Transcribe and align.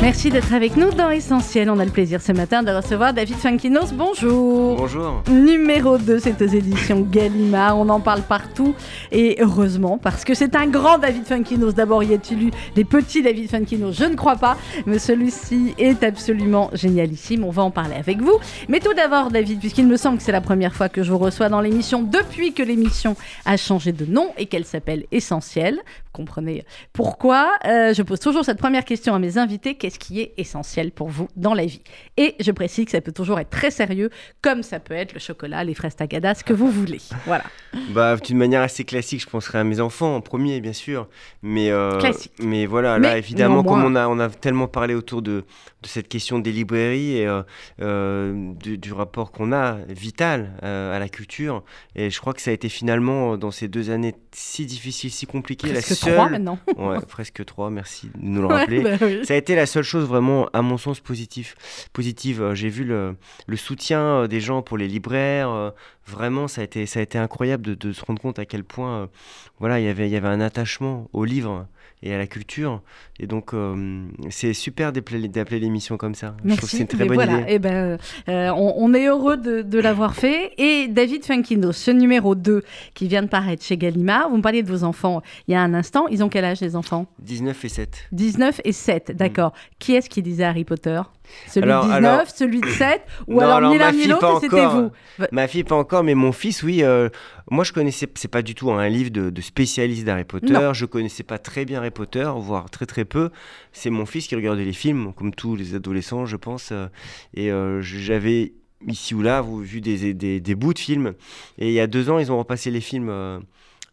Merci 0.00 0.30
d'être 0.30 0.54
avec 0.54 0.76
nous 0.76 0.92
dans 0.92 1.10
Essentiel. 1.10 1.68
On 1.68 1.80
a 1.80 1.84
le 1.84 1.90
plaisir 1.90 2.22
ce 2.22 2.30
matin 2.30 2.62
de 2.62 2.70
recevoir 2.70 3.12
David 3.12 3.34
Funkinos. 3.34 3.92
Bonjour. 3.92 4.76
Bonjour. 4.76 5.24
Numéro 5.28 5.98
2, 5.98 6.20
c'est 6.20 6.40
aux 6.40 6.46
éditions 6.46 7.00
Gallimard. 7.00 7.76
On 7.76 7.88
en 7.88 7.98
parle 7.98 8.22
partout 8.22 8.76
et 9.10 9.38
heureusement 9.40 9.98
parce 9.98 10.24
que 10.24 10.34
c'est 10.34 10.54
un 10.54 10.68
grand 10.68 10.98
David 10.98 11.26
Funkinos. 11.26 11.72
D'abord, 11.72 12.04
y 12.04 12.14
a-t-il 12.14 12.44
eu 12.44 12.50
des 12.76 12.84
petits 12.84 13.22
David 13.22 13.50
Funkinos 13.50 13.92
Je 13.92 14.04
ne 14.04 14.14
crois 14.14 14.36
pas, 14.36 14.56
mais 14.86 15.00
celui-ci 15.00 15.74
est 15.78 16.04
absolument 16.04 16.70
génialissime. 16.74 17.42
On 17.42 17.50
va 17.50 17.64
en 17.64 17.72
parler 17.72 17.96
avec 17.96 18.22
vous. 18.22 18.38
Mais 18.68 18.78
tout 18.78 18.94
d'abord, 18.94 19.32
David, 19.32 19.58
puisqu'il 19.58 19.88
me 19.88 19.96
semble 19.96 20.18
que 20.18 20.22
c'est 20.22 20.32
la 20.32 20.40
première 20.40 20.74
fois 20.76 20.88
que 20.88 21.02
je 21.02 21.10
vous 21.10 21.18
reçois 21.18 21.48
dans 21.48 21.60
l'émission 21.60 22.02
depuis 22.02 22.52
que 22.52 22.62
l'émission 22.62 23.16
a 23.44 23.56
changé 23.56 23.90
de 23.90 24.06
nom 24.06 24.30
et 24.38 24.46
qu'elle 24.46 24.64
s'appelle 24.64 25.06
Essentiel. 25.10 25.74
Vous 25.74 26.12
comprenez 26.12 26.64
pourquoi 26.92 27.50
euh, 27.66 27.92
Je 27.92 28.02
pose 28.02 28.20
toujours 28.20 28.44
cette 28.44 28.58
première 28.58 28.84
question 28.84 29.12
à 29.12 29.18
mes 29.18 29.38
invités 29.38 29.74
qu'est-ce 29.88 29.98
qui 29.98 30.20
est 30.20 30.34
essentiel 30.36 30.90
pour 30.92 31.08
vous 31.08 31.28
dans 31.36 31.54
la 31.54 31.64
vie 31.64 31.80
Et 32.18 32.34
je 32.40 32.50
précise 32.52 32.84
que 32.84 32.90
ça 32.90 33.00
peut 33.00 33.12
toujours 33.12 33.38
être 33.40 33.48
très 33.48 33.70
sérieux, 33.70 34.10
comme 34.42 34.62
ça 34.62 34.80
peut 34.80 34.92
être 34.94 35.14
le 35.14 35.18
chocolat, 35.18 35.64
les 35.64 35.72
fraises 35.74 35.96
tagada, 35.96 36.34
ce 36.34 36.44
que 36.44 36.52
vous 36.52 36.70
voulez. 36.70 37.00
Voilà. 37.24 37.44
Bah, 37.90 38.16
d'une 38.16 38.36
manière 38.36 38.60
assez 38.60 38.84
classique, 38.84 39.22
je 39.22 39.26
penserais 39.28 39.58
à 39.58 39.64
mes 39.64 39.80
enfants 39.80 40.14
en 40.16 40.20
premier, 40.20 40.60
bien 40.60 40.74
sûr. 40.74 41.08
Mais, 41.42 41.70
euh, 41.70 41.98
Classique. 41.98 42.32
mais 42.42 42.66
voilà, 42.66 42.98
Mais 42.98 43.08
là, 43.08 43.18
évidemment, 43.18 43.62
comme 43.64 43.82
on 43.82 43.94
a, 43.94 44.08
on 44.08 44.18
a 44.18 44.28
tellement 44.28 44.68
parlé 44.68 44.94
autour 44.94 45.22
de, 45.22 45.44
de 45.82 45.88
cette 45.88 46.08
question 46.08 46.38
des 46.38 46.52
librairies 46.52 47.16
et 47.18 47.26
euh, 47.26 47.42
euh, 47.80 48.52
du, 48.60 48.76
du 48.76 48.92
rapport 48.92 49.32
qu'on 49.32 49.52
a 49.52 49.78
vital 49.88 50.52
à 50.62 50.98
la 50.98 51.08
culture, 51.08 51.62
et 51.96 52.10
je 52.10 52.20
crois 52.20 52.34
que 52.34 52.42
ça 52.42 52.50
a 52.50 52.54
été 52.54 52.68
finalement, 52.68 53.36
dans 53.38 53.50
ces 53.50 53.68
deux 53.68 53.88
années 53.90 54.14
si 54.32 54.66
difficiles, 54.66 55.10
si 55.10 55.26
compliquées, 55.26 55.72
Presque 55.72 55.90
la 55.90 55.96
seule... 55.96 56.14
trois 56.14 56.28
maintenant. 56.28 56.58
Ouais, 56.76 56.98
presque 57.08 57.44
trois, 57.44 57.70
merci 57.70 58.08
de 58.08 58.12
nous 58.20 58.42
le 58.42 58.48
Ouais, 58.48 58.54
rappeler. 58.54 58.80
bah 58.82 58.90
oui. 59.00 59.24
Ça 59.24 59.34
a 59.34 59.36
été 59.36 59.54
la 59.54 59.66
seule 59.66 59.77
chose 59.82 60.06
vraiment, 60.06 60.48
à 60.52 60.62
mon 60.62 60.78
sens, 60.78 61.00
positif, 61.00 61.54
positive. 61.92 62.42
Euh, 62.42 62.54
J'ai 62.54 62.68
vu 62.68 62.84
le, 62.84 63.16
soutien 63.56 64.00
euh, 64.00 64.26
des 64.26 64.40
gens 64.40 64.62
pour 64.62 64.78
les 64.78 64.88
libraires. 64.88 65.50
euh, 65.50 65.70
Vraiment, 66.06 66.48
ça 66.48 66.62
a 66.62 66.64
été, 66.64 66.86
ça 66.86 67.00
a 67.00 67.02
été 67.02 67.18
incroyable 67.18 67.76
de, 67.76 67.92
se 67.92 68.04
rendre 68.04 68.20
compte 68.20 68.38
à 68.38 68.46
quel 68.46 68.64
point, 68.64 69.10
voilà, 69.58 69.78
il 69.78 69.84
y 69.84 69.88
avait, 69.88 70.08
il 70.08 70.12
y 70.12 70.16
avait 70.16 70.28
un 70.28 70.40
attachement 70.40 71.10
au 71.12 71.26
livre 71.26 71.66
et 72.02 72.14
à 72.14 72.18
la 72.18 72.26
culture. 72.26 72.82
Et 73.18 73.26
donc, 73.26 73.54
euh, 73.54 74.06
c'est 74.30 74.54
super 74.54 74.92
d'appeler 74.92 75.58
l'émission 75.58 75.96
comme 75.96 76.14
ça. 76.14 76.36
Je 76.44 76.54
trouve 76.56 76.70
que 76.70 76.76
c'est 76.76 76.82
une 76.82 76.86
très 76.86 77.04
bonne 77.04 77.14
voilà, 77.14 77.40
idée. 77.40 77.44
eh 77.48 77.58
ben, 77.58 77.98
euh, 78.28 78.50
on, 78.50 78.74
on 78.76 78.94
est 78.94 79.06
heureux 79.06 79.36
de, 79.36 79.62
de 79.62 79.78
l'avoir 79.80 80.14
fait. 80.14 80.52
Et 80.58 80.88
David 80.88 81.24
Funkino, 81.24 81.72
ce 81.72 81.90
numéro 81.90 82.34
2 82.34 82.62
qui 82.94 83.08
vient 83.08 83.22
de 83.22 83.28
paraître 83.28 83.64
chez 83.64 83.76
Gallimard, 83.76 84.28
vous 84.30 84.36
me 84.36 84.42
parliez 84.42 84.62
de 84.62 84.68
vos 84.70 84.84
enfants 84.84 85.22
il 85.46 85.52
y 85.52 85.54
a 85.54 85.60
un 85.62 85.74
instant. 85.74 86.06
Ils 86.08 86.22
ont 86.22 86.28
quel 86.28 86.44
âge 86.44 86.60
les 86.60 86.76
enfants? 86.76 87.06
19 87.20 87.64
et 87.64 87.68
7. 87.68 88.08
19 88.12 88.60
et 88.64 88.72
7, 88.72 89.12
d'accord. 89.16 89.52
Qui 89.78 89.94
est-ce 89.94 90.08
qui 90.08 90.22
lisait 90.22 90.44
Harry 90.44 90.64
Potter? 90.64 91.00
Celui. 91.48 91.64
Alors- 91.70 91.84
de 91.86 91.92
19, 91.92 92.04
alors- 92.04 92.26
celui 92.28 92.60
de 92.60 92.68
7 92.68 93.00
Ou 93.28 93.34
Non, 93.34 93.40
alors, 93.40 93.56
alors, 93.56 93.72
ni 93.72 93.78
l'un 93.78 93.90
l'autre, 94.08 94.38
c'était 94.40 94.66
vous 94.66 94.90
Ma 95.32 95.48
fille, 95.48 95.64
pas 95.64 95.74
encore, 95.76 96.04
mais 96.04 96.14
mon 96.14 96.32
fils, 96.32 96.62
oui. 96.62 96.82
euh, 96.82 97.08
moi, 97.50 97.64
je 97.64 97.72
connaissais, 97.72 98.06
c'est 98.14 98.28
pas 98.28 98.42
du 98.42 98.54
tout 98.54 98.70
un 98.70 98.88
livre 98.88 99.10
de, 99.10 99.30
de 99.30 99.40
spécialiste 99.40 100.04
d'Harry 100.04 100.24
Potter. 100.24 100.52
Non. 100.52 100.72
Je 100.74 100.84
connaissais 100.86 101.22
pas 101.22 101.38
très 101.38 101.64
bien 101.64 101.78
Harry 101.78 101.90
Potter, 101.90 102.30
voire 102.36 102.70
très 102.70 102.86
très 102.86 103.04
peu. 103.04 103.30
C'est 103.72 103.90
mon 103.90 104.06
fils 104.06 104.26
qui 104.26 104.34
regardait 104.36 104.64
les 104.64 104.72
films, 104.72 105.12
comme 105.14 105.34
tous 105.34 105.56
les 105.56 105.74
adolescents, 105.74 106.26
je 106.26 106.36
pense. 106.36 106.70
euh, 106.72 106.86
et 107.34 107.50
euh, 107.50 107.80
j'avais 107.82 108.52
ici 108.86 109.14
ou 109.14 109.22
là 109.22 109.42
vu 109.62 109.80
des, 109.80 110.14
des, 110.14 110.38
des 110.40 110.54
bouts 110.54 110.74
de 110.74 110.78
films. 110.78 111.14
Et 111.58 111.68
il 111.68 111.72
y 111.72 111.80
a 111.80 111.86
deux 111.86 112.10
ans, 112.10 112.18
ils 112.18 112.30
ont 112.30 112.38
repassé 112.38 112.70
les 112.70 112.80
films. 112.80 113.10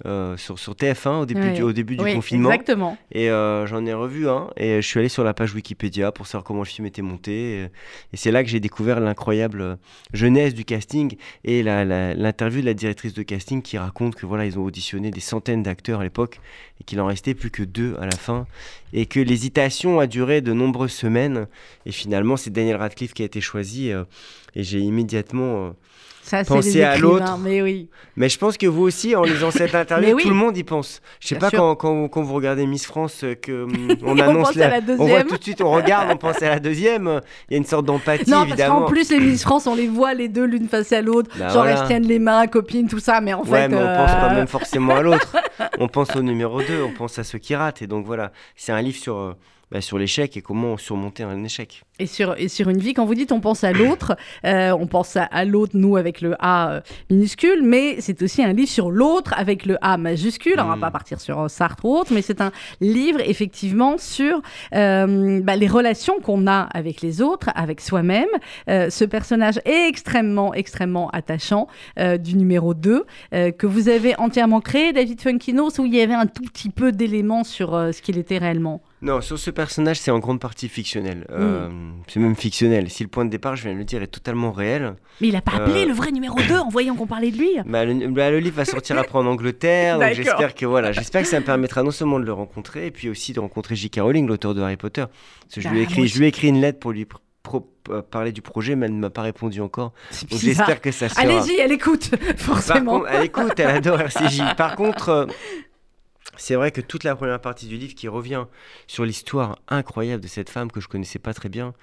Euh, 0.05 0.35
sur, 0.35 0.59
sur 0.59 0.73
TF1 0.73 1.21
au 1.21 1.25
début 1.25 1.39
Ouais. 1.41 1.53
du, 1.53 1.61
au 1.63 1.71
début 1.71 1.95
du 1.95 2.03
Oui, 2.03 2.15
confinement 2.15 2.51
Exactement. 2.51 2.97
et 3.13 3.29
euh, 3.29 3.65
j'en 3.65 3.85
ai 3.85 3.93
revu 3.93 4.27
un 4.27 4.49
et 4.57 4.81
je 4.81 4.85
suis 4.87 4.99
allé 4.99 5.07
sur 5.07 5.23
la 5.23 5.33
page 5.33 5.53
Wikipédia 5.53 6.11
pour 6.11 6.27
savoir 6.27 6.43
comment 6.43 6.59
le 6.59 6.65
film 6.65 6.85
était 6.85 7.01
monté. 7.01 7.31
Et, 7.31 7.63
et 8.11 8.17
c'est 8.17 8.31
là 8.31 8.43
que 8.43 8.49
j'ai 8.49 8.59
découvert 8.59 8.99
l'incroyable 8.99 9.61
euh, 9.61 9.75
jeunesse 10.11 10.53
du 10.53 10.65
casting 10.65 11.15
et 11.45 11.63
l'interview 11.63 12.59
de 12.59 12.65
la 12.65 12.73
directrice 12.73 13.13
de 13.13 13.23
casting 13.23 13.61
qui 13.61 13.77
raconte 13.77 14.15
que 14.15 14.25
voilà 14.25 14.45
ils 14.45 14.59
ont 14.59 14.63
auditionné 14.65 15.11
des 15.11 15.21
centaines 15.21 15.63
d'acteurs 15.63 16.01
à 16.01 16.03
l'époque 16.03 16.39
et 16.81 16.83
qu'il 16.83 16.99
en 16.99 17.05
restait 17.05 17.33
plus 17.33 17.49
que 17.49 17.63
deux 17.63 17.95
à 18.01 18.05
la 18.05 18.15
fin 18.17 18.47
et 18.91 19.05
que 19.05 19.21
l'hésitation 19.21 19.99
a 20.01 20.07
duré 20.07 20.41
de 20.41 20.51
nombreuses 20.51 20.91
semaines 20.91 21.47
et 21.85 21.91
finalement 21.93 22.35
c'est 22.35 22.49
Daniel 22.49 22.75
Radcliffe 22.75 23.13
qui 23.13 23.21
a 23.21 23.25
été 23.25 23.39
choisi 23.39 23.91
euh, 23.93 24.03
et 24.55 24.63
j'ai 24.63 24.79
immédiatement 24.79 25.73
Ça, 26.25 26.41
les 26.41 26.81
à 26.81 26.97
l'autre. 26.97 27.37
Mais 27.43 27.61
oui. 27.61 27.87
mais 28.15 28.29
je 28.29 28.39
pense 28.39 28.57
que 28.57 28.65
vous 28.65 28.81
aussi, 28.81 29.15
en 29.15 29.21
lisant 29.21 29.51
cette 29.51 29.75
interview, 29.75 30.15
oui. 30.15 30.23
tout 30.23 30.29
le 30.29 30.35
monde 30.35 30.57
y 30.57 30.63
pense. 30.63 30.99
Je 31.19 31.27
sais 31.27 31.35
Bien 31.35 31.51
pas 31.51 31.55
quand, 31.55 31.75
quand, 31.75 32.07
quand 32.07 32.23
vous 32.23 32.33
regardez 32.33 32.65
Miss 32.65 32.87
France 32.87 33.23
euh, 33.23 33.35
que 33.35 33.63
hum, 33.65 33.89
on 34.03 34.17
On 34.17 34.19
annonce 34.19 34.47
pense 34.47 34.57
à 34.57 34.69
la 34.69 34.77
on 34.79 34.95
voit 34.95 35.05
deuxième. 35.05 35.27
tout 35.27 35.37
de 35.37 35.43
suite, 35.43 35.61
on 35.61 35.69
regarde, 35.71 36.09
on 36.11 36.17
pense 36.17 36.41
à 36.41 36.49
la 36.49 36.59
deuxième. 36.59 37.21
Il 37.49 37.53
y 37.53 37.55
a 37.55 37.57
une 37.57 37.65
sorte 37.65 37.85
d'empathie 37.85 38.27
Non, 38.29 38.37
parce 38.39 38.49
évidemment. 38.53 38.79
qu'en 38.81 38.85
plus, 38.87 39.11
les 39.11 39.19
Miss 39.19 39.43
France, 39.43 39.67
on 39.67 39.75
les 39.75 39.87
voit 39.87 40.15
les 40.15 40.27
deux 40.27 40.45
l'une 40.45 40.67
face 40.67 40.91
à 40.91 41.01
l'autre. 41.03 41.29
Bah 41.37 41.49
genre, 41.49 41.63
voilà. 41.63 41.79
elles 41.81 41.87
tiennent 41.87 42.07
les 42.07 42.17
mains, 42.19 42.47
copines, 42.47 42.87
tout 42.87 42.99
ça. 42.99 43.21
Mais 43.21 43.33
en 43.35 43.43
Ouais, 43.43 43.61
fait. 43.61 43.67
mais 43.67 43.77
on 43.77 43.81
euh, 43.81 43.95
pense 43.95 44.11
pas 44.15 44.33
même 44.33 44.47
forcément 44.47 44.95
à 44.95 45.03
l'autre. 45.03 45.31
on 45.79 45.87
pense 45.87 46.15
au 46.15 46.23
numéro 46.23 46.59
2, 46.61 46.81
on 46.83 46.91
pense 46.91 47.19
à 47.19 47.23
ceux 47.23 47.37
qui 47.37 47.53
ratent. 47.55 47.83
Et 47.83 47.87
donc 47.87 48.05
voilà, 48.07 48.31
c'est 48.55 48.71
un 48.71 48.81
livre 48.81 48.97
sur, 48.97 49.15
euh, 49.17 49.33
bah, 49.71 49.81
sur 49.81 49.97
l'échec 49.97 50.37
et 50.37 50.41
comment 50.41 50.77
surmonter 50.77 51.23
un 51.23 51.43
échec. 51.43 51.83
Et 51.99 52.07
sur, 52.07 52.35
et 52.37 52.49
sur 52.49 52.69
une 52.69 52.77
vie, 52.79 52.93
quand 52.93 53.05
vous 53.05 53.15
dites 53.15 53.31
on 53.31 53.39
pense 53.39 53.63
à 53.63 53.71
l'autre, 53.71 54.15
euh, 54.45 54.71
on 54.77 54.85
pense 54.87 55.15
à, 55.15 55.23
à 55.23 55.45
l'autre, 55.45 55.71
nous, 55.75 55.95
avec 55.95 56.21
le 56.21 56.35
A 56.39 56.71
euh, 56.71 56.81
minuscule, 57.09 57.61
mais 57.63 58.01
c'est 58.01 58.21
aussi 58.21 58.43
un 58.43 58.53
livre 58.53 58.69
sur 58.69 58.91
l'autre 58.91 59.33
avec 59.37 59.65
le 59.65 59.77
A 59.81 59.97
majuscule. 59.97 60.59
On 60.59 60.65
va 60.65 60.75
Mm. 60.75 60.81
pas 60.81 60.91
partir 60.91 61.21
sur 61.21 61.39
euh, 61.39 61.47
Sartre 61.47 61.85
ou 61.85 61.95
autre, 61.95 62.11
mais 62.13 62.21
c'est 62.21 62.41
un 62.41 62.51
livre, 62.81 63.19
effectivement, 63.21 63.97
sur 63.97 64.41
euh, 64.73 65.41
bah, 65.41 65.55
les 65.55 65.67
relations 65.67 66.19
qu'on 66.21 66.47
a 66.47 66.61
avec 66.73 67.01
les 67.01 67.21
autres, 67.21 67.49
avec 67.55 67.79
soi-même. 67.81 68.27
Euh, 68.69 68.89
ce 68.89 69.05
personnage 69.05 69.59
est 69.65 69.87
extrêmement, 69.87 70.53
extrêmement 70.53 71.09
attachant 71.11 71.67
du 72.19 72.35
numéro 72.35 72.73
2, 72.73 73.05
euh, 73.33 73.51
que 73.51 73.67
vous 73.67 73.89
avez 73.89 74.15
entièrement 74.17 74.59
créé, 74.59 74.91
David 74.93 75.21
Funkinos, 75.21 75.79
où 75.79 75.85
il 75.85 75.95
y 75.95 76.01
avait 76.01 76.13
un 76.13 76.25
tout 76.27 76.43
petit 76.43 76.69
peu 76.69 76.91
d'éléments 76.91 77.43
sur 77.43 77.71
ce 77.71 78.01
qu'il 78.01 78.17
était 78.17 78.37
réellement. 78.37 78.81
Non, 79.05 79.21
sur 79.21 79.37
ce 79.39 79.51
personnage, 79.51 79.99
c'est 79.99 80.09
en 80.11 80.19
grande 80.19 80.39
partie 80.39 80.67
fictionnel. 80.67 81.27
Euh, 81.29 81.69
Mm. 81.69 81.93
c'est 82.07 82.19
même 82.19 82.35
fictionnel. 82.35 82.89
Si 82.89 83.03
le 83.03 83.09
point 83.09 83.23
de 83.23 83.29
départ, 83.29 83.55
je 83.55 83.63
viens 83.63 83.73
de 83.73 83.77
le 83.77 83.83
dire, 83.85 84.01
est 84.01 84.07
totalement 84.07 84.51
réel, 84.51 84.95
Mais 85.21 85.27
il 85.27 85.35
a 85.35 85.41
pas 85.41 85.53
appelé 85.57 85.83
Euh, 85.83 85.85
le 85.87 85.93
vrai 85.93 86.11
numéro 86.11 86.37
2 86.47 86.57
en 86.57 86.69
voyant 86.69 86.95
qu'on 86.95 87.05
parlait 87.07 87.31
de 87.31 87.37
lui. 87.37 87.49
Bah, 87.65 87.85
le, 87.85 88.07
bah, 88.09 88.31
le 88.31 88.39
livre 88.39 88.55
va 88.57 88.65
sortir 88.65 88.97
après 88.97 89.17
en 89.19 89.25
Angleterre, 89.27 89.99
donc 89.99 90.13
j'espère 90.13 90.55
que 90.55 90.65
voilà, 90.65 90.91
j'espère 90.91 91.21
que 91.21 91.27
ça 91.27 91.39
me 91.39 91.45
permettra 91.45 91.83
non 91.83 91.91
seulement 91.91 92.19
de 92.19 92.25
le 92.25 92.33
rencontrer, 92.33 92.87
et 92.87 92.91
puis 92.91 93.07
aussi 93.09 93.31
de 93.31 93.39
rencontrer 93.39 93.75
J.K. 93.75 93.99
Rowling, 94.01 94.27
l'auteur 94.27 94.53
de 94.55 94.61
Harry 94.61 94.77
Potter. 94.77 95.05
Parce 95.41 95.55
que 95.55 95.61
je, 95.61 95.67
Bah, 95.67 95.73
lui 95.73 95.81
ai 95.81 95.83
moi 95.83 95.91
écrit, 95.91 96.07
je 96.07 96.17
lui 96.17 96.25
ai 96.25 96.29
écrit 96.29 96.47
une 96.47 96.59
lettre 96.61 96.79
pour 96.79 96.91
lui 96.91 97.05
euh, 97.91 98.01
parler 98.01 98.31
du 98.31 98.41
projet, 98.41 98.75
mais 98.75 98.87
elle 98.87 98.95
ne 98.95 98.99
m'a 98.99 99.11
pas 99.11 99.21
répondu 99.21 99.61
encore. 99.61 99.93
J'espère 100.31 100.81
que 100.81 100.89
ça 100.91 101.09
sera. 101.09 101.21
Allez-y, 101.21 101.59
elle 101.59 101.71
écoute, 101.71 102.09
Par 102.19 102.37
forcément. 102.37 102.99
contre, 103.01 103.11
elle 103.11 103.25
écoute, 103.25 103.53
elle 103.59 103.67
adore 103.69 104.01
RCJ. 104.01 104.55
Par 104.57 104.75
contre, 104.75 105.09
euh, 105.09 105.25
c'est 106.37 106.55
vrai 106.55 106.71
que 106.71 106.81
toute 106.81 107.03
la 107.03 107.15
première 107.15 107.39
partie 107.39 107.67
du 107.67 107.77
livre 107.77 107.95
qui 107.95 108.07
revient 108.07 108.45
sur 108.87 109.05
l'histoire 109.05 109.59
incroyable 109.67 110.23
de 110.23 110.27
cette 110.27 110.49
femme 110.49 110.71
que 110.71 110.81
je 110.81 110.87
connaissais 110.87 111.19
pas 111.19 111.33
très 111.33 111.49
bien, 111.49 111.73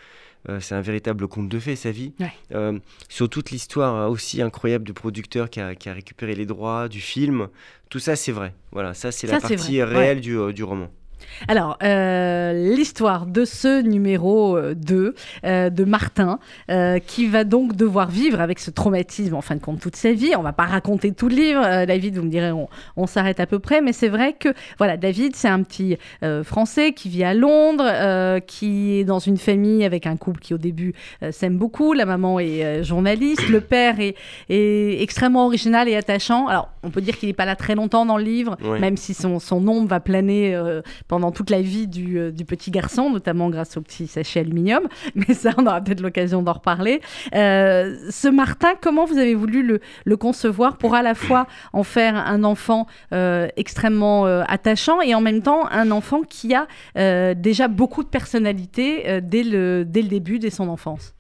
euh, 0.48 0.60
c'est 0.60 0.74
un 0.74 0.80
véritable 0.80 1.28
conte 1.28 1.48
de 1.48 1.58
fées, 1.58 1.76
sa 1.76 1.92
vie. 1.92 2.12
Ouais. 2.18 2.32
Euh, 2.52 2.78
sur 3.08 3.28
toute 3.28 3.50
l'histoire 3.50 4.10
aussi 4.10 4.42
incroyable 4.42 4.84
du 4.84 4.92
producteur 4.92 5.48
qui 5.48 5.60
a, 5.60 5.74
qui 5.74 5.88
a 5.88 5.92
récupéré 5.92 6.34
les 6.34 6.46
droits 6.46 6.88
du 6.88 7.00
film, 7.00 7.48
tout 7.88 8.00
ça 8.00 8.16
c'est 8.16 8.32
vrai. 8.32 8.54
Voilà, 8.72 8.94
ça 8.94 9.12
c'est 9.12 9.26
la 9.26 9.40
partie 9.40 9.82
réelle 9.82 10.20
du, 10.20 10.36
euh, 10.36 10.52
du 10.52 10.64
roman. 10.64 10.90
Alors, 11.48 11.78
euh, 11.82 12.52
l'histoire 12.74 13.26
de 13.26 13.44
ce 13.44 13.82
numéro 13.82 14.56
euh, 14.56 14.74
2 14.74 15.14
euh, 15.44 15.70
de 15.70 15.84
Martin, 15.84 16.38
euh, 16.70 16.98
qui 16.98 17.26
va 17.26 17.44
donc 17.44 17.76
devoir 17.76 18.10
vivre 18.10 18.40
avec 18.40 18.58
ce 18.58 18.70
traumatisme 18.70 19.34
en 19.34 19.40
fin 19.40 19.56
de 19.56 19.60
compte 19.60 19.80
toute 19.80 19.96
sa 19.96 20.12
vie. 20.12 20.32
On 20.36 20.42
va 20.42 20.52
pas 20.52 20.64
raconter 20.64 21.12
tout 21.12 21.28
le 21.28 21.34
livre, 21.34 21.62
euh, 21.64 21.86
David, 21.86 22.16
vous 22.16 22.24
me 22.24 22.30
direz, 22.30 22.52
on, 22.52 22.68
on 22.96 23.06
s'arrête 23.06 23.40
à 23.40 23.46
peu 23.46 23.58
près, 23.58 23.80
mais 23.80 23.92
c'est 23.92 24.08
vrai 24.08 24.34
que, 24.38 24.50
voilà, 24.78 24.96
David, 24.96 25.36
c'est 25.36 25.48
un 25.48 25.62
petit 25.62 25.96
euh, 26.22 26.44
Français 26.44 26.92
qui 26.92 27.08
vit 27.08 27.24
à 27.24 27.34
Londres, 27.34 27.84
euh, 27.86 28.40
qui 28.40 28.98
est 28.98 29.04
dans 29.04 29.18
une 29.18 29.36
famille 29.38 29.84
avec 29.84 30.06
un 30.06 30.16
couple 30.16 30.40
qui 30.40 30.54
au 30.54 30.58
début 30.58 30.94
euh, 31.22 31.32
s'aime 31.32 31.56
beaucoup. 31.58 31.92
La 31.92 32.06
maman 32.06 32.38
est 32.38 32.64
euh, 32.64 32.82
journaliste, 32.82 33.48
le 33.48 33.60
père 33.60 34.00
est, 34.00 34.14
est 34.48 35.02
extrêmement 35.02 35.46
original 35.46 35.88
et 35.88 35.96
attachant. 35.96 36.46
Alors, 36.46 36.70
on 36.82 36.90
peut 36.90 37.00
dire 37.00 37.16
qu'il 37.18 37.28
n'est 37.28 37.34
pas 37.34 37.44
là 37.44 37.56
très 37.56 37.74
longtemps 37.74 38.06
dans 38.06 38.16
le 38.16 38.24
livre, 38.24 38.56
même 38.80 38.96
si 38.96 39.14
son, 39.14 39.38
son 39.38 39.66
ombre 39.68 39.88
va 39.88 40.00
planer 40.00 40.54
euh, 40.54 40.82
pendant 41.12 41.30
toute 41.30 41.50
la 41.50 41.60
vie 41.60 41.88
du, 41.88 42.18
euh, 42.18 42.30
du 42.30 42.46
petit 42.46 42.70
garçon, 42.70 43.10
notamment 43.10 43.50
grâce 43.50 43.76
au 43.76 43.82
petit 43.82 44.06
sachet 44.06 44.40
aluminium. 44.40 44.88
Mais 45.14 45.34
ça, 45.34 45.50
on 45.58 45.66
aura 45.66 45.82
peut-être 45.82 46.00
l'occasion 46.00 46.40
d'en 46.40 46.54
reparler. 46.54 47.02
Euh, 47.34 47.98
ce 48.08 48.28
Martin, 48.28 48.70
comment 48.80 49.04
vous 49.04 49.18
avez 49.18 49.34
voulu 49.34 49.78
le, 50.06 50.16
concevoir 50.16 50.78
pour 50.78 50.94
à 50.94 51.02
la 51.02 51.14
fois 51.14 51.46
en 51.74 51.82
faire 51.82 52.16
un 52.16 52.44
enfant 52.44 52.86
euh, 53.12 53.46
extrêmement 53.58 54.24
attachant 54.24 55.02
et 55.02 55.14
en 55.14 55.20
même 55.20 55.42
temps 55.42 55.68
un 55.70 55.90
enfant 55.90 56.22
qui 56.22 56.54
a 56.54 56.66
déjà 57.34 57.68
beaucoup 57.68 58.02
de 58.04 58.08
personnalité 58.08 59.20
dès, 59.20 59.42
le, 59.42 59.84
début, 59.84 60.38
dès 60.38 60.48
son 60.48 60.70
enfance? 60.70 61.12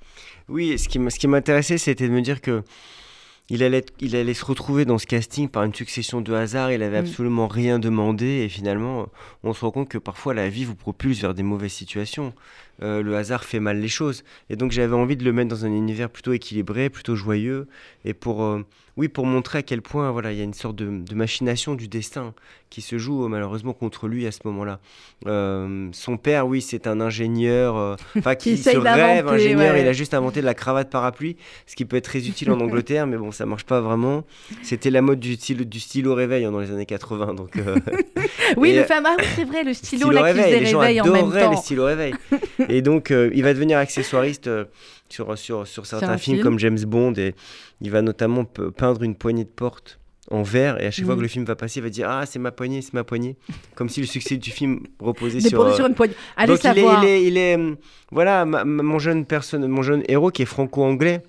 Oui, 0.48 0.78
ce 0.78 0.88
qui 0.88 1.28
m'intéressait, 1.28 1.76
c'était 1.76 2.08
de 2.08 2.12
me 2.14 2.22
dire 2.22 2.40
que 2.40 2.62
il 3.52 3.62
allait, 3.62 3.84
il 4.00 4.16
allait 4.16 4.32
se 4.34 4.44
retrouver 4.44 4.84
dans 4.86 4.96
ce 4.98 5.06
casting 5.06 5.48
par 5.48 5.62
une 5.62 5.74
succession 5.74 6.20
de 6.22 6.32
hasards. 6.32 6.72
Il 6.72 6.82
avait 6.82 7.00
Mm. 7.00 7.04
absolument 7.06 7.46
rien 7.48 7.78
demandé. 7.78 8.24
Et 8.44 8.48
finalement, 8.48 9.06
on 9.44 9.52
se 9.52 9.60
rend 9.60 9.70
compte 9.70 9.88
que 9.90 9.98
parfois 9.98 10.32
la 10.34 10.48
vie 10.48 10.64
vous 10.64 10.74
propulse 10.74 11.20
vers 11.20 11.34
des 11.34 11.42
mauvaises 11.44 11.72
situations. 11.72 12.32
Euh, 12.82 13.02
le 13.02 13.16
hasard 13.16 13.44
fait 13.44 13.60
mal 13.60 13.78
les 13.78 13.88
choses. 13.88 14.24
Et 14.50 14.56
donc 14.56 14.72
j'avais 14.72 14.94
envie 14.94 15.16
de 15.16 15.24
le 15.24 15.32
mettre 15.32 15.48
dans 15.48 15.64
un 15.64 15.72
univers 15.72 16.10
plutôt 16.10 16.32
équilibré, 16.32 16.90
plutôt 16.90 17.14
joyeux. 17.14 17.68
Et 18.04 18.14
pour, 18.14 18.42
euh, 18.42 18.64
oui, 18.96 19.08
pour 19.08 19.26
montrer 19.26 19.58
à 19.58 19.62
quel 19.62 19.82
point 19.82 20.10
voilà, 20.10 20.32
il 20.32 20.38
y 20.38 20.40
a 20.40 20.44
une 20.44 20.54
sorte 20.54 20.76
de, 20.76 20.86
de 20.86 21.14
machination 21.14 21.74
du 21.74 21.86
destin 21.86 22.34
qui 22.70 22.80
se 22.80 22.96
joue 22.96 23.24
euh, 23.24 23.28
malheureusement 23.28 23.74
contre 23.74 24.08
lui 24.08 24.26
à 24.26 24.32
ce 24.32 24.40
moment-là. 24.44 24.80
Euh, 25.26 25.88
son 25.92 26.16
père, 26.16 26.46
oui, 26.46 26.62
c'est 26.62 26.86
un 26.86 27.00
ingénieur, 27.00 27.96
enfin 28.18 28.34
qui, 28.34 28.50
essaye 28.50 28.74
se 28.74 28.80
rêve 28.80 29.28
ingénieur. 29.28 29.74
ouais. 29.74 29.82
Il 29.82 29.86
a 29.86 29.92
juste 29.92 30.14
inventé 30.14 30.40
de 30.40 30.46
la 30.46 30.54
cravate 30.54 30.90
parapluie, 30.90 31.36
ce 31.66 31.76
qui 31.76 31.84
peut 31.84 31.96
être 31.96 32.04
très 32.04 32.26
utile 32.26 32.50
en 32.50 32.60
Angleterre, 32.62 33.06
mais 33.06 33.18
bon, 33.18 33.30
ça 33.30 33.46
marche 33.46 33.64
pas 33.64 33.80
vraiment. 33.80 34.24
C'était 34.62 34.90
la 34.90 35.02
mode 35.02 35.20
du 35.20 35.34
stylo, 35.34 35.64
du 35.64 35.78
stylo 35.78 36.14
réveil 36.14 36.46
hein, 36.46 36.50
dans 36.50 36.60
les 36.60 36.70
années 36.70 36.86
80, 36.86 37.34
donc. 37.34 37.52
Oui, 38.56 38.70
Et, 38.70 38.76
le 38.76 38.84
fameux. 38.84 39.08
Ah 39.08 39.22
c'est 39.36 39.44
vrai, 39.44 39.64
le 39.64 39.74
stylo, 39.74 40.06
stylo 40.06 40.10
là 40.10 40.20
qui 40.20 40.38
réveil, 40.38 40.44
faisait 40.44 40.60
les 40.60 40.66
gens 40.66 40.78
réveil 40.80 41.00
en 41.00 41.04
même 41.04 41.14
adoraient 41.16 41.42
temps. 41.42 41.50
les 41.50 41.56
stylos 41.56 41.84
réveil. 41.84 42.14
Et 42.68 42.82
donc, 42.82 43.10
euh, 43.10 43.30
il 43.34 43.42
va 43.42 43.52
devenir 43.54 43.78
accessoiriste 43.78 44.46
euh, 44.48 44.64
sur, 45.08 45.36
sur, 45.38 45.66
sur 45.66 45.86
certains 45.86 46.16
films 46.18 46.36
film. 46.36 46.42
comme 46.44 46.58
James 46.58 46.78
Bond 46.86 47.14
et 47.16 47.34
il 47.80 47.90
va 47.90 48.02
notamment 48.02 48.44
pe- 48.44 48.70
peindre 48.70 49.02
une 49.02 49.14
poignée 49.14 49.44
de 49.44 49.48
porte 49.50 49.98
en 50.30 50.42
verre 50.42 50.80
et 50.80 50.86
à 50.86 50.90
chaque 50.90 51.04
fois 51.04 51.14
Mm. 51.14 51.18
que 51.18 51.22
le 51.22 51.28
film 51.28 51.44
va 51.44 51.56
passer, 51.56 51.80
il 51.80 51.82
va 51.82 51.90
dire 51.90 52.08
Ah, 52.08 52.24
c'est 52.26 52.38
ma 52.38 52.52
poignée, 52.52 52.80
c'est 52.80 52.94
ma 52.94 53.04
poignée. 53.04 53.36
Comme 53.74 53.88
si 53.88 54.00
le 54.00 54.06
succès 54.06 54.36
du 54.36 54.50
film 54.50 54.80
reposait 55.00 55.40
sur. 55.40 55.60
euh, 55.60 55.74
sur 55.74 55.86
une 55.86 55.94
poignée. 55.94 56.14
Allez 56.36 56.54
donc 56.54 56.62
il 56.64 56.68
est, 56.70 56.74
savoir. 56.74 57.04
il 57.04 57.08
est, 57.08 57.24
il 57.24 57.36
est, 57.36 57.54
hum, 57.56 57.76
voilà, 58.10 58.44
ma- 58.44 58.64
ma- 58.64 58.82
mon 58.82 58.98
jeune 58.98 59.26
personne, 59.26 59.66
mon 59.66 59.82
jeune 59.82 60.02
héros 60.08 60.30
qui 60.30 60.42
est 60.42 60.46
franco-anglais, 60.46 61.22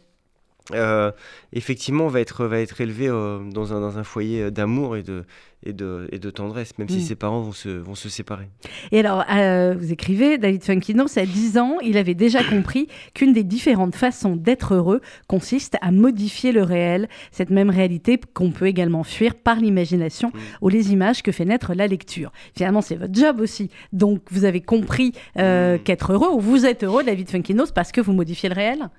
euh, 0.73 1.11
effectivement 1.51 2.07
va 2.07 2.21
être, 2.21 2.45
va 2.45 2.59
être 2.59 2.79
élevé 2.81 3.07
euh, 3.09 3.39
dans, 3.51 3.73
un, 3.73 3.81
dans 3.81 3.97
un 3.97 4.03
foyer 4.03 4.43
euh, 4.43 4.49
d'amour 4.51 4.95
et 4.95 5.03
de, 5.03 5.25
et, 5.65 5.73
de, 5.73 6.07
et 6.11 6.19
de 6.19 6.29
tendresse, 6.29 6.77
même 6.77 6.87
Mm. 6.87 6.91
si 6.91 7.01
ses 7.01 7.15
parents 7.15 7.41
vont 7.41 7.51
se, 7.51 7.69
vont 7.69 7.95
se 7.95 8.07
séparer. 8.09 8.47
Et 8.91 8.99
alors, 8.99 9.23
euh, 9.31 9.75
vous 9.77 9.91
écrivez, 9.91 10.37
David 10.37 10.63
Funkinos, 10.63 11.17
à 11.17 11.25
10 11.25 11.57
ans, 11.57 11.77
il 11.81 11.97
avait 11.97 12.13
déjà 12.15 12.43
compris 12.43 12.87
qu'une 13.13 13.33
des 13.33 13.43
différentes 13.43 13.95
façons 13.95 14.35
d'être 14.35 14.73
heureux 14.73 15.01
consiste 15.27 15.75
à 15.81 15.91
modifier 15.91 16.51
le 16.53 16.63
réel, 16.63 17.07
cette 17.31 17.49
même 17.49 17.69
réalité 17.69 18.19
qu'on 18.33 18.51
peut 18.51 18.67
également 18.67 19.03
fuir 19.03 19.35
par 19.35 19.57
l'imagination 19.57 20.29
Mm. 20.33 20.39
ou 20.61 20.69
les 20.69 20.93
images 20.93 21.23
que 21.23 21.31
fait 21.33 21.45
naître 21.45 21.73
la 21.73 21.87
lecture. 21.87 22.31
Finalement, 22.55 22.81
c'est 22.81 22.95
votre 22.95 23.13
job 23.13 23.39
aussi. 23.41 23.69
Donc, 23.91 24.21
vous 24.31 24.45
avez 24.45 24.61
compris 24.61 25.11
Mm. 25.35 25.79
qu'être 25.83 26.13
heureux, 26.13 26.29
ou 26.33 26.39
vous 26.39 26.65
êtes 26.65 26.83
heureux, 26.83 27.03
David 27.03 27.29
Funkinos, 27.29 27.71
parce 27.73 27.91
que 27.91 27.99
vous 28.01 28.13
modifiez 28.13 28.47
le 28.49 28.55
réel? 28.55 28.89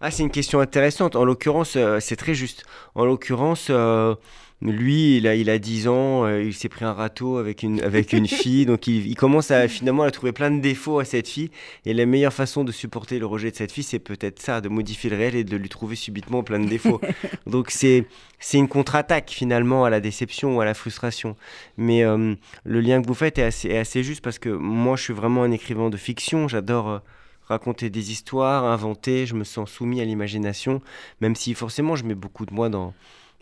Ah, 0.00 0.10
c'est 0.10 0.22
une 0.22 0.30
question 0.30 0.60
intéressante. 0.60 1.16
En 1.16 1.24
l'occurrence, 1.24 1.74
euh, 1.76 1.98
c'est 2.00 2.16
très 2.16 2.34
juste. 2.34 2.64
En 2.94 3.04
l'occurrence, 3.04 3.68
euh, 3.70 4.14
lui, 4.60 5.16
il 5.18 5.26
a, 5.26 5.34
il 5.34 5.48
a 5.48 5.58
10 5.58 5.88
ans, 5.88 6.24
euh, 6.24 6.42
il 6.42 6.52
s'est 6.52 6.68
pris 6.68 6.84
un 6.84 6.92
râteau 6.92 7.38
avec 7.38 7.62
une, 7.62 7.80
avec 7.80 8.12
une 8.12 8.26
fille, 8.28 8.66
donc 8.66 8.86
il, 8.86 9.06
il 9.06 9.14
commence 9.14 9.50
à 9.50 9.68
finalement 9.68 10.02
à 10.02 10.10
trouver 10.10 10.32
plein 10.32 10.50
de 10.50 10.60
défauts 10.60 10.98
à 10.98 11.04
cette 11.04 11.28
fille. 11.28 11.50
Et 11.86 11.94
la 11.94 12.06
meilleure 12.06 12.32
façon 12.32 12.64
de 12.64 12.72
supporter 12.72 13.18
le 13.18 13.26
rejet 13.26 13.50
de 13.50 13.56
cette 13.56 13.72
fille, 13.72 13.84
c'est 13.84 13.98
peut-être 14.00 14.42
ça, 14.42 14.60
de 14.60 14.68
modifier 14.68 15.10
le 15.10 15.16
réel 15.16 15.36
et 15.36 15.44
de 15.44 15.56
lui 15.56 15.68
trouver 15.68 15.96
subitement 15.96 16.42
plein 16.42 16.58
de 16.58 16.68
défauts. 16.68 17.00
donc 17.46 17.70
c'est 17.70 18.06
c'est 18.40 18.58
une 18.58 18.68
contre-attaque 18.68 19.30
finalement 19.30 19.84
à 19.84 19.90
la 19.90 20.00
déception 20.00 20.56
ou 20.56 20.60
à 20.60 20.64
la 20.64 20.74
frustration. 20.74 21.36
Mais 21.78 22.02
le 22.02 22.80
lien 22.80 23.00
que 23.00 23.06
vous 23.06 23.14
faites 23.14 23.38
est 23.38 23.42
assez, 23.44 23.68
est 23.68 23.78
assez 23.78 24.02
juste 24.02 24.22
parce 24.22 24.38
que 24.38 24.50
moi, 24.50 24.96
je 24.96 25.02
suis 25.04 25.14
vraiment 25.14 25.44
un 25.44 25.50
écrivain 25.50 25.88
de 25.88 25.96
fiction. 25.96 26.46
J'adore. 26.46 27.00
Raconter 27.46 27.90
des 27.90 28.10
histoires, 28.12 28.64
inventer, 28.64 29.26
je 29.26 29.34
me 29.34 29.44
sens 29.44 29.70
soumis 29.70 30.00
à 30.00 30.04
l'imagination, 30.04 30.80
même 31.20 31.34
si 31.34 31.54
forcément 31.54 31.94
je 31.96 32.04
mets 32.04 32.14
beaucoup 32.14 32.46
de 32.46 32.54
moi 32.54 32.68
dans, 32.68 32.94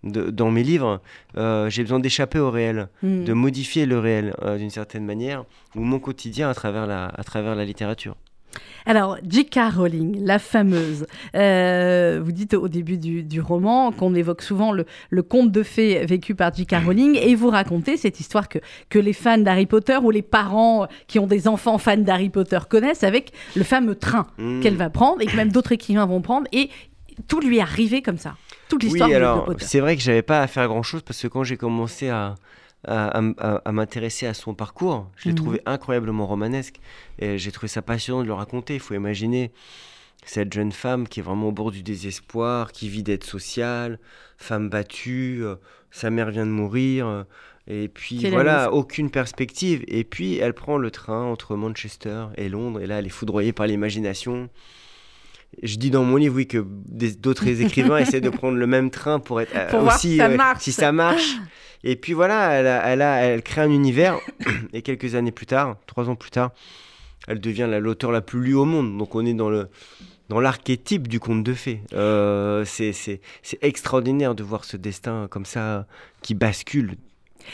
de- 0.04 0.30
dans 0.30 0.50
mes 0.50 0.62
livres, 0.64 1.00
euh, 1.36 1.70
j'ai 1.70 1.82
besoin 1.82 2.00
d'échapper 2.00 2.38
au 2.40 2.50
réel, 2.50 2.88
Mm. 3.02 3.24
de 3.24 3.32
modifier 3.32 3.86
le 3.86 3.98
réel 3.98 4.34
euh, 4.42 4.58
d'une 4.58 4.70
certaine 4.70 5.04
manière, 5.04 5.44
ou 5.76 5.80
mon 5.80 6.00
quotidien 6.00 6.48
à 6.50 6.54
travers 6.54 6.86
la, 6.86 7.06
à 7.06 7.22
travers 7.24 7.54
la 7.54 7.64
littérature. 7.64 8.16
Alors, 8.84 9.16
J.K. 9.28 9.58
Rowling, 9.76 10.24
la 10.24 10.38
fameuse, 10.40 11.06
euh, 11.36 12.20
vous 12.24 12.32
dites 12.32 12.54
au 12.54 12.66
début 12.68 12.98
du, 12.98 13.22
du 13.22 13.40
roman 13.40 13.92
qu'on 13.92 14.14
évoque 14.14 14.42
souvent 14.42 14.72
le, 14.72 14.86
le 15.10 15.22
conte 15.22 15.52
de 15.52 15.62
fées 15.62 16.04
vécu 16.04 16.34
par 16.34 16.52
J.K. 16.52 16.74
Rowling 16.86 17.16
et 17.16 17.34
vous 17.36 17.48
racontez 17.50 17.96
cette 17.96 18.18
histoire 18.18 18.48
que, 18.48 18.58
que 18.88 18.98
les 18.98 19.12
fans 19.12 19.38
d'Harry 19.38 19.66
Potter 19.66 19.98
ou 20.02 20.10
les 20.10 20.22
parents 20.22 20.88
qui 21.06 21.18
ont 21.20 21.26
des 21.28 21.46
enfants 21.46 21.78
fans 21.78 21.96
d'Harry 21.96 22.28
Potter 22.30 22.58
connaissent 22.68 23.04
avec 23.04 23.32
le 23.54 23.62
fameux 23.64 23.94
train 23.94 24.26
Mm. 24.38 24.60
qu'elle 24.60 24.76
va 24.76 24.88
prendre 24.90 25.20
et 25.20 25.26
que 25.26 25.36
même 25.36 25.52
d'autres 25.52 25.72
écrivains 25.72 26.06
vont 26.06 26.20
prendre 26.20 26.46
et 26.52 26.70
tout 27.28 27.40
lui 27.40 27.58
est 27.58 27.60
arrivé 27.60 28.02
comme 28.02 28.18
ça. 28.18 28.34
Toute 28.68 28.82
l'histoire 28.82 29.08
Oui, 29.08 29.12
de, 29.14 29.16
alors 29.18 29.52
c'est 29.58 29.80
vrai 29.80 29.96
que 29.96 30.02
j'avais 30.02 30.22
pas 30.22 30.40
à 30.40 30.46
faire 30.46 30.66
grand 30.68 30.82
chose 30.82 31.02
parce 31.02 31.20
que 31.20 31.28
quand 31.28 31.44
j'ai 31.44 31.56
commencé 31.56 32.08
à, 32.08 32.34
à, 32.88 33.20
m'intéresser 33.72 34.26
à 34.26 34.34
son 34.34 34.54
parcours, 34.54 35.08
je 35.16 35.26
l'ai 35.28 35.32
Mhm. 35.32 35.36
trouvé 35.36 35.60
incroyablement 35.66 36.26
romanesque 36.26 36.80
et 37.18 37.38
j'ai 37.38 37.52
trouvé 37.52 37.68
ça 37.68 37.82
passionnant 37.82 38.22
de 38.22 38.26
le 38.26 38.32
raconter. 38.34 38.74
Il 38.74 38.80
faut 38.80 38.94
imaginer 38.94 39.52
cette 40.24 40.52
jeune 40.52 40.72
femme 40.72 41.08
qui 41.08 41.20
est 41.20 41.22
vraiment 41.22 41.48
au 41.48 41.52
bord 41.52 41.70
du 41.70 41.82
désespoir, 41.82 42.72
qui 42.72 42.88
vit 42.88 43.02
d'aide 43.02 43.24
sociale, 43.24 43.98
femme 44.36 44.68
battue, 44.68 45.40
euh, 45.42 45.56
sa 45.90 46.10
mère 46.10 46.30
vient 46.30 46.46
de 46.46 46.50
mourir. 46.50 47.06
euh, 47.06 47.24
et 47.68 47.86
puis 47.88 48.18
voilà, 48.30 48.72
aucune 48.72 49.10
perspective. 49.10 49.84
Et 49.86 50.02
puis 50.02 50.36
elle 50.38 50.52
prend 50.54 50.78
le 50.78 50.90
train 50.90 51.22
entre 51.24 51.54
Manchester 51.54 52.26
et 52.36 52.48
Londres. 52.48 52.80
Et 52.80 52.86
là, 52.86 52.98
elle 52.98 53.06
est 53.06 53.10
foudroyée 53.10 53.52
par 53.52 53.66
l'imagination. 53.68 54.48
Je 55.62 55.76
dis 55.76 55.90
dans 55.90 56.04
mon 56.04 56.16
livre, 56.16 56.36
oui, 56.36 56.46
que 56.46 56.64
d'autres 57.18 57.46
écrivains 57.62 57.98
essaient 57.98 58.20
de 58.20 58.30
prendre 58.30 58.56
le 58.56 58.66
même 58.66 58.90
train 58.90 59.18
pour 59.20 59.40
être 59.40 59.54
euh, 59.54 59.68
voir 59.80 59.94
aussi 59.96 60.12
si 60.12 60.16
ça 60.18 60.26
euh, 60.26 60.36
marche. 60.36 60.62
si 60.62 60.72
ça 60.72 60.92
marche. 60.92 61.36
Et 61.84 61.96
puis 61.96 62.12
voilà, 62.12 62.52
elle, 62.52 62.66
a- 62.68 62.82
elle, 62.88 63.02
a- 63.02 63.16
elle 63.24 63.42
crée 63.42 63.60
un 63.62 63.70
univers. 63.70 64.16
et 64.72 64.82
quelques 64.82 65.14
années 65.16 65.32
plus 65.32 65.46
tard, 65.46 65.76
trois 65.86 66.08
ans 66.08 66.14
plus 66.14 66.30
tard, 66.30 66.52
elle 67.26 67.40
devient 67.40 67.66
la- 67.68 67.80
l'auteur 67.80 68.12
la 68.12 68.20
plus 68.20 68.40
lue 68.40 68.54
au 68.54 68.64
monde. 68.64 68.96
Donc 68.98 69.14
on 69.16 69.26
est 69.26 69.34
dans 69.34 69.50
le 69.50 69.68
dans 70.28 70.40
l'archétype 70.40 71.08
du 71.08 71.20
conte 71.20 71.42
de 71.44 71.52
fées. 71.52 71.80
Euh, 71.92 72.64
c'est 72.64 73.20
extraordinaire 73.60 74.34
de 74.34 74.42
voir 74.42 74.64
ce 74.64 74.76
destin 74.76 75.26
comme 75.28 75.44
ça 75.44 75.86
qui 76.22 76.34
bascule. 76.34 76.94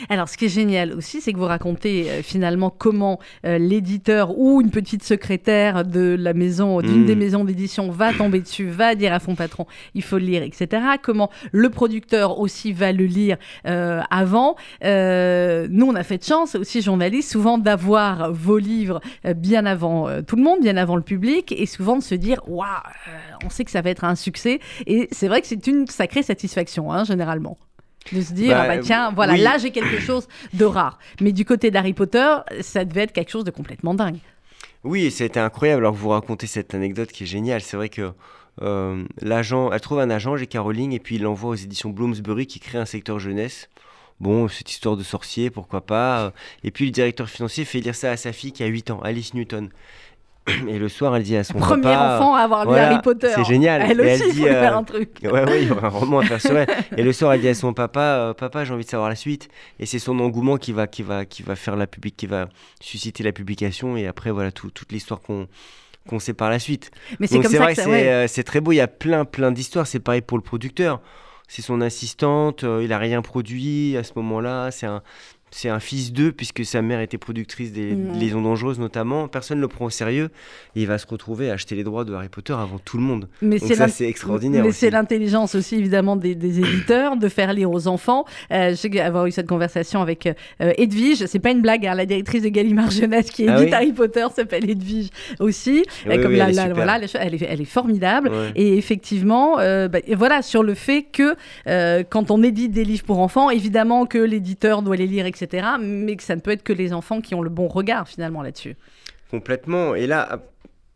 Alors, 0.08 0.28
ce 0.28 0.36
qui 0.36 0.46
est 0.46 0.50
génial 0.50 0.92
aussi, 0.92 1.20
c'est 1.20 1.32
que 1.32 1.38
vous 1.38 1.44
racontez 1.44 2.10
euh, 2.10 2.22
finalement 2.22 2.70
comment 2.70 3.18
euh, 3.44 3.58
l'éditeur 3.58 4.38
ou 4.38 4.60
une 4.60 4.70
petite 4.70 5.02
secrétaire 5.02 5.84
de 5.84 6.16
la 6.18 6.34
maison, 6.34 6.80
d'une 6.80 7.02
Mm. 7.02 7.06
des 7.06 7.14
maisons 7.14 7.44
d'édition, 7.44 7.90
va 7.90 8.12
tomber 8.12 8.40
dessus, 8.40 8.68
va 8.68 8.94
dire 8.94 9.12
à 9.12 9.20
son 9.20 9.34
patron, 9.34 9.66
il 9.94 10.02
faut 10.02 10.18
le 10.18 10.24
lire, 10.24 10.42
etc. 10.42 10.82
Comment 11.02 11.30
le 11.52 11.70
producteur 11.70 12.38
aussi 12.38 12.72
va 12.72 12.92
le 12.92 13.04
lire 13.04 13.36
euh, 13.66 14.00
avant. 14.10 14.56
Euh, 14.84 15.66
nous, 15.70 15.86
on 15.86 15.94
a 15.94 16.02
fait 16.02 16.18
de 16.18 16.24
chance 16.24 16.54
aussi, 16.54 16.82
journalistes, 16.82 17.30
souvent 17.30 17.58
d'avoir 17.58 18.32
vos 18.32 18.58
livres 18.58 19.00
bien 19.36 19.66
avant 19.66 20.08
tout 20.22 20.36
le 20.36 20.42
monde, 20.42 20.60
bien 20.60 20.76
avant 20.76 20.96
le 20.96 21.02
public, 21.02 21.52
et 21.52 21.66
souvent 21.66 21.96
de 21.96 22.02
se 22.02 22.14
dire, 22.14 22.40
waouh, 22.46 22.66
on 23.44 23.50
sait 23.50 23.64
que 23.64 23.70
ça 23.70 23.82
va 23.82 23.90
être 23.90 24.04
un 24.04 24.14
succès. 24.14 24.60
Et 24.86 25.08
c'est 25.12 25.28
vrai 25.28 25.40
que 25.40 25.46
c'est 25.46 25.66
une 25.66 25.86
sacrée 25.86 26.22
satisfaction, 26.22 26.92
hein, 26.92 27.04
généralement. 27.04 27.58
De 28.12 28.20
se 28.22 28.32
dire, 28.32 28.56
Bah, 28.56 28.62
ah 28.64 28.68
bah 28.68 28.78
tiens, 28.78 29.12
voilà, 29.12 29.34
oui. 29.34 29.40
là 29.40 29.58
j'ai 29.58 29.70
quelque 29.70 29.98
chose 30.00 30.28
de 30.54 30.64
rare. 30.64 30.98
Mais 31.20 31.32
du 31.32 31.44
côté 31.44 31.70
d'Harry 31.70 31.92
Potter, 31.92 32.36
ça 32.60 32.84
devait 32.84 33.02
être 33.02 33.12
quelque 33.12 33.30
chose 33.30 33.44
de 33.44 33.50
complètement 33.50 33.94
dingue. 33.94 34.18
Oui, 34.84 35.04
et 35.06 35.10
ça 35.10 35.24
a 35.24 35.26
été 35.26 35.40
incroyable. 35.40 35.82
Alors, 35.82 35.94
vous 35.94 36.08
racontez 36.10 36.46
cette 36.46 36.72
anecdote 36.74 37.10
qui 37.10 37.24
est 37.24 37.26
géniale. 37.26 37.60
C'est 37.60 37.76
vrai 37.76 37.88
que 37.88 38.12
euh, 38.62 39.04
l'agent, 39.20 39.70
elle 39.72 39.80
trouve 39.80 39.98
un 40.00 40.08
agent, 40.10 40.36
J.K. 40.36 40.56
Rowling, 40.58 40.92
et 40.92 41.00
puis 41.00 41.16
il 41.16 41.22
l'envoie 41.22 41.50
aux 41.50 41.54
éditions 41.54 41.90
Bloomsbury 41.90 42.46
qui 42.46 42.60
crée 42.60 42.78
un 42.78 42.86
secteur 42.86 43.18
jeunesse. 43.18 43.68
Bon, 44.20 44.48
cette 44.48 44.70
histoire 44.70 44.96
de 44.96 45.02
sorcier, 45.04 45.50
pourquoi 45.50 45.80
pas. 45.84 46.32
Et 46.64 46.70
puis 46.70 46.86
le 46.86 46.90
directeur 46.90 47.28
financier 47.28 47.64
fait 47.64 47.80
lire 47.80 47.94
ça 47.94 48.10
à 48.10 48.16
sa 48.16 48.32
fille 48.32 48.52
qui 48.52 48.62
a 48.64 48.66
8 48.66 48.90
ans, 48.90 49.00
Alice 49.02 49.34
Newton. 49.34 49.68
Et 50.68 50.78
le 50.78 50.88
soir, 50.88 51.14
elle 51.16 51.22
dit 51.22 51.36
à 51.36 51.44
son 51.44 51.54
Premier 51.58 51.82
papa. 51.82 52.16
enfant 52.16 52.34
à 52.34 52.40
avoir 52.40 52.62
lu 52.64 52.68
voilà, 52.68 52.88
Harry 52.88 53.02
Potter. 53.02 53.30
c'est 53.34 53.44
génial. 53.44 53.82
Elle 53.88 54.00
aussi, 54.00 54.10
elle 54.10 54.28
il 54.28 54.32
dit, 54.34 54.40
faut 54.40 54.46
lui 54.46 54.54
euh, 54.54 54.60
faire 54.62 54.76
un 54.76 54.84
truc. 54.84 55.10
Ouais, 55.22 55.30
ouais, 55.44 55.62
il 55.62 55.68
y 55.68 55.70
aura 55.70 55.86
un 55.86 55.90
roman 55.90 56.18
à 56.20 56.24
faire 56.24 56.40
sur 56.40 56.56
elle. 56.56 56.68
Et 56.96 57.02
le 57.02 57.12
soir, 57.12 57.32
elle 57.34 57.40
dit 57.40 57.48
à 57.48 57.54
son 57.54 57.72
papa, 57.72 58.00
euh, 58.00 58.34
papa, 58.34 58.64
j'ai 58.64 58.72
envie 58.74 58.84
de 58.84 58.88
savoir 58.90 59.08
la 59.08 59.16
suite. 59.16 59.48
Et 59.78 59.86
c'est 59.86 59.98
son 59.98 60.18
engouement 60.20 60.56
qui 60.56 60.72
va, 60.72 60.86
qui 60.86 61.02
va, 61.02 61.24
qui 61.24 61.42
va 61.42 61.56
faire 61.56 61.76
la 61.76 61.86
public, 61.86 62.16
qui 62.16 62.26
va 62.26 62.48
susciter 62.80 63.22
la 63.22 63.32
publication. 63.32 63.96
Et 63.96 64.06
après, 64.06 64.30
voilà, 64.30 64.50
tout- 64.52 64.70
toute 64.70 64.92
l'histoire 64.92 65.20
qu'on 65.20 65.46
qu'on 66.08 66.18
sait 66.18 66.32
par 66.32 66.48
la 66.48 66.58
suite. 66.58 66.90
Mais 67.20 67.26
c'est 67.26 67.38
comme 67.38 67.52
ça 67.52 67.58
vrai 67.58 67.74
que 67.74 67.82
c'est 67.82 67.86
ouais. 67.90 68.08
euh, 68.08 68.26
c'est 68.28 68.42
très 68.42 68.62
beau. 68.62 68.72
Il 68.72 68.76
y 68.76 68.80
a 68.80 68.88
plein, 68.88 69.26
plein 69.26 69.52
d'histoires. 69.52 69.86
C'est 69.86 69.98
pareil 70.00 70.22
pour 70.22 70.38
le 70.38 70.42
producteur. 70.42 71.02
C'est 71.48 71.60
son 71.60 71.82
assistante. 71.82 72.64
euh, 72.64 72.82
il 72.82 72.94
a 72.94 72.98
rien 72.98 73.20
produit 73.20 73.94
à 73.94 74.02
ce 74.02 74.12
moment-là. 74.16 74.70
C'est 74.70 74.86
un, 74.86 75.02
c'est 75.50 75.68
un 75.68 75.80
fils 75.80 76.12
d'eux, 76.12 76.32
puisque 76.32 76.64
sa 76.64 76.82
mère 76.82 77.00
était 77.00 77.18
productrice 77.18 77.72
des 77.72 77.94
Mm. 77.94 78.18
Liaisons 78.18 78.42
Dangereuses 78.42 78.78
notamment. 78.78 79.28
Personne 79.28 79.58
ne 79.58 79.62
le 79.62 79.68
prend 79.68 79.86
au 79.86 79.90
sérieux. 79.90 80.30
Et 80.76 80.82
il 80.82 80.86
va 80.86 80.98
se 80.98 81.06
retrouver 81.06 81.50
à 81.50 81.54
acheter 81.54 81.74
les 81.74 81.84
droits 81.84 82.04
de 82.04 82.12
Harry 82.14 82.28
Potter 82.28 82.52
avant 82.52 82.78
tout 82.84 82.96
le 82.96 83.02
monde. 83.02 83.28
Mais 83.42 83.58
Donc 83.58 83.72
ça, 83.72 83.88
c'est 83.88 84.06
extraordinaire. 84.08 84.64
Mais 84.64 84.72
c'est 84.72 84.90
l'intelligence 84.90 85.54
aussi 85.54 85.76
évidemment 85.76 86.16
des, 86.16 86.34
des 86.34 86.58
éditeurs 86.60 87.16
de 87.16 87.28
faire 87.28 87.52
lire 87.52 87.70
aux 87.70 87.86
enfants. 87.88 88.24
Euh, 88.52 88.70
je 88.70 88.74
sais 88.76 89.00
avoir 89.00 89.26
eu 89.26 89.30
cette 89.32 89.46
conversation 89.48 90.00
avec 90.02 90.26
euh, 90.26 90.72
Edwige, 90.76 91.26
c'est 91.26 91.38
pas 91.38 91.50
une 91.50 91.62
blague, 91.62 91.86
hein, 91.86 91.94
la 91.94 92.06
directrice 92.06 92.42
de 92.42 92.48
Gallimard 92.48 92.90
Jeunesse 92.90 93.30
qui 93.30 93.48
Ah 93.48 93.56
édite 93.56 93.68
oui 93.68 93.74
Harry 93.74 93.92
Potter 93.92 94.26
s'appelle 94.34 94.68
Edwige 94.68 95.08
aussi. 95.40 95.84
Oui, 96.06 96.12
Euh, 96.18 96.22
comme 96.22 96.32
oui, 96.32 96.38
la- 96.38 96.44
elle 96.44 96.50
est 96.50 96.54
la- 96.54 96.62
super. 96.62 96.74
voilà, 96.76 96.98
elle 97.20 97.34
est, 97.34 97.42
elle 97.42 97.60
est 97.60 97.64
formidable. 97.64 98.28
Ouais. 98.30 98.52
Et 98.56 98.76
effectivement, 98.76 99.58
euh, 99.58 99.88
bah, 99.88 99.98
et 100.06 100.14
voilà, 100.14 100.42
sur 100.42 100.62
le 100.62 100.74
fait 100.74 101.04
que 101.10 101.34
euh, 101.66 102.02
quand 102.08 102.30
on 102.30 102.42
édite 102.42 102.72
des 102.72 102.84
livres 102.84 103.04
pour 103.04 103.18
enfants, 103.18 103.50
évidemment 103.50 104.06
que 104.06 104.18
l'éditeur 104.18 104.82
doit 104.82 104.96
les 104.96 105.06
lire, 105.06 105.26
etc. 105.26 105.37
Mais 105.80 106.16
que 106.16 106.22
ça 106.22 106.34
ne 106.36 106.40
peut 106.40 106.50
être 106.50 106.62
que 106.62 106.72
les 106.72 106.92
enfants 106.92 107.20
qui 107.20 107.34
ont 107.34 107.42
le 107.42 107.50
bon 107.50 107.68
regard 107.68 108.08
finalement 108.08 108.42
là-dessus. 108.42 108.76
Complètement. 109.30 109.94
Et 109.94 110.06
là, 110.06 110.42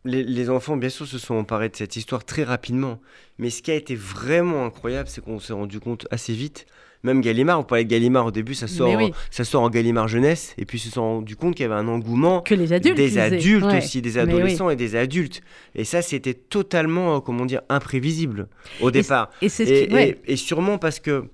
les, 0.05 0.23
les 0.23 0.49
enfants, 0.49 0.75
bien 0.77 0.89
sûr, 0.89 1.05
se 1.07 1.17
sont 1.17 1.35
emparés 1.35 1.69
de 1.69 1.75
cette 1.75 1.95
histoire 1.95 2.25
très 2.25 2.43
rapidement. 2.43 2.99
Mais 3.37 3.49
ce 3.49 3.61
qui 3.61 3.71
a 3.71 3.75
été 3.75 3.95
vraiment 3.95 4.65
incroyable, 4.65 5.07
c'est 5.09 5.21
qu'on 5.23 5.39
s'est 5.39 5.53
rendu 5.53 5.79
compte 5.79 6.07
assez 6.11 6.33
vite. 6.33 6.65
Même 7.05 7.19
Gallimard, 7.19 7.59
on 7.59 7.63
parlait 7.63 7.83
de 7.83 7.89
Gallimard 7.89 8.27
au 8.27 8.31
début, 8.31 8.53
ça 8.53 8.65
sort, 8.67 8.95
oui. 8.95 9.11
ça 9.29 9.43
sort 9.43 9.61
en 9.63 9.69
Gallimard 9.69 10.07
jeunesse. 10.07 10.53
Et 10.57 10.63
puis 10.65 10.77
ils 10.77 10.81
se 10.81 10.89
sont 10.89 11.01
rendu 11.01 11.35
compte 11.35 11.53
qu'il 11.55 11.63
y 11.63 11.65
avait 11.65 11.75
un 11.75 11.89
engouement 11.89 12.39
Que 12.41 12.55
les 12.55 12.71
adultes. 12.71 12.95
des 12.95 13.17
adultes 13.17 13.65
Ouais. 13.65 13.79
aussi, 13.79 14.01
des 14.01 14.13
oui. 14.13 14.19
adolescents 14.21 14.69
et 14.69 14.77
des 14.77 14.95
adultes. 14.95 15.41
Et 15.75 15.83
ça, 15.83 16.01
c'était 16.01 16.33
totalement, 16.33 17.17
euh, 17.17 17.19
comment 17.19 17.45
dire, 17.45 17.59
imprévisible 17.67 18.47
au 18.79 18.89
départ. 18.89 19.31
Et 19.41 19.49
c'est 19.49 19.65
ce 19.65 19.71
Et, 19.73 19.87
qui. 19.89 19.93
ouais. 19.93 20.19
et- 20.25 20.33
et 20.33 20.35
sûrement 20.37 20.77
parce 20.77 21.01
que 21.01 21.25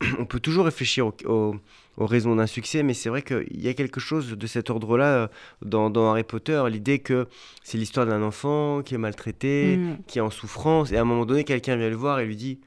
on 0.18 0.24
peut 0.24 0.40
toujours 0.40 0.64
réfléchir 0.64 1.06
au- 1.08 1.14
au- 1.26 1.56
aux 1.96 2.06
raisons 2.06 2.34
d'un 2.36 2.46
succès, 2.46 2.82
mais 2.82 2.94
c'est 2.94 3.08
vrai 3.08 3.22
qu'il 3.22 3.60
y 3.60 3.68
a 3.68 3.74
quelque 3.74 4.00
chose 4.00 4.30
de 4.36 4.46
cet 4.46 4.70
ordre-là 4.70 5.06
euh, 5.06 5.28
dans, 5.62 5.90
dans 5.90 6.10
Harry 6.10 6.24
Potter, 6.24 6.62
l'idée 6.68 6.98
que 6.98 7.28
c'est 7.62 7.78
l'histoire 7.78 8.06
d'un 8.06 8.22
enfant 8.22 8.82
qui 8.82 8.94
est 8.94 8.98
maltraité, 8.98 9.76
Mm. 9.76 9.98
qui 10.06 10.18
est 10.18 10.22
en 10.22 10.30
souffrance, 10.30 10.92
et 10.92 10.96
à 10.96 11.02
un 11.02 11.04
moment 11.04 11.26
donné, 11.26 11.44
quelqu'un 11.44 11.76
vient 11.76 11.88
le 11.88 11.96
voir 11.96 12.20
et 12.20 12.26
lui 12.26 12.36
dit 12.36 12.58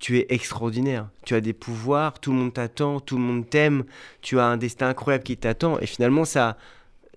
Tu 0.00 0.18
es 0.18 0.26
extraordinaire, 0.30 1.08
tu 1.24 1.34
as 1.34 1.40
des 1.40 1.52
pouvoirs, 1.52 2.20
tout 2.20 2.32
le 2.32 2.38
monde 2.38 2.52
t'attend, 2.52 3.00
tout 3.00 3.16
le 3.16 3.22
monde 3.22 3.48
t'aime, 3.48 3.84
tu 4.22 4.38
as 4.38 4.46
un 4.46 4.56
destin 4.56 4.88
incroyable 4.88 5.24
qui 5.24 5.36
t'attend, 5.36 5.78
et 5.78 5.86
finalement, 5.86 6.24
ça. 6.24 6.56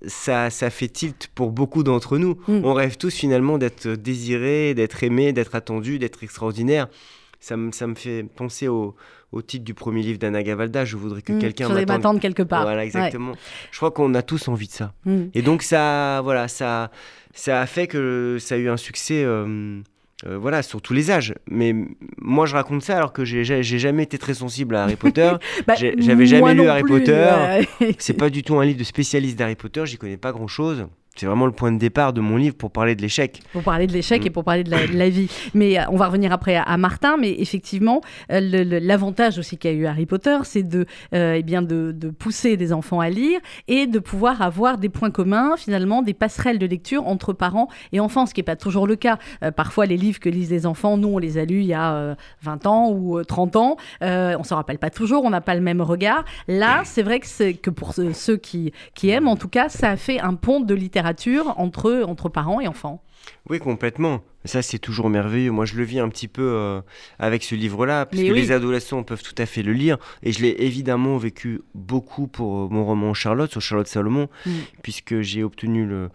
Ça, 0.07 0.49
ça 0.49 0.69
fait 0.69 0.87
tilt 0.87 1.29
pour 1.35 1.51
beaucoup 1.51 1.83
d'entre 1.83 2.17
nous. 2.17 2.37
Mm. 2.47 2.61
On 2.63 2.73
rêve 2.73 2.95
tous 2.95 3.13
finalement 3.13 3.57
d'être 3.57 3.89
désirés, 3.89 4.73
d'être 4.73 5.03
aimés, 5.03 5.33
d'être 5.33 5.55
attendus, 5.55 5.99
d'être 5.99 6.23
extraordinaires. 6.23 6.87
Ça 7.41 7.57
me, 7.57 7.73
ça 7.73 7.85
me 7.85 7.95
fait 7.95 8.23
penser 8.23 8.69
au, 8.69 8.95
au 9.31 9.41
titre 9.41 9.63
du 9.63 9.73
premier 9.73 10.01
livre 10.01 10.17
d'Anna 10.19 10.41
Gavalda. 10.43 10.85
Je 10.85 10.97
voudrais 10.97 11.21
que 11.21 11.33
Mm. 11.33 11.39
quelqu'un 11.39 11.69
m'attende. 11.69 11.87
m'attendre 11.87 12.19
quelque 12.19 12.43
part. 12.43 12.63
Voilà, 12.63 12.79
Ouais. 12.79 12.85
exactement. 12.85 13.33
Je 13.71 13.77
crois 13.77 13.91
qu'on 13.91 14.13
a 14.15 14.21
tous 14.21 14.47
envie 14.47 14.67
de 14.67 14.71
ça. 14.73 14.93
Mm. 15.05 15.25
Et 15.33 15.41
donc 15.41 15.61
ça, 15.63 16.21
voilà, 16.23 16.47
ça, 16.47 16.89
ça 17.33 17.61
a 17.61 17.65
fait 17.65 17.87
que 17.87 18.37
ça 18.39 18.55
a 18.55 18.57
eu 18.57 18.69
un 18.69 18.77
succès, 18.77 19.23
euh, 19.23 19.79
euh, 20.25 20.37
voilà, 20.37 20.63
sur 20.63 20.81
tous 20.81 20.93
les 20.93 21.11
âges. 21.11 21.33
Mais 21.49 21.73
moi, 22.17 22.45
je 22.45 22.55
raconte 22.55 22.81
ça 22.81 22.97
alors 22.97 23.13
que 23.13 23.23
j'ai 23.23 23.43
jamais 23.63 24.03
été 24.03 24.17
très 24.17 24.33
sensible 24.33 24.75
à 24.75 24.83
Harry 24.83 24.95
Potter. 24.97 25.31
Bah, 25.67 25.75
j'avais 25.75 26.25
jamais 26.25 26.53
lu 26.55 26.67
Harry 26.67 26.81
plus, 26.83 26.99
Potter. 26.99 27.13
euh, 27.13 27.61
C'est 27.99 28.15
pas 28.15 28.29
du 28.29 28.43
tout 28.43 28.57
un 28.57 28.65
livre 28.65 28.79
de 28.79 28.83
spécialiste 28.83 29.37
d'Harry 29.37 29.55
Potter. 29.55 29.83
J'y 29.85 29.97
connais 29.97 30.17
pas 30.17 30.31
grand 30.31 30.47
chose. 30.47 30.87
C'est 31.15 31.25
vraiment 31.25 31.47
le 31.47 31.51
point 31.51 31.71
de 31.73 31.77
départ 31.77 32.13
de 32.13 32.21
mon 32.21 32.37
livre 32.37 32.55
pour 32.55 32.71
parler 32.71 32.95
de 32.95 33.01
l'échec. 33.01 33.41
pour 33.51 33.61
parler 33.63 33.87
de 33.87 33.91
l'échec 33.93 34.23
Mm. 34.23 34.27
et 34.27 34.29
pour 34.29 34.43
parler 34.45 34.63
de 34.63 34.71
la, 34.71 34.87
de 34.87 34.93
la 34.97 35.09
vie. 35.09 35.29
Mais 35.53 35.77
euh, 35.77 35.83
on 35.89 35.97
va 35.97 36.07
revenir 36.07 36.31
après 36.31 36.55
à, 36.55 36.63
à 36.63 36.77
Martin. 36.77 37.17
Mais 37.17 37.31
effectivement, 37.39 37.99
euh, 38.31 38.39
l'avantage 38.79 39.37
aussi 39.37 39.57
qu'a 39.57 39.71
eu 39.71 39.85
Harry 39.85 40.05
Potter, 40.05 40.37
c'est 40.43 40.63
de, 40.63 40.85
euh, 41.13 41.33
eh 41.37 41.43
bien 41.43 41.61
de, 41.61 41.91
de 41.91 42.09
pousser 42.09 42.55
des 42.55 42.71
enfants 42.71 43.01
à 43.01 43.09
lire 43.09 43.39
et 43.67 43.85
de 43.85 43.99
pouvoir 43.99 44.41
avoir 44.41 44.77
des 44.77 44.87
points 44.87 45.11
communs, 45.11 45.55
finalement, 45.57 46.01
des 46.03 46.13
passerelles 46.13 46.57
de 46.59 46.65
lecture 46.65 47.05
entre 47.05 47.33
parents 47.33 47.67
et 47.91 47.99
enfants, 47.99 48.25
ce 48.25 48.33
qui 48.33 48.39
n'est 48.39 48.45
pas 48.45 48.55
toujours 48.55 48.87
le 48.87 48.95
cas. 48.95 49.17
Euh, 49.43 49.51
parfois, 49.51 49.85
les 49.87 49.97
livres 49.97 50.19
que 50.19 50.29
lisent 50.29 50.51
les 50.51 50.65
enfants, 50.65 50.95
nous, 50.95 51.09
on 51.09 51.17
les 51.17 51.37
a 51.37 51.43
lus 51.43 51.59
il 51.61 51.65
y 51.67 51.73
a 51.73 51.93
euh, 51.95 52.15
20 52.43 52.65
ans 52.65 52.89
ou 52.91 53.17
euh, 53.17 53.23
30 53.25 53.55
ans. 53.57 53.77
On 54.01 54.43
s'en 54.43 54.55
rappelle 54.55 54.79
pas 54.79 54.89
toujours, 54.89 55.25
on 55.25 55.31
n'a 55.31 55.41
pas 55.41 55.55
le 55.55 55.61
même 55.61 55.81
regard. 55.81 56.23
Là, 56.47 56.83
c'est 56.85 57.03
vrai 57.03 57.19
que, 57.19 57.51
que 57.53 57.69
pour 57.69 57.93
ceux, 57.93 58.13
ceux 58.13 58.37
qui, 58.37 58.71
qui 58.95 59.09
aiment, 59.09 59.27
en 59.27 59.35
tout 59.35 59.49
cas, 59.49 59.67
ça 59.67 59.89
a 59.89 59.97
fait 59.97 60.19
un 60.21 60.35
pont 60.35 60.61
de 60.61 60.73
littérature 60.73 60.98
entre, 61.57 62.03
entre 62.07 62.29
parents 62.29 62.59
et 62.61 62.67
enfants. 62.67 63.01
Oui, 63.49 63.59
complètement. 63.59 64.21
Ça, 64.45 64.61
c'est 64.61 64.79
toujours 64.79 65.09
merveilleux. 65.09 65.51
Moi, 65.51 65.65
je 65.65 65.75
le 65.75 65.83
vis 65.83 65.99
un 65.99 66.07
petit 66.09 66.27
peu 66.29 66.41
euh, 66.41 66.81
avec 67.19 67.43
ce 67.43 67.53
livre-là, 67.55 68.05
puisque 68.05 68.31
oui. 68.31 68.41
les 68.41 68.51
adolescents 68.51 69.03
peuvent 69.03 69.21
tout 69.21 69.35
à 69.37 69.45
fait 69.45 69.61
le 69.61 69.73
lire. 69.73 69.97
Et 70.23 70.31
je 70.31 70.41
l'ai 70.41 70.55
évidemment 70.59 71.17
vécu 71.17 71.61
beaucoup 71.75 72.27
pour 72.27 72.57
euh, 72.63 72.67
mon 72.71 72.85
roman 72.85 73.13
Charlotte, 73.13 73.51
sur 73.51 73.61
Charlotte 73.61 73.87
Salomon, 73.87 74.29
Mm. 74.45 74.51
puisque 74.81 75.21
j'ai 75.21 75.43
obtenu 75.43 75.85
le. 75.85 76.09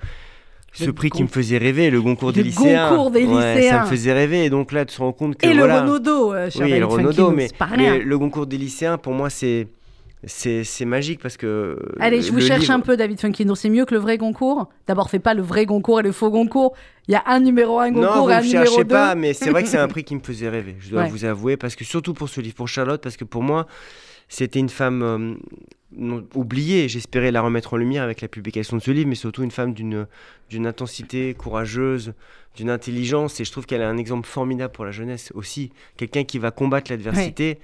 Ce 0.73 0.87
Le 0.87 0.93
prix 0.93 1.09
qui 1.11 1.23
me 1.23 1.29
faisait 1.29 1.59
rêver, 1.59 1.89
le 1.91 2.03
Goncours 2.03 2.33
des 2.33 2.41
Le 2.43 2.47
lycéens. 2.49 2.89
Goncourt 2.91 3.11
des 3.13 3.25
Ouais, 3.27 3.41
ça 3.43 3.55
lycéens. 3.55 3.83
me 3.85 3.87
faisait 3.87 4.13
rêver. 4.13 4.45
Et 4.47 4.51
donc 4.51 4.73
là, 4.73 4.85
de 4.85 4.91
se 4.91 4.99
rendre 4.99 5.15
compte 5.15 5.37
que. 5.37 5.47
Et 5.47 5.55
voilà, 5.55 5.75
le 5.77 5.81
Renaudot, 5.83 6.33
euh, 6.35 6.51
Oui, 6.59 6.73
et 6.73 6.79
le 6.81 6.87
Renaudot, 6.87 7.31
mais, 7.31 7.49
mais 7.77 7.99
le 8.01 8.19
Goncours 8.19 8.47
des 8.47 8.59
lycéens, 8.59 8.99
pour 8.99 9.13
moi, 9.13 9.31
c'est. 9.31 9.69
C'est 10.27 10.65
c'est 10.65 10.85
magique 10.85 11.21
parce 11.21 11.37
que. 11.37 11.79
Allez, 12.01 12.23
je 12.23 12.33
vous 12.33 12.41
cherche 12.41 12.61
livre- 12.63 12.73
un 12.75 12.81
peu, 12.81 12.97
David 12.97 13.21
Funkino. 13.21 13.55
C'est 13.55 13.69
mieux 13.71 13.85
que 13.85 13.95
le 13.95 14.01
vrai 14.01 14.17
Goncourt 14.19 14.69
D'abord, 14.87 15.11
fais 15.11 15.19
pas 15.19 15.35
le 15.35 15.43
vrai 15.43 15.67
Goncourt 15.67 16.01
et 16.01 16.03
le 16.03 16.13
faux 16.13 16.31
Goncourt. 16.31 16.75
Il 17.09 17.13
y 17.13 17.15
a 17.15 17.23
un 17.27 17.41
numéro 17.41 17.79
1 17.79 17.91
Non, 17.91 18.01
Goncourt 18.03 18.23
vous 18.25 18.31
et 18.31 18.35
un 18.35 18.41
ne 18.41 18.47
numéro 18.47 18.65
2. 18.65 18.71
cherchez 18.71 18.85
pas, 18.85 19.15
mais 19.15 19.33
c'est 19.35 19.51
vrai 19.51 19.63
que 19.63 19.69
c'est 19.69 19.79
un 19.79 19.89
prix 19.95 20.05
qui 20.05 20.15
me 20.15 20.21
faisait 20.21 20.49
rêver, 20.49 20.77
je 20.81 20.91
dois 20.91 21.03
Ouais. 21.03 21.09
vous 21.11 21.25
avouer, 21.25 21.57
parce 21.57 21.77
que 21.77 21.85
surtout 21.85 22.15
pour 22.15 22.29
ce 22.29 22.41
livre, 22.41 22.55
pour 22.55 22.69
Charlotte, 22.69 23.03
parce 23.03 23.17
que 23.17 23.25
pour 23.25 23.43
moi, 23.43 23.67
c'était 24.29 24.59
une 24.61 24.71
femme 24.71 25.03
euh, 25.03 25.35
non- 25.97 26.27
oubliée. 26.35 26.89
J'espérais 26.89 27.31
la 27.31 27.43
remettre 27.43 27.75
en 27.75 27.77
lumière 27.77 28.03
avec 28.03 28.21
la 28.23 28.29
publication 28.29 28.77
de 28.79 28.83
ce 28.83 28.91
livre, 28.91 29.09
mais 29.09 29.15
surtout 29.17 29.43
une 29.43 29.51
femme 29.51 29.75
d'une 29.75 30.07
d'une 30.51 30.67
intensité 30.67 31.35
courageuse, 31.35 32.13
d'une 32.57 32.71
intelligence, 32.71 33.41
et 33.41 33.45
je 33.45 33.51
trouve 33.53 33.67
qu'elle 33.67 33.81
est 33.81 33.85
un 33.85 33.97
exemple 33.99 34.27
formidable 34.29 34.73
pour 34.73 34.85
la 34.85 34.93
jeunesse 34.93 35.31
aussi. 35.35 35.73
Quelqu'un 35.97 36.25
qui 36.25 36.39
va 36.39 36.51
combattre 36.51 36.91
l'adversité. 36.91 37.59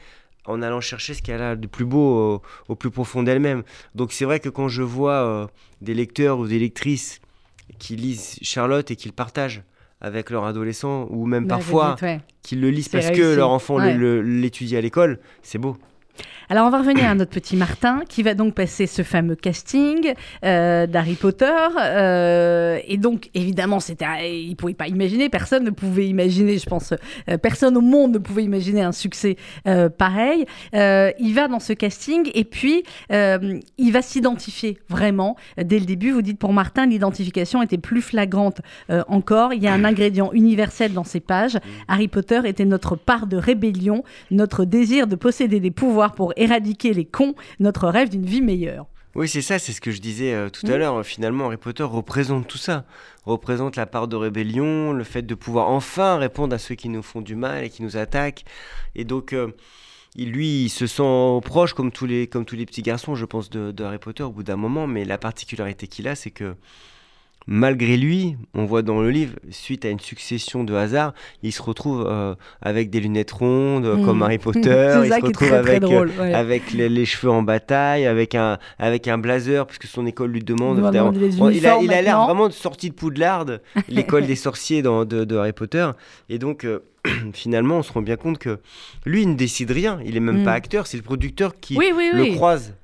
En 0.47 0.63
allant 0.63 0.81
chercher 0.81 1.15
ce 1.15 1.23
qu'elle 1.23 1.43
a 1.43 1.55
de 1.57 1.67
plus 1.67 1.85
beau 1.85 2.35
au, 2.37 2.43
au 2.69 2.75
plus 2.75 2.91
profond 2.91 3.23
d'elle-même. 3.23 3.63
Donc 3.95 4.13
c'est 4.13 4.25
vrai 4.25 4.41
que 4.41 4.49
quand 4.49 4.69
je 4.69 4.83
vois 4.83 5.13
euh, 5.13 5.47
des 5.83 5.95
lecteurs 5.95 6.39
ou 6.39 6.47
des 6.47 6.59
lectrices 6.59 7.21
qui 7.79 7.95
lisent 7.97 8.39
Charlotte 8.43 8.91
et 8.91 8.97
qui 8.97 9.09
le 9.09 9.15
partagent 9.15 9.63
avec 10.01 10.31
leur 10.31 10.45
adolescent, 10.47 11.07
ou 11.11 11.27
même 11.27 11.45
Bah, 11.47 11.57
parfois 11.57 11.97
ouais. 12.01 12.21
qui 12.43 12.57
le 12.57 12.71
lisent 12.71 12.89
parce 12.89 13.11
que 13.11 13.35
leur 13.37 13.51
enfant 13.51 13.77
Ouais. 13.77 13.95
l'étudie 14.23 14.77
à 14.77 14.81
l'école, 14.81 15.19
c'est 15.43 15.59
beau. 15.59 15.77
Alors, 16.49 16.67
on 16.67 16.71
va 16.71 16.79
revenir 16.79 17.09
à 17.09 17.15
notre 17.15 17.31
petit 17.31 17.55
Martin 17.55 18.01
qui 18.09 18.25
va 18.25 18.35
donc 18.35 18.55
passer 18.55 18.89
ce 18.89 19.03
fameux 19.03 19.37
casting 19.37 20.15
euh, 20.45 20.89
d'Harry 20.89 21.15
Potter. 21.15 21.47
euh, 21.81 22.79
et 22.89 22.97
donc, 22.97 23.31
évidemment, 23.35 23.79
c'était, 23.79 24.07
il 24.43 24.51
ne 24.51 24.55
pouvait 24.57 24.75
pas 24.75 24.89
imaginer, 24.89 25.29
personne 25.29 25.63
ne 25.63 25.71
pouvait 25.71 26.09
imaginer, 26.09 26.59
je 26.59 26.67
pense, 26.67 26.93
euh, 27.29 27.39
personne 27.39 27.77
au 27.77 27.81
monde 27.81 28.15
ne 28.15 28.19
pouvait 28.19 28.43
imaginer 28.43 28.83
un 28.83 28.91
succès 28.91 29.37
pareil. 29.99 30.45
Il 30.73 31.33
va 31.35 31.47
dans 31.47 31.61
ce 31.61 31.73
casting 31.73 32.31
et 32.35 32.45
puis 32.45 32.83
il 33.11 33.93
va 33.93 34.03
s'identifier 34.03 34.79
vraiment. 34.89 35.37
Dès 35.57 35.79
le 35.79 35.85
début, 35.85 36.11
vous 36.11 36.23
dites 36.23 36.39
pour 36.39 36.53
Martin, 36.53 36.87
l'identification 36.87 37.63
était 37.63 37.79
plus 37.79 38.03
flagrante 38.03 38.61
encore. 39.09 39.53
Il 39.55 39.63
y 39.63 39.69
a 39.69 39.73
un 39.73 39.85
ingrédient 39.85 40.33
universel 40.33 40.93
dans 40.93 41.05
ces 41.05 41.21
pages. 41.21 41.59
Harry 41.89 42.09
Potter 42.09 42.41
était 42.45 42.65
notre 42.65 42.97
part 42.97 43.27
de 43.27 43.37
rébellion, 43.37 44.03
notre 44.31 44.65
désir 44.65 45.07
de 45.07 45.17
posséder 45.17 45.61
des 45.61 45.71
pouvoirs 45.71 46.10
pour 46.11 46.33
éradiquer 46.37 46.93
les 46.93 47.05
cons, 47.05 47.35
notre 47.59 47.89
rêve 47.89 48.09
d'une 48.11 48.27
vie 48.27 48.43
meilleure. 48.43 48.87
Oui, 49.17 49.29
c'est 49.29 49.43
ça, 49.43 49.59
c'est 49.59 49.73
ce 49.73 49.81
que 49.81 49.91
je 49.91 50.01
disais 50.01 50.33
euh, 50.35 50.51
tout 50.51 50.67
Mm. 50.67 50.71
à 50.71 50.77
l'heure. 50.77 51.05
Finalement, 51.05 51.47
Harry 51.47 51.57
Potter 51.57 51.83
représente 51.83 52.47
tout 52.47 52.59
ça. 52.59 52.85
Représente 53.25 53.75
la 53.77 53.87
part 53.87 54.07
de 54.07 54.15
rébellion, 54.15 54.93
le 54.93 55.03
fait 55.05 55.23
de 55.23 55.35
pouvoir 55.35 55.69
enfin 55.69 56.17
répondre 56.17 56.55
à 56.55 56.59
ceux 56.59 56.77
qui 56.77 56.89
nous 56.89 57.03
font 57.03 57.21
du 57.21 57.35
mal 57.35 57.65
et 57.65 57.71
qui 57.71 57.83
nous 57.83 57.97
attaquent. 57.97 58.45
Et 58.95 59.05
donc, 59.05 59.33
euh, 59.33 59.49
il, 60.15 60.31
lui, 60.31 60.65
il 60.65 60.69
se 60.69 60.87
sent 60.87 61.41
proche, 61.45 61.75
comme 61.75 61.91
tous 61.91 62.07
les, 62.07 62.29
comme 62.29 62.45
tous 62.45 62.55
les 62.57 62.67
petits 62.67 62.83
garçons, 62.83 63.17
je 63.17 63.25
pense, 63.25 63.51
de, 63.51 63.73
de 63.73 63.83
Harry 63.85 63.99
Potter 63.99 64.23
au 64.23 64.31
bout 64.31 64.45
d'un 64.45 64.57
moment. 64.57 64.87
Mais 64.87 65.05
la 65.05 65.19
particularité 65.19 65.89
qu'il 65.89 66.07
a, 66.07 66.15
c'est 66.15 66.31
que 66.31 66.55
malgré 67.53 67.97
lui, 67.97 68.37
on 68.55 68.65
voit 68.65 68.83
dans 68.83 69.03
le 69.03 69.11
livre, 69.11 69.35
suite 69.51 69.85
à 69.85 69.91
une 69.91 69.99
succession 69.99 70.63
de 70.63 70.73
hasards, 70.73 71.13
il 71.43 71.51
se 71.53 71.61
retrouve 71.61 72.07
euh, 72.09 72.35
avec 72.63 72.91
des 72.91 73.01
lunettes 73.01 73.33
rondes, 73.33 73.85
Mm. 73.99 74.05
comme 74.05 74.23
Harry 74.23 74.39
Potter. 74.39 74.61
C'est 75.03 75.09
il 75.09 75.13
se 75.13 75.15
retrouve 75.27 75.49
très, 75.49 75.57
avec, 75.57 75.77
euh, 75.83 75.87
drôle, 75.87 76.13
ouais. 76.21 76.33
avec 76.33 76.73
les, 76.73 76.89
les 76.89 77.05
cheveux 77.05 77.31
en 77.33 77.43
bataille, 77.43 78.07
avec 78.07 78.37
un, 78.37 78.59
avec 78.79 79.09
un 79.09 79.19
blazer, 79.19 79.67
puisque 79.67 79.87
son 79.87 80.07
école 80.07 80.31
lui 80.31 80.43
demande. 80.45 80.79
Il 80.79 81.93
a 81.93 82.03
l'air 82.03 82.25
vraiment 82.25 82.47
de 82.47 82.53
sorti 82.53 82.89
de 82.91 82.95
Poudlard, 82.95 83.47
l'école 83.89 84.27
des 84.27 84.37
sorciers 84.37 84.81
dans- 84.83 85.05
de, 85.05 85.25
de 85.25 85.37
Harry 85.37 85.53
Potter. 85.53 85.91
Et 86.29 86.39
donc, 86.39 86.65
euh, 86.65 86.85
finalement, 87.33 87.79
on 87.79 87.83
se 87.83 87.93
rend 87.93 88.03
bien 88.03 88.17
compte 88.17 88.39
que 88.39 88.61
lui, 89.05 89.23
il 89.23 89.29
ne 89.29 89.35
décide 89.35 89.73
rien. 89.73 89.99
Il 90.05 90.17
est 90.17 90.21
même 90.21 90.43
Mm. 90.43 90.45
pas 90.45 90.53
acteur, 90.53 90.87
c'est 90.87 90.97
le 90.99 91.03
producteur 91.03 91.59
qui 91.61 91.77
Oui, 91.77 91.93
oui, 91.97 92.11
le 92.15 92.23
oui. 92.23 92.35
croise 92.37 92.75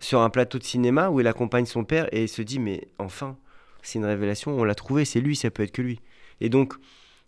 sur 0.00 0.20
un 0.22 0.30
plateau 0.30 0.58
de 0.58 0.64
cinéma 0.64 1.10
où 1.10 1.20
il 1.20 1.26
accompagne 1.26 1.66
son 1.66 1.84
père 1.84 2.08
et 2.12 2.22
il 2.24 2.28
se 2.28 2.40
dit 2.42 2.58
mais 2.58 2.88
enfin 2.98 3.36
c'est 3.84 3.98
une 3.98 4.04
révélation 4.04 4.50
on 4.58 4.64
l'a 4.64 4.74
trouvé 4.74 5.04
c'est 5.04 5.20
lui 5.20 5.36
ça 5.36 5.50
peut 5.50 5.62
être 5.62 5.72
que 5.72 5.82
lui 5.82 6.00
et 6.40 6.48
donc 6.48 6.74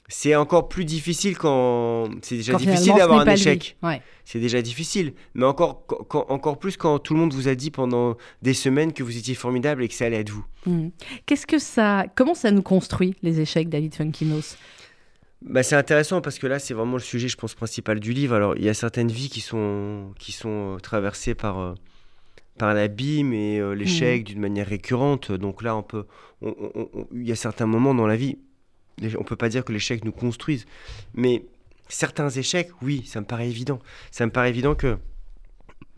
c'est 0.08 0.36
encore 0.36 0.68
plus 0.68 0.84
difficile 0.84 1.36
quand 1.36 2.08
c'est 2.22 2.36
déjà 2.36 2.52
Quand 2.52 2.58
difficile 2.60 2.94
d'avoir 2.94 3.20
un 3.26 3.32
échec. 3.32 3.76
Ouais. 3.82 4.00
C'est 4.24 4.38
déjà 4.38 4.62
difficile, 4.62 5.14
mais 5.34 5.44
encore 5.44 5.84
quand- 5.84 6.26
encore 6.28 6.60
plus 6.60 6.76
quand 6.76 7.00
tout 7.00 7.12
le 7.14 7.18
monde 7.18 7.34
vous 7.34 7.48
a 7.48 7.56
dit 7.56 7.72
pendant 7.72 8.16
des 8.40 8.54
semaines 8.54 8.92
que 8.92 9.02
vous 9.02 9.16
étiez 9.16 9.34
formidable 9.34 9.82
et 9.82 9.88
que 9.88 9.94
ça 9.94 10.04
allait 10.04 10.20
être 10.20 10.30
vous. 10.30 10.44
Mm. 10.64 10.90
Qu'est-ce 11.26 11.44
que 11.44 11.58
ça, 11.58 12.06
comment 12.14 12.34
ça 12.34 12.52
nous 12.52 12.62
construit 12.62 13.16
les 13.22 13.40
échecs, 13.40 13.68
David 13.68 13.96
Funkinos? 13.96 14.56
Bah, 15.42 15.64
c'est 15.64 15.74
intéressant 15.74 16.20
parce 16.20 16.38
que 16.38 16.46
là, 16.46 16.60
c'est 16.60 16.72
vraiment 16.74 16.92
le 16.94 17.00
sujet, 17.00 17.26
je 17.26 17.36
pense, 17.36 17.56
principal 17.56 17.98
du 17.98 18.12
livre. 18.12 18.36
Alors, 18.36 18.56
il 18.56 18.62
y 18.64 18.68
a 18.68 18.74
certaines 18.74 19.10
vies 19.10 19.28
qui 19.28 19.40
sont, 19.40 20.12
qui 20.20 20.30
sont 20.30 20.76
euh, 20.76 20.78
traversées 20.78 21.34
par, 21.34 21.58
euh, 21.58 21.74
par 22.56 22.74
l'abîme 22.74 23.32
et 23.32 23.58
euh, 23.58 23.72
l'échec 23.74 24.24
d'une 24.24 24.40
manière 24.40 24.66
récurrente. 24.66 25.32
Donc 25.32 25.62
là, 25.62 25.76
on 25.76 25.82
peut, 25.82 26.06
on- 26.42 26.54
on- 26.74 26.88
on- 26.94 27.06
il 27.12 27.26
y 27.26 27.32
a 27.32 27.36
certains 27.36 27.66
moments 27.66 27.94
dans 27.94 28.06
la 28.06 28.16
vie, 28.16 28.38
on 29.18 29.24
peut 29.24 29.36
pas 29.36 29.48
dire 29.48 29.64
que 29.64 29.72
l'échec 29.72 30.04
nous 30.04 30.12
construise, 30.12 30.66
mais 31.14 31.44
certains 31.88 32.30
échecs, 32.30 32.70
oui, 32.82 33.02
ça 33.06 33.20
me 33.20 33.26
paraît 33.26 33.48
évident. 33.48 33.78
Ça 34.10 34.24
me 34.26 34.30
paraît 34.32 34.50
évident 34.50 34.74
que 34.74 34.98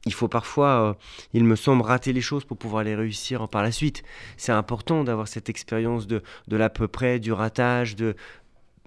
il 0.07 0.13
faut 0.15 0.29
parfois, 0.29 0.91
euh, 0.91 0.95
il 1.35 1.45
me 1.45 1.57
semble, 1.57 1.83
rater 1.83 2.13
les 2.13 2.21
choses 2.21 2.45
pour 2.45 2.57
pouvoir 2.57 2.85
les 2.85 2.95
réussir 2.95 3.49
par 3.49 3.63
la 3.63 3.73
suite. 3.73 4.03
C'est 4.37 4.53
important 4.53 5.05
d'avoir 5.05 5.29
cette 5.29 5.49
expérience 5.49 6.07
de, 6.07 6.23
de 6.47 6.57
l'à 6.57 6.71
peu 6.71 6.89
près, 6.89 7.19
du 7.19 7.33
ratage, 7.33 7.97
de, 7.97 8.15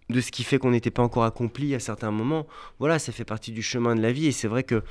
de 0.10 0.22
ce 0.22 0.32
qui 0.32 0.44
fait 0.44 0.58
qu'on 0.58 0.72
n'était 0.72 0.90
pas 0.90 1.04
encore 1.04 1.25
accompli 1.25 1.75
à 1.75 1.80
certains 1.80 2.12
moments. 2.12 2.48
Voilà, 2.80 2.98
ça 2.98 3.12
fait 3.12 3.25
partie 3.25 3.51
du 3.51 3.62
chemin 3.62 3.96
de 3.96 4.01
la 4.01 4.12
vie. 4.12 4.28
Et 4.28 4.32
c'est 4.32 4.48
vrai 4.48 4.63
que 4.63 4.84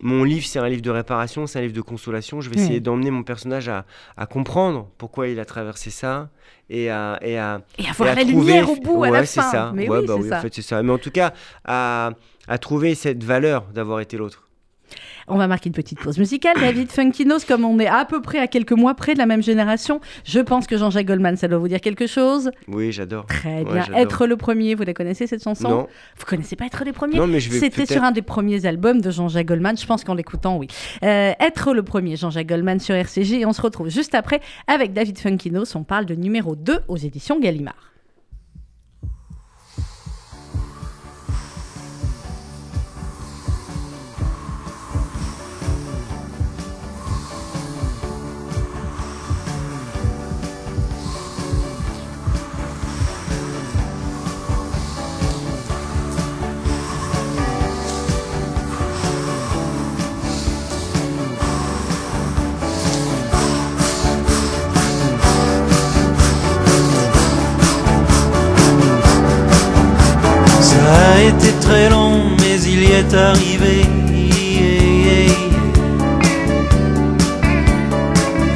mon 0.00 0.22
livre, 0.24 0.46
c'est 0.46 0.58
un 0.60 0.68
livre 0.68 0.82
de 0.82 0.90
réparation, 0.90 1.46
c'est 1.46 1.58
un 1.58 1.62
livre 1.62 1.74
de 1.74 1.80
consolation. 1.80 2.40
Je 2.40 2.48
vais 2.50 2.56
Oui. 2.56 2.62
essayer 2.62 2.80
d'emmener 2.80 3.10
mon 3.10 3.22
personnage 3.24 3.68
à, 3.68 3.84
à 4.16 4.26
comprendre 4.26 4.88
pourquoi 4.98 5.28
il 5.28 5.40
a 5.40 5.44
traversé 5.44 5.90
ça 5.90 6.28
et 6.70 6.88
à, 6.90 7.18
et 7.22 7.36
à, 7.38 7.62
Et 7.78 7.84
et 7.84 7.88
avoir 7.88 8.10
à 8.10 8.14
la 8.14 8.22
trouver- 8.24 8.34
lumière 8.52 8.70
au 8.70 8.76
bout 8.76 9.02
à 9.04 9.10
la 9.10 9.20
Ouais, 9.20 9.26
fin. 9.26 9.42
ça. 9.42 9.72
Mais 9.74 9.88
Ouais, 9.88 9.98
oui, 9.98 10.06
bah 10.06 10.14
c'est 10.16 10.22
oui, 10.22 10.28
ça. 10.28 10.38
en 10.38 10.42
fait, 10.42 10.54
c'est 10.54 10.62
ça. 10.62 10.82
Mais 10.82 10.92
en 10.92 10.98
tout 10.98 11.10
cas, 11.10 11.32
à, 11.64 12.10
à 12.46 12.58
trouver 12.58 12.94
cette 12.94 13.24
valeur 13.24 13.64
d'avoir 13.74 14.00
été 14.00 14.16
l'autre. 14.16 14.47
On 15.26 15.36
va 15.36 15.46
marquer 15.46 15.68
une 15.68 15.74
petite 15.74 16.00
pause 16.00 16.18
musicale. 16.18 16.56
David 16.60 16.90
Funkinos, 16.90 17.44
comme 17.46 17.64
on 17.64 17.78
est 17.78 17.86
à 17.86 18.04
peu 18.04 18.22
près 18.22 18.38
à 18.38 18.46
quelques 18.46 18.72
mois 18.72 18.94
près 18.94 19.14
de 19.14 19.18
la 19.18 19.26
même 19.26 19.42
génération, 19.42 20.00
je 20.24 20.40
pense 20.40 20.66
que 20.66 20.76
Jean-Jacques 20.76 21.06
Goldman, 21.06 21.36
ça 21.36 21.48
doit 21.48 21.58
vous 21.58 21.68
dire 21.68 21.80
quelque 21.80 22.06
chose. 22.06 22.50
Oui, 22.66 22.92
j'adore. 22.92 23.26
Très 23.26 23.64
bien. 23.64 23.84
être 23.94 24.26
le 24.26 24.36
premier, 24.36 24.74
vous 24.74 24.84
la 24.84 24.94
connaissez 24.94 25.26
cette 25.26 25.42
chanson 25.42 25.68
Non, 25.68 25.88
Vous 26.18 26.24
connaissez 26.26 26.56
pas 26.56 26.66
Être 26.66 26.84
les 26.84 26.92
premiers 26.92 27.18
non, 27.18 27.26
mais 27.26 27.40
je 27.40 27.50
vais 27.50 27.58
C'était 27.58 27.86
sur 27.86 28.02
un 28.02 28.12
des 28.12 28.22
premiers 28.22 28.66
albums 28.66 29.00
de 29.00 29.10
Jean-Jacques 29.10 29.46
Goldman, 29.46 29.76
je 29.76 29.86
pense 29.86 30.04
qu'en 30.04 30.14
l'écoutant, 30.14 30.56
oui. 30.56 30.68
Euh, 31.02 31.32
être 31.40 31.74
le 31.74 31.82
premier, 31.82 32.16
Jean-Jacques 32.16 32.48
Goldman 32.48 32.78
sur 32.78 32.94
RCG, 32.94 33.40
et 33.40 33.46
on 33.46 33.52
se 33.52 33.62
retrouve 33.62 33.88
juste 33.88 34.14
après 34.14 34.40
avec 34.66 34.92
David 34.92 35.18
Funkinos. 35.18 35.74
On 35.74 35.82
parle 35.82 36.06
de 36.06 36.14
numéro 36.14 36.56
2 36.56 36.80
aux 36.88 36.96
éditions 36.96 37.38
Gallimard. 37.40 37.92
Est 73.08 73.14
arrivé. 73.14 73.82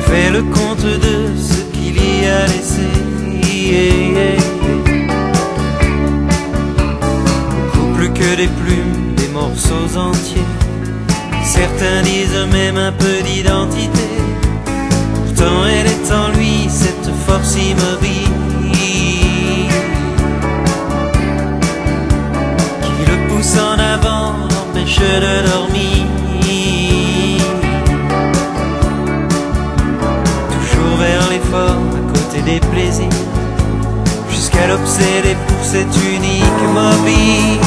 Fais 0.07 0.31
le 0.31 0.43
compte 0.43 0.85
de 0.85 1.31
ce 1.37 1.63
qu'il 1.73 1.97
y 1.97 2.27
a 2.27 2.47
laissé. 2.47 2.89
Plus 7.97 8.11
que 8.11 8.37
des 8.37 8.49
plumes, 8.49 9.15
des 9.17 9.29
morceaux 9.29 9.97
entiers. 9.97 10.51
Certains 11.45 12.03
disent 12.03 12.47
même 12.53 12.77
un 12.77 12.93
peu 12.93 13.23
d'identité. 13.25 14.02
Jusqu'à 34.93 35.05
l'obséder 35.05 35.37
pour 35.47 35.65
cette 35.65 35.97
unique 36.15 36.63
mobile. 36.75 37.62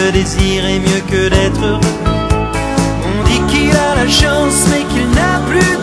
L'on 0.00 0.12
puisse 0.12 0.36
désirer 0.36 0.78
mieux 0.78 1.02
que 1.10 1.28
d'être 1.28 1.62
heureux. 1.62 1.80
On 3.04 3.24
dit 3.24 3.40
qu'il 3.52 3.70
a 3.70 3.94
la 3.96 4.08
chance, 4.08 4.66
mais 4.70 4.84
qu'il 4.92 5.08
n'a 5.10 5.40
plus 5.48 5.79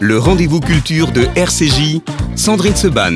Le 0.00 0.18
rendez-vous 0.18 0.58
culture 0.58 1.12
de 1.12 1.28
RCJ, 1.36 2.00
Sandrine 2.34 2.74
Seban. 2.74 3.14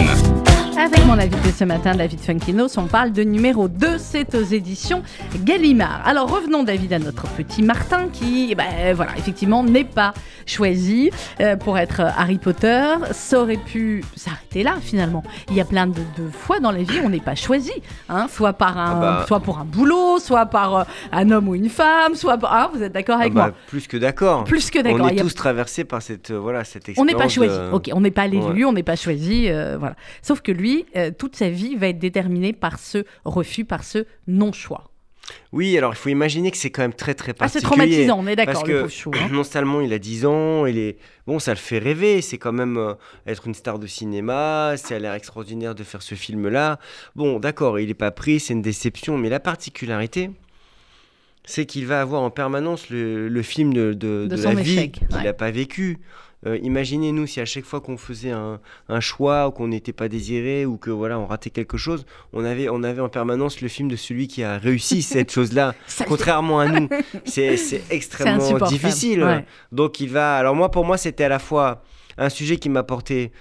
Avec 0.79 1.05
mon 1.07 1.13
invité 1.19 1.51
ce 1.57 1.65
matin, 1.65 1.95
David 1.95 2.19
Funkinos, 2.21 2.77
on 2.77 2.87
parle 2.87 3.13
de 3.13 3.23
numéro 3.23 3.69
2, 3.69 3.99
c'est 3.99 4.35
aux 4.35 4.43
éditions 4.43 5.03
Gallimard. 5.45 6.01
Alors 6.05 6.29
revenons 6.31 6.65
David 6.65 6.93
à 6.95 6.99
notre 6.99 7.27
petit 7.29 7.63
Martin 7.63 8.09
qui, 8.13 8.49
eh 8.51 8.55
ben, 8.55 8.93
voilà, 8.95 9.13
effectivement, 9.17 9.63
n'est 9.63 9.85
pas 9.85 10.13
choisi 10.47 11.11
euh, 11.41 11.57
pour 11.57 11.79
être 11.79 12.01
Harry 12.01 12.39
Potter. 12.39 12.83
Ça 13.13 13.41
aurait 13.43 13.59
pu 13.59 14.03
s'arrêter 14.17 14.63
là 14.65 14.75
finalement. 14.81 15.23
Il 15.51 15.57
y 15.57 15.61
a 15.61 15.65
plein 15.65 15.87
de, 15.87 15.95
de 16.17 16.29
fois 16.33 16.59
dans 16.59 16.73
la 16.73 16.83
vie 16.83 16.99
on 17.05 17.11
n'est 17.11 17.21
pas 17.21 17.37
choisi, 17.37 17.73
hein, 18.09 18.27
soit, 18.29 18.53
par 18.55 18.77
un, 18.77 18.93
Ah 18.97 19.01
bah. 19.01 19.25
soit 19.29 19.41
pour 19.41 19.59
un 19.59 19.65
boulot, 19.65 20.19
soit 20.19 20.47
par 20.47 20.75
euh, 20.77 20.83
un 21.13 21.31
homme 21.31 21.49
ou 21.49 21.55
une 21.55 21.69
femme, 21.69 22.15
soit 22.15 22.39
par... 22.39 22.53
hein, 22.55 22.71
vous 22.75 22.83
êtes 22.83 22.93
d'accord 22.93 23.21
avec 23.21 23.33
Ah 23.33 23.37
bah, 23.37 23.43
moi? 23.49 23.53
Plus 23.69 23.87
que 23.87 23.97
d'accord. 23.99 24.45
Plus 24.45 24.71
que 24.71 24.81
On 24.81 24.83
d'accord. 24.83 25.09
est 25.09 25.13
Il 25.13 25.17
y 25.17 25.21
a- 25.21 25.23
tous 25.23 25.35
traversés 25.35 25.85
par 25.85 26.03
cette, 26.03 26.31
euh, 26.33 26.39
voilà, 26.41 26.65
cette 26.65 26.85
On 26.89 26.91
expérience. 26.91 27.07
n'est 27.13 27.19
pas 27.23 27.29
choisi. 27.29 27.57
de- 27.57 27.71
Ok, 27.73 27.91
on 27.93 28.01
n'est 28.01 28.11
pas 28.11 28.27
l'élu, 28.27 28.43
Ouais. 28.45 28.65
on 28.65 28.73
n'est 28.73 28.83
pas 28.83 28.97
choisi. 28.97 29.47
euh, 29.49 29.77
voilà. 29.79 29.95
Sauf 30.23 30.41
que 30.41 30.51
lui, 30.51 30.62
euh, 30.97 31.11
toute 31.17 31.37
sa 31.37 31.49
vie 31.51 31.77
va 31.77 31.89
être 31.89 31.99
déterminée 31.99 32.53
par 32.53 32.79
ce 32.79 33.05
refus, 33.25 33.65
par 33.65 33.85
ce 33.85 34.07
non-choix. 34.27 34.89
Oui, 35.53 35.79
alors 35.79 35.93
il 35.93 35.97
faut 35.97 36.09
imaginer 36.09 36.51
que 36.51 36.57
c'est 36.57 36.71
quand 36.71 36.83
même 36.83 36.93
très 36.93 37.15
très 37.15 37.33
Ah, 37.39 37.49
c'est 37.49 37.63
particulier. 37.63 38.05
traumatisant, 38.07 38.19
on 38.19 38.27
est 38.27 38.35
d'accord, 38.37 38.55
Parce 38.55 38.67
le 38.67 38.75
que 38.75 38.81
pauvre 38.81 38.91
chou. 38.93 39.11
hein. 39.15 39.29
non 39.31 39.45
seulement 39.45 39.81
il 39.81 39.93
a 39.93 39.99
10 39.99 40.27
ans, 40.27 40.67
il 40.67 40.77
est 40.79 40.97
bon, 41.29 41.39
ça 41.39 41.53
le 41.53 41.59
fait 41.59 41.79
rêver. 41.79 42.21
C'est 42.23 42.39
quand 42.39 42.53
même 42.53 42.77
euh, 42.77 42.95
être 43.27 43.47
une 43.47 43.55
star 43.55 43.79
de 43.79 43.87
cinéma. 43.87 44.75
Ça 44.77 44.97
a 44.97 44.99
l'air 44.99 45.15
extraordinaire 45.15 45.75
de 45.77 45.85
faire 45.85 46.03
ce 46.03 46.17
film-là. 46.17 46.79
Bon, 47.15 47.39
d'accord, 47.39 47.79
il 47.79 47.87
n'est 47.87 47.95
pas 47.95 48.11
pris, 48.11 48.41
c'est 48.41 48.53
une 48.53 48.63
déception. 48.63 49.17
Mais 49.17 49.29
la 49.31 49.41
particularité, 49.41 50.31
c'est 51.45 51.67
qu'il 51.67 51.87
va 51.87 52.01
avoir 52.01 52.23
en 52.23 52.31
permanence 52.31 52.91
le, 52.91 53.29
le 53.29 53.43
film 53.43 53.73
de, 53.73 53.93
de, 53.95 54.27
De 54.27 54.27
de 54.29 54.37
son 54.37 54.51
la 54.55 54.61
vie 54.61 54.91
qu'il 54.91 55.07
ouais. 55.15 55.23
n'a 55.25 55.33
pas 55.33 55.51
vécu. 55.51 55.99
Euh, 56.47 56.59
Imaginez-nous 56.63 57.27
si 57.27 57.41
à 57.41 57.45
chaque 57.45 57.65
fois 57.65 57.81
qu'on 57.81 57.97
faisait 57.97 58.31
un, 58.33 58.61
un 58.89 59.01
choix 59.01 59.49
ou 59.49 59.51
qu'on 59.53 59.69
n'était 59.69 59.93
pas 59.93 60.09
désiré 60.09 60.67
ou 60.67 60.77
que 60.77 60.91
voilà 60.91 61.19
on 61.19 61.27
ratait 61.27 61.51
quelque 61.51 61.77
chose, 61.77 62.05
on 62.33 62.45
avait, 62.45 62.69
on 62.69 62.83
avait 62.83 63.01
en 63.01 63.09
permanence 63.09 63.61
le 63.61 63.69
film 63.69 63.89
de 63.89 63.97
celui 63.97 64.27
qui 64.29 64.43
a 64.43 64.59
réussi 64.59 65.03
cette 65.15 65.31
chose-là. 65.31 65.75
Contrairement 66.07 66.59
à 66.61 66.69
nous, 66.69 66.89
c'est 67.25 67.83
extrêmement 67.91 68.59
difficile. 68.67 69.23
Ouais. 69.23 69.45
Donc 69.71 70.01
il 70.01 70.09
va. 70.11 70.37
Alors 70.37 70.55
moi, 70.55 70.71
pour 70.71 70.85
moi, 70.85 70.97
c'était 70.97 71.25
à 71.25 71.29
la 71.29 71.39
fois 71.39 71.83
un 72.19 72.29
sujet 72.29 72.57
qui 72.57 72.69
m'apportait 72.69 73.33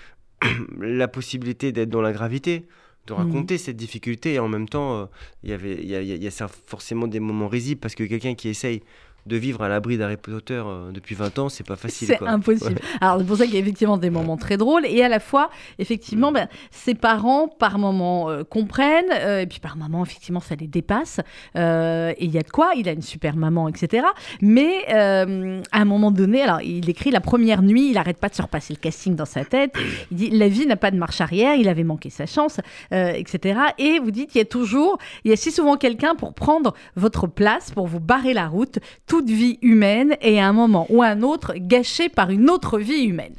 la 0.79 1.07
possibilité 1.07 1.71
d'être 1.71 1.89
dans 1.89 2.01
la 2.01 2.11
gravité, 2.13 2.67
de 3.07 3.13
Mhm. 3.13 3.19
raconter 3.19 3.57
cette 3.57 3.77
difficulté, 3.77 4.33
et 4.35 4.39
en 4.39 4.47
même 4.47 4.69
temps, 4.69 4.95
euh, 4.95 5.05
il 5.43 5.49
y 5.49 5.53
avait, 5.53 5.73
il 5.81 5.87
y 5.89 5.95
a, 5.95 6.01
y 6.01 6.13
y 6.25 6.31
forcément 6.67 7.07
des 7.07 7.19
moments 7.19 7.47
risibles 7.47 7.79
parce 7.81 7.95
que 7.95 8.03
quelqu'un 8.03 8.35
qui 8.35 8.49
essaye 8.49 8.81
de 9.25 9.37
vivre 9.37 9.61
à 9.61 9.69
l'abri 9.69 9.97
d'Harry 9.97 10.17
Potter 10.17 10.61
euh, 10.65 10.91
depuis 10.91 11.15
20 11.15 11.39
ans, 11.39 11.49
c'est 11.49 11.65
pas 11.65 11.75
facile. 11.75 12.07
C'est 12.07 12.25
impossible. 12.25 12.79
Alors, 13.01 13.19
c'est 13.19 13.25
pour 13.25 13.37
ça 13.37 13.45
qu'il 13.45 13.53
y 13.53 13.57
a 13.57 13.59
effectivement 13.59 13.97
des 13.97 14.09
moments 14.09 14.37
très 14.37 14.57
drôles. 14.57 14.85
Et 14.85 15.03
à 15.03 15.09
la 15.09 15.19
fois, 15.19 15.49
effectivement, 15.79 16.31
ben, 16.31 16.47
ses 16.71 16.95
parents, 16.95 17.47
par 17.47 17.77
moments, 17.77 18.29
euh, 18.29 18.43
comprennent. 18.43 19.11
euh, 19.11 19.41
et 19.41 19.47
puis, 19.47 19.59
par 19.59 19.77
moments, 19.77 20.03
effectivement, 20.03 20.39
ça 20.39 20.55
les 20.55 20.67
dépasse. 20.67 21.19
Euh, 21.55 22.13
et 22.17 22.25
il 22.25 22.31
y 22.31 22.37
a 22.37 22.41
de 22.41 22.49
quoi. 22.49 22.71
Il 22.75 22.89
a 22.89 22.93
une 22.93 23.01
super 23.01 23.35
maman, 23.35 23.69
etc. 23.69 24.05
Mais 24.41 24.85
à 24.87 25.25
un 25.71 25.85
moment 25.85 26.11
donné, 26.11 26.41
alors, 26.41 26.61
il 26.61 26.89
écrit 26.89 27.11
la 27.11 27.21
première 27.21 27.61
nuit, 27.61 27.89
il 27.89 27.93
n'arrête 27.93 28.17
pas 28.17 28.29
de 28.29 28.35
se 28.35 28.41
repasser 28.41 28.73
le 28.73 28.79
casting 28.79 29.15
dans 29.15 29.25
sa 29.25 29.45
tête. 29.45 29.73
Il 30.11 30.17
dit 30.17 30.29
La 30.31 30.47
vie 30.47 30.65
n'a 30.65 30.75
pas 30.75 30.91
de 30.91 30.97
marche 30.97 31.21
arrière. 31.21 31.55
Il 31.55 31.69
avait 31.69 31.83
manqué 31.83 32.09
sa 32.09 32.25
chance, 32.25 32.59
etc. 32.91 33.59
Et 33.77 33.99
vous 33.99 34.11
dites 34.11 34.33
Il 34.35 34.39
y 34.39 34.41
a 34.41 34.45
toujours, 34.45 34.97
il 35.23 35.31
y 35.31 35.33
a 35.33 35.37
si 35.37 35.51
souvent 35.51 35.77
quelqu'un 35.77 36.15
pour 36.15 36.33
prendre 36.33 36.73
votre 36.95 37.27
place, 37.27 37.71
pour 37.71 37.87
vous 37.87 37.99
barrer 37.99 38.33
la 38.33 38.47
route. 38.47 38.79
Toute 39.11 39.29
vie 39.29 39.59
humaine 39.61 40.15
est 40.21 40.39
à 40.39 40.47
un 40.47 40.53
moment 40.53 40.85
ou 40.89 41.03
à 41.03 41.07
un 41.07 41.21
autre 41.21 41.53
gâchée 41.57 42.07
par 42.07 42.29
une 42.29 42.49
autre 42.49 42.79
vie 42.79 43.03
humaine. 43.03 43.33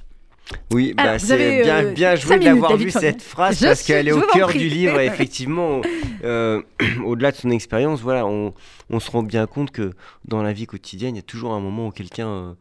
Oui, 0.71 0.93
bah, 0.95 1.19
c'est 1.19 1.63
bien, 1.63 1.85
euh, 1.85 1.93
bien 1.93 2.15
joué 2.15 2.39
d'avoir 2.39 2.77
vu 2.77 2.91
cette 2.91 3.23
phrase 3.23 3.59
Je 3.59 3.67
parce 3.69 3.83
qu'elle 3.83 4.07
est 4.07 4.13
au 4.13 4.21
cœur 4.21 4.51
du 4.51 4.69
livre. 4.69 5.01
et 5.01 5.07
effectivement, 5.13 5.81
euh, 6.25 6.61
au-delà 7.07 7.31
de 7.33 7.37
son 7.37 7.49
expérience, 7.49 8.03
voilà, 8.03 8.27
on, 8.27 8.53
on 8.91 9.01
se 9.01 9.11
rend 9.11 9.23
bien 9.23 9.47
compte 9.47 9.71
que 9.71 9.93
dans 10.27 10.43
la 10.43 10.53
vie 10.53 10.67
quotidienne, 10.67 11.15
il 11.15 11.19
y 11.19 11.21
a 11.21 11.23
toujours 11.23 11.53
un 11.55 11.61
moment 11.61 11.87
où 11.87 11.91
quelqu'un 11.91 12.29
euh, 12.29 12.53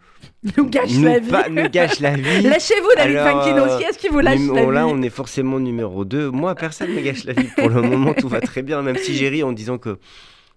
Nous 0.56 0.69
gâche 0.69 0.91
nous, 0.93 1.04
la 1.04 1.19
vie. 1.19 1.30
pa- 1.30 1.50
nous 1.50 1.67
gâche 1.69 2.00
la 2.00 2.12
vie. 2.15 2.43
Lâchez-vous, 2.43 2.91
David 2.95 3.17
Fankino. 3.17 3.78
Qui 3.78 3.84
est-ce 3.84 3.97
qui 3.97 4.08
vous 4.08 4.19
lâche 4.21 4.39
la 4.54 4.71
là, 4.71 4.88
on 4.88 5.02
est 5.02 5.10
forcément 5.10 5.60
numéro 5.60 6.06
2. 6.06 6.30
Moi, 6.30 6.56
personne 6.56 6.95
ne 6.95 7.02
gâche 7.02 7.26
la 7.26 7.34
vie. 7.34 7.50
Pour 7.58 7.67
le 7.67 7.82
moment, 7.82 8.13
tout 8.13 8.30
va 8.30 8.39
très 8.39 8.62
bien. 8.62 8.82
Même 8.84 8.95
si 8.97 9.15
j'ai 9.15 9.28
ri 9.28 9.43
en 9.43 9.52
disant 9.52 9.78
que 9.78 9.97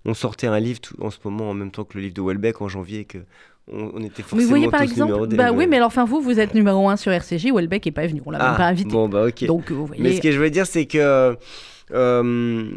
on 0.05 0.14
sortait 0.14 0.47
un 0.47 0.61
livre 0.61 0.81
tout- 0.81 0.97
en 1.01 1.11
ce 1.11 1.19
moment 1.25 1.51
en 1.51 1.55
même 1.55 1.71
temps 1.71 1.85
que 1.85 1.97
le 1.97 2.03
livre 2.03 2.14
de 2.14 2.23
Welbeck 2.23 2.61
en 2.61 2.69
janvier 2.69 3.01
et 3.01 3.05
que 3.05 3.19
on, 3.73 3.93
on 3.95 4.03
était 4.03 4.23
forcément 4.23 4.37
Mais 4.38 4.43
vous 4.43 4.49
voyez, 4.51 4.69
par 4.69 4.83
exemple, 4.83 5.27
2. 5.29 5.37
bah 5.37 5.51
oui, 5.53 5.67
mais 5.67 5.77
alors, 5.77 5.87
enfin, 5.87 6.05
vous, 6.05 6.21
vous 6.21 6.38
êtes 6.38 6.55
numéro 6.55 6.88
1 6.90 6.97
sur 6.97 7.11
RCJ, 7.12 7.47
Welbeck 7.55 7.87
est 7.87 7.93
pas 7.93 8.07
venu, 8.07 8.21
on 8.27 8.31
l'a 8.31 8.38
même 8.38 8.49
Ah, 8.53 8.57
pas 8.57 8.67
invité. 8.67 8.90
Bon, 8.90 9.09
bah 9.09 9.27
ok. 9.27 9.45
Donc, 9.47 9.71
vous 9.71 9.87
voyez. 9.87 10.03
Mais 10.03 10.12
ce 10.17 10.21
que 10.21 10.31
je 10.33 10.38
veux 10.38 10.51
dire, 10.51 10.67
c'est 10.67 10.85
que 10.85 11.35
euh, 11.93 12.71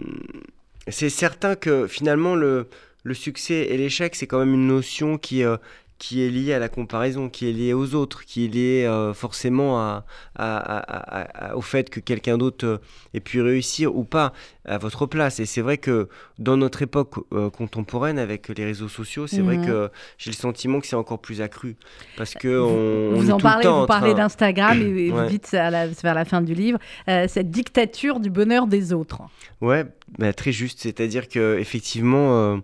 c'est 0.88 1.10
certain 1.10 1.56
que 1.56 1.88
finalement, 1.88 2.36
le, 2.36 2.68
le 3.04 3.14
succès 3.14 3.68
et 3.70 3.78
l'échec, 3.78 4.16
c'est 4.16 4.28
quand 4.28 4.40
même 4.40 4.54
une 4.54 4.68
notion 4.68 5.18
qui, 5.18 5.44
euh, 5.44 5.58
qui 6.00 6.22
est 6.24 6.30
liée 6.30 6.54
à 6.54 6.60
la 6.60 6.70
comparaison, 6.70 7.28
qui 7.30 7.50
est 7.50 7.52
liée 7.54 7.74
aux 7.74 7.96
autres, 7.96 8.24
qui 8.24 8.46
est 8.46 8.48
liée 8.48 8.86
euh, 8.86 9.14
forcément 9.14 9.80
à, 9.80 10.06
à- 10.36 10.58
à- 10.58 11.22
à- 11.22 11.48
à- 11.52 11.56
au 11.56 11.62
fait 11.62 11.90
que 11.90 12.00
quelqu'un 12.00 12.38
d'autre 12.38 12.66
euh, 12.66 12.78
ait 13.16 13.20
pu 13.20 13.42
réussir 13.42 13.96
ou 13.96 14.04
pas 14.04 14.32
à 14.66 14.78
votre 14.78 15.06
place. 15.08 15.40
Et 15.40 15.46
c'est 15.48 15.62
vrai 15.62 15.78
que 15.80 16.08
dans 16.38 16.56
notre 16.58 16.82
époque 16.84 17.16
euh, 17.34 17.50
contemporaine, 17.50 18.20
avec 18.20 18.50
les 18.50 18.66
réseaux 18.66 18.90
sociaux, 18.90 19.26
c'est 19.28 19.42
vrai 19.42 19.58
Mhm. 19.58 19.66
que 19.66 19.90
j'ai 20.20 20.30
le 20.30 20.36
sentiment 20.36 20.80
que 20.80 20.86
c'est 20.88 20.96
encore 20.96 21.20
plus 21.20 21.42
accru. 21.42 21.78
Parce 22.16 22.34
que 22.36 22.60
on, 22.60 23.16
on 23.16 23.20
vous 23.20 23.32
en 23.32 23.38
parlez, 23.40 23.68
vous 23.68 23.86
parlez 23.88 24.12
train- 24.12 24.18
d'Instagram 24.24 24.80
et, 24.82 25.08
et 25.08 25.10
vous 25.12 25.26
dites 25.26 25.54
à 25.54 25.70
la- 25.72 25.88
vers 25.88 26.14
la 26.14 26.26
fin 26.26 26.42
du 26.42 26.54
livre 26.54 26.78
euh, 27.10 27.26
cette 27.28 27.50
dictature 27.50 28.20
du 28.20 28.30
bonheur 28.30 28.68
des 28.68 28.94
autres. 28.94 29.22
Ouais, 29.62 29.86
bah, 30.20 30.32
très 30.34 30.52
juste. 30.52 30.80
C'est-à-dire 30.82 31.28
que 31.28 31.58
effectivement, 31.60 32.62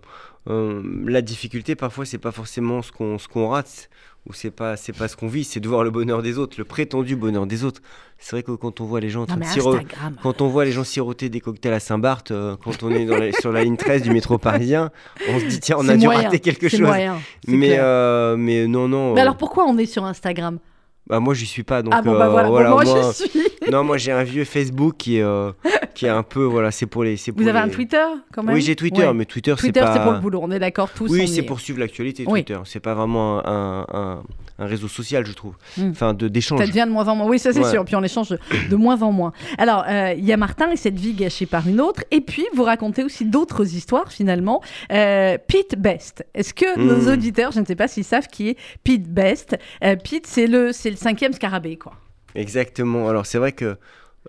euh, 0.48 0.82
la 1.06 1.22
difficulté 1.22 1.74
parfois 1.74 2.04
c'est 2.04 2.18
pas 2.18 2.32
forcément 2.32 2.82
ce 2.82 2.92
qu'on 2.92 3.18
ce 3.18 3.28
qu'on 3.28 3.48
rate 3.48 3.88
ou 4.26 4.32
c'est 4.32 4.50
pas 4.50 4.76
c'est 4.76 4.92
pas 4.96 5.08
ce 5.08 5.16
qu'on 5.16 5.26
vit, 5.28 5.44
c'est 5.44 5.60
de 5.60 5.68
voir 5.68 5.84
le 5.84 5.90
bonheur 5.90 6.22
des 6.22 6.38
autres, 6.38 6.56
le 6.58 6.64
prétendu 6.64 7.14
bonheur 7.16 7.46
des 7.46 7.62
autres. 7.64 7.80
C'est 8.18 8.30
vrai 8.36 8.42
que 8.42 8.52
quand 8.52 8.80
on 8.80 8.84
voit 8.86 9.00
les 9.00 9.10
gens 9.10 9.20
en 9.20 9.22
Non 9.22 9.26
train 9.26 9.36
mais 9.36 9.46
de 9.46 9.50
siro- 9.50 9.74
Instagram. 9.76 10.16
quand 10.22 10.40
on 10.40 10.48
voit 10.48 10.64
les 10.64 10.72
gens 10.72 10.84
siroter 10.84 11.28
des 11.28 11.40
cocktails 11.40 11.74
à 11.74 11.80
Saint-Barth, 11.80 12.30
euh, 12.30 12.56
quand 12.62 12.82
on 12.82 12.90
est 12.90 13.04
dans 13.04 13.18
la- 13.18 13.32
sur 13.32 13.52
la 13.52 13.64
ligne 13.64 13.76
13 13.76 14.02
du 14.02 14.10
métro 14.10 14.38
parisien, 14.38 14.90
on 15.28 15.38
se 15.40 15.44
dit 15.44 15.60
tiens, 15.60 15.76
on 15.78 15.88
a 15.90 15.96
dû 15.96 16.08
rater 16.08 16.38
quelque 16.40 16.68
chose. 16.68 16.80
moyen, 16.80 17.18
Mais 17.46 17.76
euh, 17.78 18.36
mais 18.38 18.66
non 18.66 18.88
non. 18.88 19.12
Mais 19.14 19.20
alors 19.20 19.36
pourquoi 19.36 19.64
on 19.66 19.76
est 19.76 19.84
sur 19.86 20.04
Instagram? 20.04 20.58
bah, 21.06 21.20
moi 21.20 21.34
j'y 21.34 21.44
suis 21.44 21.64
pas 21.64 21.82
donc 21.82 21.92
Ah 21.94 22.00
bon, 22.00 22.12
bah 22.12 22.28
euh, 22.28 22.30
voilà, 22.48 22.70
Bon, 22.70 22.76
moi 22.76 22.84
moi- 22.84 23.12
j'y 23.12 23.28
suis. 23.28 23.40
non 23.72 23.84
moi 23.84 23.96
j'ai 23.98 24.12
un 24.12 24.22
vieux 24.24 24.44
Facebook 24.44 24.94
qui 24.98 25.18
est 25.18 25.22
euh, 25.22 25.52
qui 25.94 26.06
est 26.06 26.10
un 26.10 26.22
peu 26.22 26.42
voilà 26.44 26.70
c'est 26.70 26.86
pour 26.86 27.04
les 27.04 27.16
Vous 27.36 27.48
avez 27.48 27.58
un 27.58 27.68
Twitter 27.68 28.04
quand 28.32 28.42
même 28.42 28.54
Oui 28.54 28.60
j'ai 28.62 28.74
Twitter 28.76 29.06
Ouais. 29.06 29.14
mais 29.14 29.24
Twitter, 29.24 29.54
c'est 29.56 29.62
Twitter, 29.62 29.80
pas 29.80 29.94
c'est 29.94 30.02
pour 30.02 30.12
le 30.12 30.18
boulot, 30.18 30.40
on 30.42 30.50
est 30.50 30.58
d'accord 30.58 30.90
tous. 30.92 31.10
Oui, 31.10 31.26
c'est 31.28 31.40
est. 31.40 31.42
pour 31.42 31.60
suivre 31.60 31.78
l'actualité, 31.80 32.24
Oui. 32.26 32.44
Twitter. 32.44 32.60
C'est 32.64 32.80
pas 32.80 32.94
vraiment 32.94 33.46
un, 33.46 33.86
un- 33.92 34.22
un 34.58 34.66
réseau 34.66 34.86
social, 34.86 35.26
je 35.26 35.32
trouve. 35.32 35.54
Hmm. 35.76 35.90
Enfin, 35.90 36.14
d'échange. 36.14 36.60
Ça 36.60 36.66
devient 36.66 36.84
de 36.86 36.92
moins 36.92 37.08
en 37.08 37.16
moins. 37.16 37.26
Oui, 37.26 37.38
ça 37.40 37.52
c'est 37.52 37.58
Ouais. 37.64 37.70
sûr. 37.70 37.84
Puis 37.84 37.96
on 37.96 38.02
échange 38.04 38.28
de, 38.28 38.38
de 38.70 38.76
moins 38.76 39.02
en 39.02 39.10
moins. 39.10 39.32
Alors, 39.58 39.84
euh, 39.88 40.14
il 40.16 40.24
y 40.24 40.32
a 40.32 40.36
Martin 40.36 40.70
et 40.70 40.76
cette 40.76 40.98
vie 40.98 41.12
gâchée 41.14 41.46
par 41.46 41.66
une 41.68 41.80
autre. 41.80 42.04
Et 42.12 42.20
puis, 42.20 42.46
vous 42.54 42.62
racontez 42.62 43.02
aussi 43.02 43.24
d'autres 43.24 43.74
histoires 43.74 44.12
finalement. 44.12 44.62
Euh, 44.92 45.38
Pete 45.48 45.76
Best. 45.76 46.24
Est-ce 46.34 46.54
que 46.54 46.78
Hmm. 46.78 46.86
nos 46.86 47.12
auditeurs, 47.12 47.50
je 47.52 47.58
ne 47.60 47.64
sais 47.66 47.74
pas 47.76 47.88
s'ils 47.88 48.04
savent 48.04 48.28
qui 48.28 48.50
est 48.50 48.56
Pete 48.84 49.08
Best. 49.08 49.56
Euh, 49.82 49.96
Pete, 49.96 50.26
c'est 50.28 50.46
le, 50.46 50.70
c'est 50.72 50.90
le 50.90 50.96
cinquième 50.96 51.32
scarabée, 51.32 51.76
quoi. 51.76 51.94
Exactement. 52.34 53.08
Alors, 53.08 53.26
c'est 53.26 53.38
vrai 53.38 53.52
que. 53.52 53.76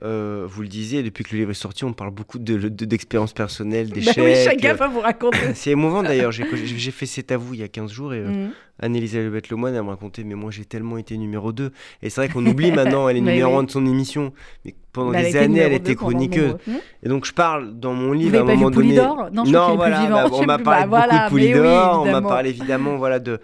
euh, 0.03 0.43
vous 0.45 0.61
le 0.61 0.67
disiez, 0.67 1.03
depuis 1.03 1.23
que 1.23 1.31
le 1.31 1.37
livre 1.39 1.51
est 1.51 1.53
sorti, 1.53 1.85
on 1.85 1.93
parle 1.93 2.11
beaucoup 2.11 2.37
de- 2.37 2.57
de- 2.67 2.83
d'expériences 2.83 3.31
personnelles, 3.31 3.87
Bah 3.87 3.93
d'échecs. 3.95 4.17
oui, 4.25 4.35
chacun 4.43 4.71
euh, 4.71 4.73
va 4.73 4.87
vous 4.89 4.99
raconter. 4.99 5.37
C'est 5.55 5.69
émouvant 5.71 6.03
d'ailleurs. 6.03 6.33
J'ai 6.33 6.91
fait 6.91 7.05
C'est 7.05 7.31
à 7.31 7.37
vous 7.37 7.53
il 7.53 7.61
y 7.61 7.63
a 7.63 7.69
15 7.69 7.93
jours 7.93 8.13
et 8.13 8.19
euh, 8.19 8.27
Mhm. 8.27 8.49
Anne-Elisabeth 8.81 9.47
Lemoine 9.49 9.73
elle 9.73 9.83
me 9.83 9.87
racontait 9.91 10.25
Mais 10.25 10.35
moi 10.35 10.51
j'ai 10.51 10.65
tellement 10.65 10.97
été 10.97 11.15
numéro 11.17 11.53
2. 11.53 11.71
Et 12.01 12.09
c'est 12.09 12.19
vrai 12.19 12.27
qu'on 12.27 12.45
oublie 12.45 12.71
maintenant, 12.73 13.07
elle 13.07 13.15
est 13.15 13.21
Mais 13.21 13.31
numéro 13.35 13.53
oui. 13.53 13.59
1 13.59 13.63
de 13.63 13.71
son 13.71 13.85
émission. 13.85 14.33
Mais 14.65 14.75
pendant 14.91 15.11
Bah, 15.11 15.21
des 15.23 15.37
années, 15.37 15.59
elle 15.61 15.71
était 15.71 15.95
chroniqueuse. 15.95 16.57
Hmm 16.67 16.73
Et 17.03 17.07
donc 17.07 17.23
je 17.25 17.31
parle 17.31 17.79
dans 17.79 17.93
mon 17.93 18.07
Vous 18.07 18.13
livre 18.15 18.31
n'avez 18.33 18.39
à 18.39 18.41
un 18.41 18.45
pas 18.47 18.51
vu 18.51 18.57
moment 18.57 18.71
donné. 18.71 18.95
Non, 19.31 19.45
je 19.45 19.49
est 19.49 19.75
voilà, 19.77 20.07
bah, 20.09 20.29
on 20.33 20.45
m'a 20.45 20.57
parlé 20.57 20.65
Bah, 20.65 20.83
de 20.83 20.89
voilà, 20.89 21.29
oui, 21.31 21.53
on 21.55 22.11
m'a 22.11 22.21
parlé 22.21 22.49
évidemment 22.49 22.97
voilà, 22.97 23.19
de, 23.19 23.39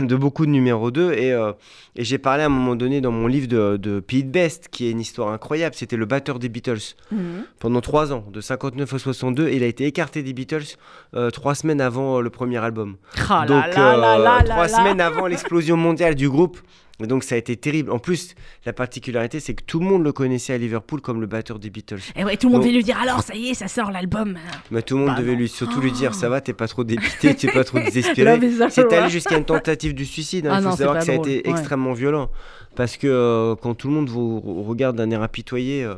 de 0.00 0.16
beaucoup 0.16 0.46
de 0.46 0.50
numéro 0.50 0.90
2 0.90 1.12
et, 1.12 1.32
euh, 1.32 1.52
et 1.96 2.04
j'ai 2.04 2.18
parlé 2.18 2.42
à 2.42 2.46
un 2.46 2.50
moment 2.50 2.76
donné 2.76 3.00
dans 3.00 3.10
mon 3.12 3.26
livre 3.26 3.46
de, 3.48 3.76
de 3.76 4.00
Pete 4.00 4.30
Best 4.30 4.68
qui 4.70 4.86
est 4.86 4.90
une 4.90 5.00
histoire 5.00 5.30
incroyable, 5.32 5.74
c'était 5.74 5.96
le 5.96 6.06
batteur 6.06 6.38
des 6.38 6.48
Beatles 6.48 6.94
Mhm. 7.10 7.44
pendant 7.58 7.80
3 7.80 8.12
ans, 8.12 8.24
de 8.32 8.40
59 8.40 8.92
à 8.94 8.98
62 8.98 9.48
et 9.48 9.56
il 9.56 9.62
a 9.62 9.66
été 9.66 9.84
écarté 9.86 10.22
des 10.22 10.32
Beatles 10.32 10.76
euh, 11.14 11.30
3 11.30 11.54
semaines 11.54 11.80
avant 11.80 12.18
euh, 12.18 12.20
le 12.20 12.30
premier 12.30 12.58
album. 12.58 12.96
Ah 13.30 13.44
Donc 13.46 13.64
là 13.74 13.96
là 13.96 14.14
euh, 14.18 14.42
là 14.44 14.68
semaines 14.68 15.00
avant 15.00 15.26
l'explosion 15.32 15.76
mondiale 15.76 16.14
du 16.14 16.28
groupe, 16.28 16.58
Et 17.00 17.06
donc 17.06 17.22
ça 17.22 17.36
a 17.36 17.38
été 17.38 17.56
terrible. 17.56 17.92
En 17.92 18.00
plus, 18.00 18.34
la 18.66 18.72
particularité, 18.72 19.38
c'est 19.38 19.54
que 19.54 19.62
tout 19.62 19.78
le 19.78 19.86
monde 19.86 20.02
le 20.02 20.10
connaissait 20.12 20.52
à 20.52 20.58
Liverpool 20.58 21.00
comme 21.00 21.20
le 21.20 21.28
batteur 21.28 21.60
des 21.60 21.70
Beatles. 21.70 22.00
Et 22.16 22.24
ouais, 22.24 22.36
tout 22.36 22.48
le 22.48 22.52
monde 22.54 22.62
Donc- 22.62 22.70
veut 22.70 22.76
lui 22.76 22.82
dire 22.82 22.98
alors, 23.00 23.22
ça 23.22 23.36
y 23.36 23.50
est, 23.50 23.54
ça 23.54 23.68
sort 23.68 23.92
l'album. 23.92 24.36
Mais 24.72 24.82
tout 24.82 24.96
le 24.96 25.04
monde 25.04 25.14
Bah 25.14 25.20
devait 25.20 25.32
non. 25.34 25.38
lui 25.38 25.48
surtout 25.48 25.80
lui 25.80 25.92
dire 25.92 26.10
Oh. 26.12 26.16
ça 26.18 26.28
va, 26.28 26.40
t'es 26.40 26.52
pas 26.54 26.66
trop 26.66 26.82
dépité, 26.82 27.34
t'es 27.36 27.52
pas 27.52 27.62
trop 27.62 27.78
désespéré. 27.84 28.40
C'est 28.70 28.92
allé 28.92 29.10
jusqu'à 29.10 29.38
une 29.38 29.44
tentative 29.44 29.94
du 29.94 30.04
suicide. 30.04 30.48
hein. 30.48 30.50
Ah 30.54 30.58
Il 30.58 30.62
faut 30.64 30.68
non, 30.70 30.76
c'est 30.76 30.78
savoir 30.78 30.98
que 30.98 31.04
ça 31.04 31.12
a 31.12 31.14
été 31.14 31.36
ouais. 31.36 31.50
extrêmement 31.50 31.92
violent. 31.92 32.30
Parce 32.74 32.96
que 32.96 33.06
euh, 33.06 33.54
quand 33.54 33.74
tout 33.74 33.86
le 33.88 33.94
monde 33.94 34.08
vous 34.08 34.40
vous 34.40 34.62
regarde 34.64 34.96
d'un 34.96 35.10
air 35.10 35.22
apitoyé, 35.22 35.84
euh, 35.84 35.94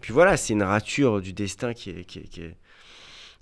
puis 0.00 0.12
voilà, 0.14 0.36
c'est 0.38 0.54
une 0.54 0.62
rature 0.62 1.20
du 1.20 1.32
destin 1.34 1.74
qui 1.74 1.90
est, 1.90 2.04
qui 2.04 2.20
est, 2.20 2.22
qui 2.22 2.40
est- 2.40 2.56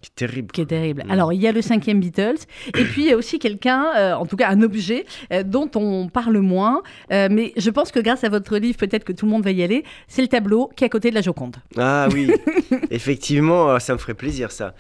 qui 0.01 0.09
est 0.09 0.27
terrible. 0.27 0.51
Qui 0.53 0.63
est 0.63 0.67
terrible. 0.67 1.05
Mm. 1.07 1.11
Alors, 1.11 1.33
il 1.33 1.41
y 1.41 1.47
a 1.47 1.53
le 1.53 1.61
cinquième 1.63 2.01
Beatles, 2.01 2.39
et 2.69 2.85
puis 2.85 3.03
il 3.03 3.09
y 3.09 3.13
a 3.13 3.17
aussi 3.17 3.39
quelqu'un, 3.39 3.87
euh, 3.97 4.15
en 4.15 4.25
tout 4.27 4.37
cas 4.37 4.49
un 4.49 4.63
objet, 4.63 5.05
euh, 5.33 5.43
dont 5.43 5.71
on 5.75 6.09
parle 6.09 6.39
moins, 6.39 6.83
euh, 7.13 7.29
mais 7.31 7.53
je 7.57 7.71
pense 7.71 7.93
que 7.93 8.01
grâce 8.01 8.25
à 8.25 8.29
votre 8.31 8.57
livre, 8.57 8.79
peut-être 8.79 9.05
que 9.05 9.13
tout 9.13 9.27
le 9.27 9.33
monde 9.33 9.45
va 9.45 9.51
y 9.51 9.63
aller, 9.63 9.85
c'est 10.09 10.23
le 10.23 10.29
tableau 10.29 10.71
qui 10.75 10.85
est 10.85 10.87
à 10.87 10.89
côté 10.89 11.11
de 11.11 11.15
la 11.15 11.21
Joconde. 11.21 11.57
Ah 11.77 12.09
oui, 12.13 12.31
effectivement, 12.91 13.79
ça 13.79 13.93
me 13.93 13.99
ferait 13.99 14.15
plaisir 14.15 14.51
ça. 14.53 14.75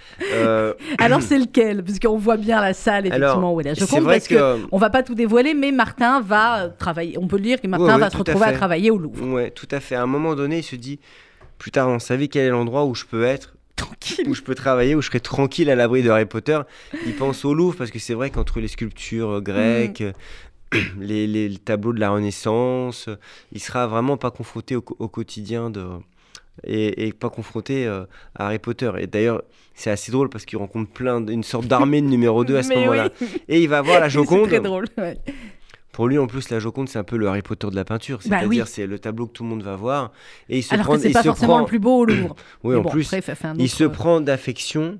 Alors, 0.98 1.22
c'est 1.22 1.38
lequel? 1.38 1.84
Parce 1.84 1.98
qu'on 1.98 2.16
voit 2.16 2.38
bien 2.38 2.60
la 2.60 2.72
salle, 2.72 3.06
effectivement, 3.06 3.32
Alors, 3.32 3.54
où 3.54 3.60
est 3.60 3.64
la 3.64 3.74
Joconde, 3.74 4.04
parce 4.04 4.26
que... 4.26 4.34
que- 4.34 4.66
On 4.72 4.78
va 4.78 4.90
pas 4.90 5.02
tout 5.02 5.14
dévoiler, 5.14 5.52
mais 5.54 5.72
Martin 5.72 6.20
va 6.22 6.68
travailler. 6.78 7.18
On 7.18 7.26
peut 7.26 7.36
le 7.36 7.42
dire 7.42 7.60
que 7.60 7.66
Martin 7.66 7.84
Ouais, 7.84 7.92
ouais, 7.94 8.00
va 8.00 8.10
se 8.10 8.16
à 8.16 8.18
retrouver 8.18 8.46
à, 8.46 8.52
travailler 8.52 8.90
au 8.90 8.98
Louvre. 8.98 9.26
Ouais, 9.26 9.50
tout 9.50 9.68
à 9.70 9.80
fait. 9.80 9.94
À 9.94 10.02
un 10.02 10.06
moment 10.06 10.34
donné, 10.34 10.58
il 10.58 10.62
se 10.62 10.76
dit, 10.76 10.98
plus 11.58 11.70
tard 11.70 11.88
dans 11.88 11.98
sa 11.98 12.16
vie, 12.16 12.28
quel 12.28 12.46
est 12.46 12.50
l'endroit 12.50 12.84
où 12.84 12.94
je 12.94 13.04
peux 13.04 13.24
être 13.24 13.54
Tranquille. 13.80 14.28
où 14.28 14.34
je 14.34 14.42
peux 14.42 14.54
travailler, 14.54 14.94
où 14.94 15.00
je 15.02 15.06
serai 15.08 15.20
tranquille 15.20 15.70
à 15.70 15.74
l'abri 15.74 16.02
de 16.02 16.10
Harry 16.10 16.26
Potter. 16.26 16.60
Il 17.06 17.14
pense 17.14 17.44
au 17.44 17.54
Louvre 17.54 17.76
parce 17.76 17.90
que 17.90 17.98
c'est 17.98 18.14
vrai 18.14 18.30
qu'entre 18.30 18.60
les 18.60 18.68
sculptures 18.68 19.30
euh, 19.36 19.40
grecques, 19.40 20.00
euh, 20.02 20.12
les, 21.00 21.26
les- 21.26 21.48
les 21.48 21.58
tableaux 21.58 21.92
de 21.92 22.00
la 22.00 22.10
Renaissance, 22.10 23.08
il 23.52 23.60
sera 23.60 23.86
vraiment 23.86 24.16
pas 24.16 24.30
confronté 24.30 24.76
au, 24.76 24.82
quotidien 24.82 25.70
de 25.70 25.84
et, 26.64 27.06
et 27.06 27.12
pas 27.12 27.30
confronté 27.30 27.86
euh, 27.86 28.04
à 28.34 28.46
Harry 28.46 28.58
Potter. 28.58 28.90
Et 28.98 29.06
d'ailleurs, 29.06 29.42
c'est 29.74 29.90
assez 29.90 30.12
drôle 30.12 30.28
parce 30.28 30.44
qu'il 30.44 30.58
rencontre 30.58 30.90
plein 30.92 31.20
d'une 31.20 31.42
sorte 31.42 31.66
d'armée 31.66 32.02
de 32.02 32.06
numéro 32.06 32.44
2 32.44 32.56
à 32.56 32.62
ce 32.62 32.68
moment-là. 32.74 33.08
oui. 33.20 33.26
Et 33.48 33.62
il 33.62 33.68
va 33.68 33.80
voir 33.82 33.98
la 34.00 34.08
C'est 34.10 34.14
Joconde. 34.14 34.48
très 34.48 34.60
drôle. 34.60 34.84
ouais. 34.98 35.16
Pour 35.92 36.06
lui, 36.08 36.18
en 36.18 36.26
plus, 36.26 36.50
la 36.50 36.60
Joconde, 36.60 36.88
c'est 36.88 36.98
un 36.98 37.04
peu 37.04 37.16
le 37.16 37.26
Harry 37.28 37.42
Potter 37.42 37.66
de 37.68 37.74
la 37.74 37.84
peinture. 37.84 38.18
Bah 38.18 38.38
C'est-à-dire, 38.38 38.64
oui. 38.64 38.70
c'est 38.70 38.86
le 38.86 38.98
tableau 38.98 39.26
que 39.26 39.32
tout 39.32 39.42
le 39.42 39.48
monde 39.48 39.62
va 39.62 39.74
voir. 39.76 40.12
Et 40.48 40.58
il 40.58 40.62
se 40.62 40.72
Alors 40.74 40.86
prend, 40.86 40.94
que 40.94 41.00
c'est 41.02 41.10
pas 41.10 41.22
se 41.22 41.28
forcément 41.28 41.54
prend- 41.54 41.60
le 41.60 41.66
plus 41.66 41.78
beau 41.80 41.98
au 41.98 42.04
Louvre. 42.04 42.36
Oui, 42.64 42.74
Mais 42.74 42.80
en 42.80 42.82
bon, 42.82 42.90
plus, 42.90 43.12
après, 43.12 43.34
il 43.58 43.68
se 43.68 43.84
prend 43.84 44.20
d'affection 44.20 44.98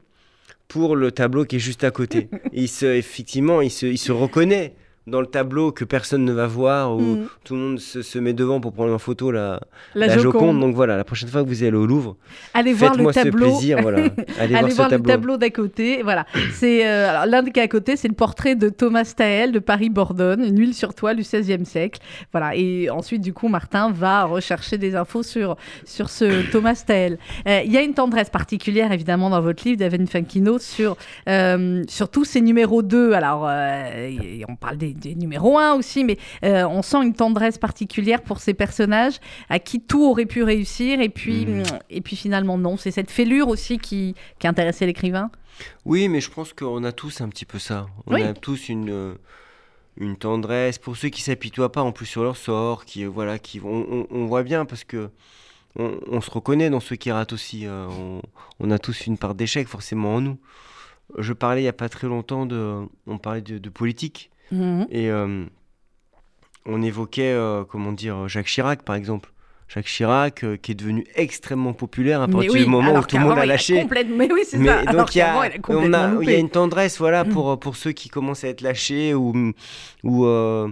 pour 0.68 0.96
le 0.96 1.12
tableau 1.12 1.44
qui 1.44 1.56
est 1.56 1.60
juste 1.60 1.84
à 1.84 1.90
côté. 1.90 2.28
il 2.52 2.68
se, 2.68 2.86
effectivement, 2.86 3.60
il 3.60 3.70
se, 3.70 3.86
il 3.86 3.98
se 3.98 4.12
reconnaît 4.12 4.74
dans 5.06 5.20
le 5.20 5.26
tableau 5.26 5.72
que 5.72 5.84
personne 5.84 6.24
ne 6.24 6.32
va 6.32 6.46
voir, 6.46 6.94
où 6.94 7.00
Mm. 7.00 7.28
tout 7.44 7.54
le 7.54 7.60
monde 7.60 7.78
se, 7.80 8.02
se 8.02 8.18
met 8.18 8.32
devant 8.32 8.60
pour 8.60 8.72
prendre 8.72 8.92
en 8.94 8.98
photo 8.98 9.30
la, 9.30 9.58
La, 9.94 10.06
la 10.06 10.18
Joconde. 10.18 10.32
Joconde. 10.40 10.60
Donc 10.60 10.74
voilà, 10.74 10.96
la 10.96 11.04
prochaine 11.04 11.28
fois 11.28 11.42
que 11.42 11.48
vous 11.48 11.62
allez 11.64 11.76
au 11.76 11.86
Louvre, 11.86 12.16
Allez 12.54 12.72
voir 12.72 12.94
le 12.96 13.06
tableau. 13.12 13.48
plaisir. 13.50 13.78
Voilà. 13.82 13.98
Allez, 14.38 14.54
Allez 14.54 14.72
voir 14.74 14.88
le 14.90 15.00
tableau. 15.00 15.36
d'à 15.36 15.50
côté. 15.50 16.02
Voilà. 16.02 16.26
C'est 16.52 16.86
euh, 16.86 17.24
l'un 17.26 17.42
des 17.42 17.50
cas 17.50 17.62
à 17.62 17.68
côté, 17.68 17.96
c'est 17.96 18.08
le 18.08 18.14
portrait 18.14 18.54
de 18.54 18.68
Thomas 18.68 19.12
Tael 19.16 19.52
de 19.52 19.58
Paris-Bordone, 19.58 20.44
une 20.44 20.58
huile 20.58 20.74
sur 20.74 20.94
toile 20.94 21.16
du 21.16 21.22
XVIe 21.22 21.64
siècle. 21.64 22.00
Voilà. 22.32 22.54
Et 22.54 22.88
ensuite, 22.90 23.22
du 23.22 23.32
coup, 23.32 23.48
Martin 23.48 23.90
va 23.90 24.24
rechercher 24.24 24.78
des 24.78 24.94
infos 24.94 25.22
sur 25.22 25.56
sur 25.84 26.08
ce 26.10 26.48
Thomas 26.52 26.82
Tael. 26.86 27.18
Euh, 27.48 27.62
Il 27.64 27.72
y 27.72 27.76
a 27.78 27.82
une 27.82 27.94
tendresse 27.94 28.30
particulière, 28.30 28.92
évidemment, 28.92 29.30
dans 29.30 29.40
votre 29.40 29.64
livre, 29.66 29.78
Daven 29.78 30.06
Fankino, 30.06 30.58
sur 30.58 30.96
euh, 31.28 31.82
sur 31.88 32.08
tous 32.10 32.24
ces 32.24 32.40
numéros 32.42 32.82
2. 32.82 33.12
Alors, 33.14 33.46
euh, 33.48 34.10
on 34.48 34.56
parle 34.56 34.76
des, 34.76 34.94
des 35.00 35.14
numéros 35.16 35.58
1 35.58 35.74
aussi, 35.74 36.04
mais 36.04 36.18
euh, 36.44 36.64
on 36.68 36.82
sent 36.82 37.02
une 37.02 37.14
tendresse 37.14 37.58
particulière 37.58 38.22
pour 38.22 38.38
ces 38.38 38.54
personnages 38.54 39.18
à 39.48 39.58
qui 39.58 39.80
tout 39.80 40.04
aurait 40.04 40.26
pu 40.26 40.42
réussir 40.42 41.00
et 41.00 41.08
puis 41.08 41.46
Mhm. 41.46 41.62
et 41.90 42.00
puis 42.00 42.16
finalement 42.16 42.58
non. 42.58 42.76
C'est 42.76 42.90
cette 42.92 43.10
fêlure 43.10 43.48
aussi 43.48 43.78
qui 43.78 44.14
qui 44.38 44.46
intéressait 44.46 44.86
l'écrivain. 44.86 45.30
Oui, 45.84 46.08
mais 46.08 46.20
je 46.20 46.30
pense 46.30 46.52
qu'on 46.52 46.84
a 46.84 46.92
tous 46.92 47.20
un 47.20 47.28
petit 47.28 47.44
peu 47.44 47.58
ça. 47.58 47.86
On 48.06 48.14
Oui. 48.14 48.22
a 48.22 48.32
tous 48.34 48.68
une, 48.68 48.90
euh, 48.90 49.14
une 49.96 50.16
tendresse 50.16 50.78
pour 50.78 50.96
ceux 50.96 51.08
qui 51.08 51.22
s'apitoient 51.22 51.72
pas 51.72 51.82
en 51.82 51.92
plus 51.92 52.06
sur 52.06 52.22
leur 52.22 52.36
sort, 52.36 52.84
qui 52.84 53.04
euh, 53.04 53.08
voilà, 53.08 53.38
qui 53.38 53.60
on, 53.64 53.68
on- 53.90 54.06
on 54.10 54.26
voit 54.26 54.42
bien 54.42 54.64
parce 54.64 54.84
que 54.84 55.10
on, 55.76 55.98
on 56.10 56.20
se 56.20 56.30
reconnaît 56.30 56.70
dans 56.70 56.80
ceux 56.80 56.96
qui 56.96 57.10
ratent 57.12 57.32
aussi. 57.32 57.66
euh, 57.66 57.86
on, 57.88 58.22
on 58.58 58.70
a 58.70 58.78
tous 58.78 59.06
une 59.06 59.18
part 59.18 59.34
d'échec 59.34 59.68
forcément 59.68 60.14
en 60.16 60.20
nous. 60.20 60.38
Je 61.18 61.32
parlais 61.32 61.62
il 61.62 61.64
y 61.64 61.68
a 61.68 61.72
pas 61.72 61.88
très 61.88 62.06
longtemps 62.06 62.46
de, 62.46 62.86
on 63.06 63.18
parlait 63.18 63.40
de, 63.42 63.58
de 63.58 63.68
politique 63.68 64.29
Mhm. 64.52 64.86
et 64.90 65.10
euh, 65.10 65.44
on 66.66 66.82
évoquait 66.82 67.32
euh, 67.32 67.64
comment 67.64 67.92
dire 67.92 68.28
Jacques 68.28 68.46
Chirac 68.46 68.82
par 68.82 68.96
exemple. 68.96 69.30
Jacques 69.68 69.86
Chirac 69.86 70.42
euh, 70.42 70.56
qui 70.56 70.72
est 70.72 70.74
devenu 70.74 71.06
extrêmement 71.14 71.72
populaire 71.72 72.22
à 72.22 72.26
partir 72.28 72.52
oui, 72.52 72.64
du 72.64 72.66
moment 72.66 72.92
où 72.98 73.02
tout 73.04 73.16
le 73.16 73.22
monde 73.22 73.38
a 73.38 73.44
il 73.44 73.48
lâché. 73.48 73.80
complètement- 73.80 74.16
Mais 74.16 74.28
oui, 74.32 74.40
c'est 74.44 74.58
Mais 74.58 74.66
ça. 74.66 74.92
Donc 74.92 75.14
il 75.14 75.18
y, 75.18 75.20
a, 75.22 75.46
il 75.46 75.52
a 75.52 75.54
on 75.56 75.60
complètement 75.60 75.96
a- 75.98 76.06
il 76.08 76.12
y 76.12 76.14
loupé. 76.16 76.34
a 76.34 76.38
une 76.38 76.50
tendresse 76.50 76.98
voilà 76.98 77.24
pour, 77.24 77.58
pour 77.60 77.76
ceux 77.76 77.92
qui 77.92 78.08
commencent 78.08 78.42
à 78.42 78.48
être 78.48 78.62
lâchés 78.62 79.14
ou 79.14 79.52
ou 80.02 80.24
euh, 80.26 80.68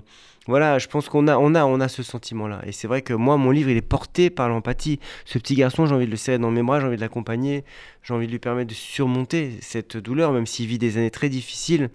voilà 0.48 0.78
je 0.80 0.88
pense 0.88 1.08
qu'on 1.08 1.28
a 1.28 1.36
on 1.38 1.54
a 1.54 1.64
on 1.64 1.78
a 1.78 1.86
ce 1.86 2.02
sentiment 2.02 2.48
là 2.48 2.60
et 2.66 2.72
c'est 2.72 2.88
vrai 2.88 3.02
que 3.02 3.12
moi 3.14 3.36
mon 3.36 3.52
livre 3.52 3.70
il 3.70 3.76
est 3.76 3.82
porté 3.82 4.30
par 4.30 4.48
l'empathie 4.48 4.98
ce 5.26 5.38
petit 5.38 5.54
garçon 5.54 5.86
j'ai 5.86 5.94
envie 5.94 6.06
de 6.06 6.10
le 6.10 6.16
serrer 6.16 6.38
dans 6.38 6.50
mes 6.50 6.62
bras 6.64 6.80
j'ai 6.80 6.86
envie 6.86 6.96
de 6.96 7.00
l'accompagner 7.00 7.64
j'ai 8.02 8.14
envie 8.14 8.26
de 8.26 8.32
lui 8.32 8.38
permettre 8.40 8.70
de 8.70 8.74
surmonter 8.74 9.58
cette 9.60 9.96
douleur 9.96 10.32
même 10.32 10.46
s'il 10.46 10.66
vit 10.66 10.78
des 10.78 10.96
années 10.96 11.10
très 11.12 11.28
difficiles 11.28 11.90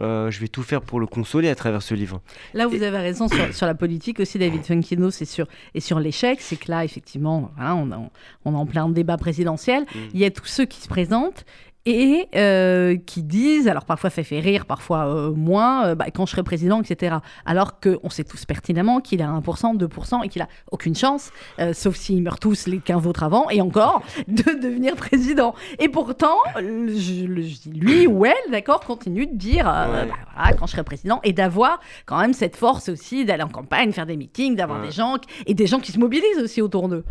Euh, 0.00 0.30
je 0.30 0.40
vais 0.40 0.48
tout 0.48 0.62
faire 0.62 0.80
pour 0.82 0.98
le 1.00 1.06
consoler 1.06 1.48
à 1.48 1.54
travers 1.54 1.82
ce 1.82 1.94
livre 1.94 2.20
Là, 2.52 2.66
vous 2.66 2.82
avez 2.82 2.98
raison 2.98 3.28
sur, 3.28 3.54
sur 3.54 3.66
la 3.66 3.74
politique 3.74 4.18
aussi, 4.20 4.38
David 4.38 4.64
Funkino, 4.64 5.10
c'est 5.10 5.24
sur, 5.24 5.46
et 5.74 5.80
sur 5.80 6.00
l'échec. 6.00 6.40
C'est 6.40 6.56
que 6.56 6.70
là, 6.70 6.84
effectivement, 6.84 7.52
voilà, 7.56 7.76
on, 7.76 7.90
a- 7.92 8.00
on 8.44 8.52
est 8.52 8.56
en 8.56 8.66
plein 8.66 8.88
débat 8.88 9.16
présidentiel. 9.16 9.82
Mm. 9.84 9.98
Il 10.14 10.20
y 10.20 10.24
a 10.24 10.30
tous 10.30 10.46
ceux 10.46 10.64
qui 10.64 10.80
se 10.80 10.88
présentent 10.88 11.44
et 11.86 12.28
euh, 12.34 12.96
qui 12.96 13.22
disent, 13.22 13.68
alors 13.68 13.84
parfois 13.84 14.08
ça 14.10 14.22
fait 14.22 14.40
rire, 14.40 14.64
parfois 14.64 15.06
euh, 15.06 15.32
moins, 15.32 15.88
euh, 15.88 15.94
bah, 15.94 16.06
quand 16.14 16.24
je 16.24 16.30
serai 16.32 16.42
président, 16.42 16.80
etc. 16.80 17.16
Alors 17.44 17.78
qu'on 17.80 18.08
sait 18.08 18.24
tous 18.24 18.44
pertinemment 18.46 19.00
qu'il 19.00 19.20
a 19.22 19.26
1%, 19.28 19.76
2% 19.76 20.24
et 20.24 20.28
qu'il 20.28 20.40
a 20.42 20.48
aucune 20.72 20.94
chance, 20.94 21.30
sauf 21.72 21.96
s'ils 21.96 22.22
meurent 22.22 22.38
tous 22.40 22.66
les 22.66 22.78
15 22.78 23.06
autres 23.06 23.22
avant, 23.22 23.50
et 23.50 23.60
encore, 23.60 24.02
de 24.28 24.60
devenir 24.62 24.96
président. 24.96 25.54
Et 25.78 25.88
pourtant, 25.88 26.36
je- 26.56 26.92
je 26.94 27.68
lui 27.70 28.06
ou 28.06 28.24
elle, 28.24 28.34
d'accord, 28.50 28.80
continue 28.80 29.26
de 29.26 29.36
dire, 29.36 29.66
Ouais. 29.66 30.06
bah, 30.08 30.14
voilà, 30.34 30.52
quand 30.56 30.66
je 30.66 30.72
serai 30.72 30.84
président, 30.84 31.20
et 31.22 31.32
d'avoir 31.32 31.80
quand 32.06 32.18
même 32.18 32.32
cette 32.32 32.56
force 32.56 32.88
aussi 32.88 33.24
d'aller 33.24 33.42
en 33.42 33.48
campagne, 33.48 33.92
faire 33.92 34.06
des 34.06 34.16
meetings, 34.16 34.56
d'avoir 34.56 34.80
Ouais. 34.80 34.86
des 34.86 34.92
gens, 34.92 35.16
et 35.46 35.54
des 35.54 35.66
gens 35.66 35.80
qui 35.80 35.92
se 35.92 35.98
mobilisent 35.98 36.40
aussi 36.42 36.62
autour 36.62 36.88
d'eux. 36.88 37.04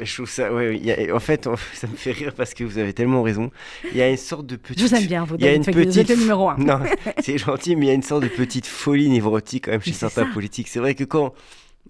Je 0.00 0.14
trouve 0.14 0.28
ça 0.28 0.52
ouais, 0.52 1.08
a- 1.10 1.14
en 1.14 1.20
fait 1.20 1.46
on- 1.46 1.56
ça 1.74 1.86
me 1.86 1.96
fait 1.96 2.12
rire 2.12 2.32
parce 2.36 2.52
que 2.54 2.62
vous 2.64 2.78
avez 2.78 2.92
tellement 2.92 3.22
raison 3.22 3.50
il 3.90 3.96
y 3.96 4.02
a 4.02 4.10
une 4.10 4.16
sorte 4.16 4.46
de 4.46 4.56
petite 4.56 4.78
Je 4.80 4.86
vous 4.86 4.94
aime 4.94 5.06
bien, 5.06 5.24
vous, 5.24 5.36
il 5.38 5.44
y 5.44 5.48
a 5.48 5.54
une 5.54 5.64
petite 5.64 6.10
numéro 6.16 6.48
un. 6.50 6.56
Non, 6.58 6.80
c'est 7.20 7.38
gentil, 7.38 7.74
mais 7.76 7.86
il 7.86 7.88
y 7.88 7.92
a 7.92 7.94
une 7.94 8.02
sorte 8.02 8.22
de 8.22 8.28
petite 8.28 8.66
folie 8.66 9.08
névrotique 9.08 9.64
quand 9.64 9.70
même 9.72 9.80
chez 9.82 9.90
Mais 9.92 9.96
certains 9.96 10.26
politiques. 10.26 10.68
C'est 10.68 10.80
vrai 10.80 10.94
que 10.94 11.04
quand 11.04 11.32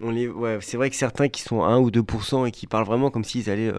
on 0.01 0.11
les, 0.11 0.27
ouais, 0.29 0.59
c'est 0.61 0.77
vrai 0.77 0.89
que 0.89 0.95
certains 0.95 1.27
qui 1.27 1.41
sont 1.41 1.61
à 1.63 1.67
1 1.67 1.79
ou 1.79 1.89
2% 1.91 2.47
et 2.47 2.51
qui 2.51 2.67
parlent 2.67 2.85
vraiment 2.85 3.11
comme 3.11 3.25
s'ils 3.25 3.49
allaient, 3.49 3.67
euh, 3.73 3.77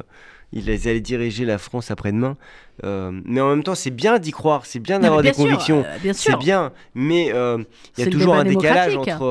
ils 0.53 0.69
allaient 0.71 1.01
diriger 1.01 1.45
la 1.45 1.59
France 1.59 1.91
après-demain. 1.91 2.37
euh, 2.83 3.13
mais 3.27 3.41
en 3.43 3.51
même 3.51 3.63
temps, 3.63 3.75
c'est 3.75 3.91
bien 3.91 4.19
d'y 4.19 4.31
croire, 4.31 4.65
c'est 4.65 4.79
bien 4.81 4.99
d'avoir 5.01 5.21
des 5.23 5.33
sûr, 5.35 5.45
convictions. 5.45 5.85
euh, 5.87 5.99
bien 5.99 6.13
C'est 6.15 6.37
bien, 6.39 6.73
mais 6.95 7.31
euh, 7.33 7.59
il 7.99 8.05
y 8.05 8.09
a 8.09 8.11
toujours 8.11 8.35
un 8.35 8.45
décalage 8.45 8.97
entre, 8.97 9.23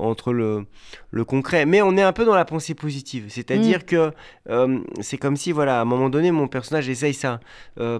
entre 0.00 0.32
le, 0.32 0.64
le 1.10 1.24
concret. 1.24 1.66
Mais 1.66 1.82
on 1.82 1.96
est 1.98 2.02
un 2.02 2.12
peu 2.12 2.24
dans 2.24 2.34
la 2.34 2.44
pensée 2.46 2.74
positive. 2.74 3.26
C'est-à-dire 3.28 3.80
Mm. 3.80 3.82
que 3.82 4.10
c'est 5.00 5.18
comme 5.18 5.36
si, 5.36 5.52
voilà, 5.52 5.78
à 5.78 5.82
un 5.82 5.84
moment 5.84 6.08
donné, 6.08 6.30
mon 6.30 6.48
personnage 6.48 6.88
essaye 6.88 7.14
ça. 7.14 7.40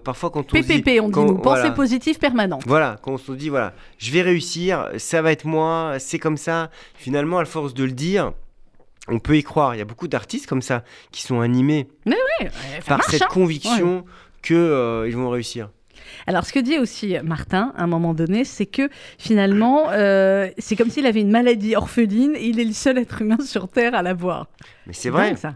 Parfois, 0.05 0.31
quand 0.31 0.53
on 0.53 0.57
se 0.57 0.63
dit- 0.63 0.83
PPP, 0.83 1.01
on 1.01 1.09
dit 1.09 1.43
pensée 1.43 1.71
positive 1.75 2.19
permanente. 2.19 2.63
Voilà, 2.67 2.97
quand 3.03 3.13
on 3.13 3.19
se 3.19 3.33
dit, 3.33 3.51
voilà, 3.51 3.75
je 3.99 4.11
vais 4.11 4.23
réussir, 4.23 4.89
ça 4.97 5.21
va 5.23 5.33
être 5.33 5.45
moi, 5.45 5.97
c'est 5.99 6.19
comme 6.19 6.37
ça. 6.39 6.71
Finalement, 6.95 7.39
à 7.39 7.45
force 7.45 7.75
de 7.75 7.85
le 7.85 7.93
dire, 7.93 8.33
on 9.09 9.19
peut 9.19 9.37
y 9.37 9.43
croire. 9.43 9.75
Il 9.75 9.79
y 9.79 9.83
a 9.83 9.85
beaucoup 9.85 10.09
d'artistes 10.09 10.47
comme 10.47 10.63
ça 10.63 10.85
qui 11.11 11.23
sont 11.23 11.41
animés 11.41 11.89
Ouais, 12.07 12.15
euh, 12.43 12.47
par 12.87 12.99
marche, 12.99 13.11
cette 13.11 13.23
hein. 13.23 13.29
conviction 13.31 14.05
que 14.43 14.55
euh, 14.55 15.09
ils 15.09 15.17
vont 15.17 15.31
réussir. 15.31 15.71
Alors, 16.27 16.45
ce 16.45 16.53
que 16.53 16.59
dit 16.59 16.79
aussi 16.79 17.17
Martin, 17.25 17.73
à 17.77 17.85
un 17.85 17.87
moment 17.87 18.13
donné, 18.13 18.45
c'est 18.45 18.67
que 18.67 18.89
finalement, 19.19 19.91
euh, 19.91 20.49
c'est 20.59 20.77
comme 20.77 20.91
s'il 20.91 21.07
avait 21.07 21.21
une 21.21 21.31
maladie 21.31 21.75
orpheline 21.77 22.35
et 22.37 22.45
il 22.47 22.61
est 22.61 22.65
le 22.65 22.73
seul 22.73 22.99
être 22.99 23.23
humain 23.23 23.39
sur 23.45 23.69
Terre 23.69 23.95
à 23.95 24.03
l'avoir. 24.03 24.47
Mais 24.87 24.93
c'est 24.93 25.11
vrai, 25.11 25.29
dingue, 25.31 25.39
ça. 25.39 25.55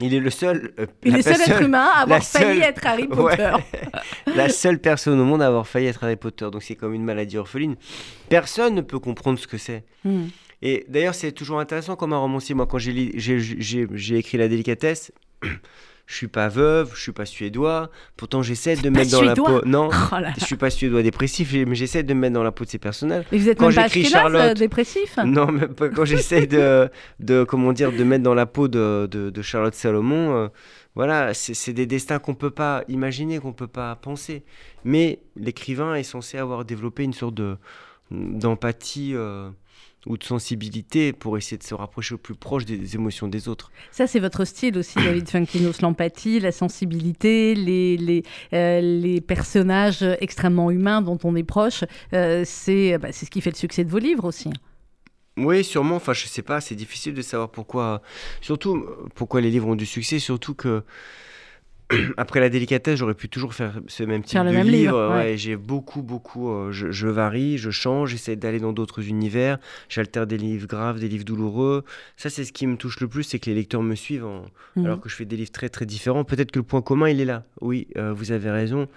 il 0.00 0.12
est 0.14 0.20
le 0.20 0.30
seul. 0.30 0.72
euh, 0.80 0.86
Il 1.04 1.12
la 1.12 1.18
est 1.18 1.26
le 1.28 1.34
seul 1.34 1.40
être 1.52 1.62
humain 1.62 1.86
à 1.94 2.00
avoir 2.02 2.22
failli 2.22 2.60
seule- 2.60 2.62
être 2.68 2.86
Harry 2.86 3.06
Ouais. 3.10 3.36
Potter. 3.36 3.52
la 4.34 4.48
seule 4.48 4.78
personne 4.78 5.20
au 5.20 5.24
monde 5.24 5.42
à 5.42 5.46
avoir 5.46 5.66
failli 5.66 5.86
être 5.86 6.02
Harry 6.02 6.16
Potter. 6.16 6.48
Donc 6.50 6.62
c'est 6.62 6.76
comme 6.76 6.94
une 6.94 7.04
maladie 7.04 7.38
orpheline. 7.38 7.76
Personne 8.28 8.74
ne 8.74 8.80
peut 8.80 8.98
comprendre 8.98 9.38
ce 9.38 9.46
que 9.46 9.58
c'est. 9.58 9.84
Hmm. 10.04 10.24
Et 10.66 10.84
d'ailleurs, 10.88 11.14
c'est 11.14 11.30
toujours 11.32 11.60
intéressant 11.60 11.94
comme 11.94 12.12
un 12.14 12.18
romancier. 12.18 12.54
Moi, 12.54 12.66
quand 12.66 12.78
j'ai 12.78 14.16
écrit 14.18 14.38
La 14.38 14.48
délicatesse, 14.48 15.12
je 16.06 16.14
suis 16.14 16.26
pas 16.28 16.48
veuve, 16.48 16.90
je 16.94 17.00
suis 17.00 17.12
pas 17.12 17.26
suédois. 17.26 17.90
Pourtant, 18.16 18.42
j'essaie 18.42 18.74
de 18.76 18.88
mettre 18.88 19.10
dans 19.10 19.20
la 19.22 19.34
peau. 19.34 19.62
Non, 19.66 19.90
Oh 20.12 20.14
là 20.14 20.20
là. 20.20 20.32
je 20.38 20.44
suis 20.44 20.56
pas 20.56 20.70
suédois 20.70 21.02
dépressif, 21.02 21.52
mais 21.52 21.74
j'essaie 21.74 22.02
de 22.02 22.14
me 22.14 22.20
mettre 22.20 22.34
dans 22.34 22.42
la 22.42 22.50
peau 22.50 22.64
de 22.64 22.70
ces 22.70 22.78
personnages. 22.78 23.24
Et 23.30 23.38
vous 23.38 23.48
êtes 23.50 23.58
Quand 23.58 23.68
j'écris 23.70 24.06
Ashkenaz, 24.06 24.10
Charlotte- 24.22 24.40
euh, 24.50 24.54
dépressif? 24.54 25.18
Non, 25.24 25.52
mais 25.52 25.66
quand 25.94 26.04
j'essaie 26.06 26.46
de, 26.46 26.88
de, 27.20 27.44
comment 27.44 27.72
dire, 27.74 27.92
de 27.92 28.02
mettre 28.02 28.24
dans 28.24 28.34
la 28.34 28.46
peau 28.46 28.66
de, 28.66 29.06
de, 29.10 29.28
de 29.30 29.42
Charlotte 29.42 29.74
Salomon, 29.74 30.34
euh, 30.34 30.48
voilà, 30.94 31.34
c'est 31.34 31.54
c'est 31.54 31.72
des 31.74 31.86
destins 31.86 32.18
qu'on 32.18 32.34
peut 32.34 32.50
pas 32.50 32.84
imaginer, 32.88 33.38
qu'on 33.38 33.52
peut 33.52 33.66
pas 33.66 33.94
penser. 33.96 34.44
Mais 34.84 35.20
l'écrivain 35.36 35.94
est 35.94 36.04
censé 36.04 36.38
avoir 36.38 36.64
développé 36.64 37.02
une 37.04 37.12
sorte 37.12 37.34
de 37.34 37.56
d'empathie 38.10 39.12
euh, 39.14 39.50
ou 40.06 40.16
de 40.16 40.24
sensibilité 40.24 41.12
pour 41.12 41.38
essayer 41.38 41.56
de 41.56 41.62
se 41.62 41.74
rapprocher 41.74 42.14
au 42.14 42.18
plus 42.18 42.34
proche 42.34 42.64
des 42.64 42.94
émotions 42.94 43.28
des 43.28 43.48
autres. 43.48 43.70
Ça, 43.90 44.06
c'est 44.06 44.20
votre 44.20 44.44
style 44.44 44.76
aussi, 44.78 44.96
David 44.96 45.28
Funkinos, 45.28 45.80
l'empathie, 45.80 46.40
la 46.40 46.52
sensibilité, 46.52 47.54
les, 47.54 47.96
les, 47.96 48.22
euh, 48.52 48.80
les 48.80 49.20
personnages 49.20 50.02
extrêmement 50.20 50.70
humains 50.70 51.02
dont 51.02 51.18
on 51.24 51.36
est 51.36 51.44
proche. 51.44 51.84
Euh, 52.12 52.42
c'est 52.44 52.98
bah, 52.98 53.08
c'est 53.12 53.26
ce 53.26 53.30
qui 53.30 53.40
fait 53.40 53.50
le 53.50 53.56
succès 53.56 53.84
de 53.84 53.90
vos 53.90 53.98
livres 53.98 54.24
aussi. 54.24 54.50
Oui, 55.36 55.64
sûrement. 55.64 55.96
Enfin, 55.96 56.12
je 56.12 56.26
sais 56.26 56.42
pas. 56.42 56.60
C'est 56.60 56.74
difficile 56.74 57.14
de 57.14 57.22
savoir 57.22 57.50
pourquoi. 57.50 58.02
Surtout, 58.40 58.86
pourquoi 59.14 59.40
les 59.40 59.50
livres 59.50 59.68
ont 59.68 59.74
du 59.74 59.86
succès. 59.86 60.18
Surtout 60.18 60.54
que 60.54 60.84
après 62.16 62.40
la 62.40 62.48
délicatesse, 62.48 62.98
j'aurais 62.98 63.14
pu 63.14 63.28
toujours 63.28 63.54
faire 63.54 63.80
ce 63.88 64.02
même 64.04 64.22
type 64.22 64.32
Faire 64.32 64.44
de 64.44 64.50
même 64.50 64.66
livre. 64.66 64.76
livre, 64.98 65.08
ouais. 65.10 65.14
ouais, 65.32 65.36
j'ai 65.36 65.56
beaucoup, 65.56 66.02
beaucoup. 66.02 66.50
euh, 66.50 66.72
je, 66.72 66.90
je 66.90 67.08
varie, 67.08 67.58
je 67.58 67.70
change, 67.70 68.10
j'essaie 68.10 68.36
d'aller 68.36 68.58
dans 68.60 68.72
d'autres 68.72 69.06
univers. 69.06 69.58
J'altère 69.88 70.26
des 70.26 70.38
livres 70.38 70.66
graves, 70.66 70.98
des 70.98 71.08
livres 71.08 71.24
douloureux. 71.24 71.84
Ça, 72.16 72.30
c'est 72.30 72.44
ce 72.44 72.52
qui 72.52 72.66
me 72.66 72.76
touche 72.76 73.00
le 73.00 73.08
plus, 73.08 73.22
c'est 73.22 73.38
que 73.38 73.50
les 73.50 73.54
lecteurs 73.56 73.82
me 73.82 73.94
suivent 73.94 74.24
en- 74.24 74.44
Mhm. 74.76 74.86
alors 74.86 75.00
que 75.00 75.08
je 75.08 75.14
fais 75.14 75.24
des 75.24 75.36
livres 75.36 75.52
très, 75.52 75.68
très 75.68 75.86
différents. 75.86 76.24
Peut-être 76.24 76.50
que 76.52 76.58
le 76.58 76.64
point 76.64 76.80
commun, 76.82 77.08
il 77.08 77.20
est 77.20 77.24
là. 77.26 77.44
Oui, 77.60 77.86
euh, 77.96 78.12
vous 78.12 78.32
avez 78.32 78.50
raison. 78.50 78.88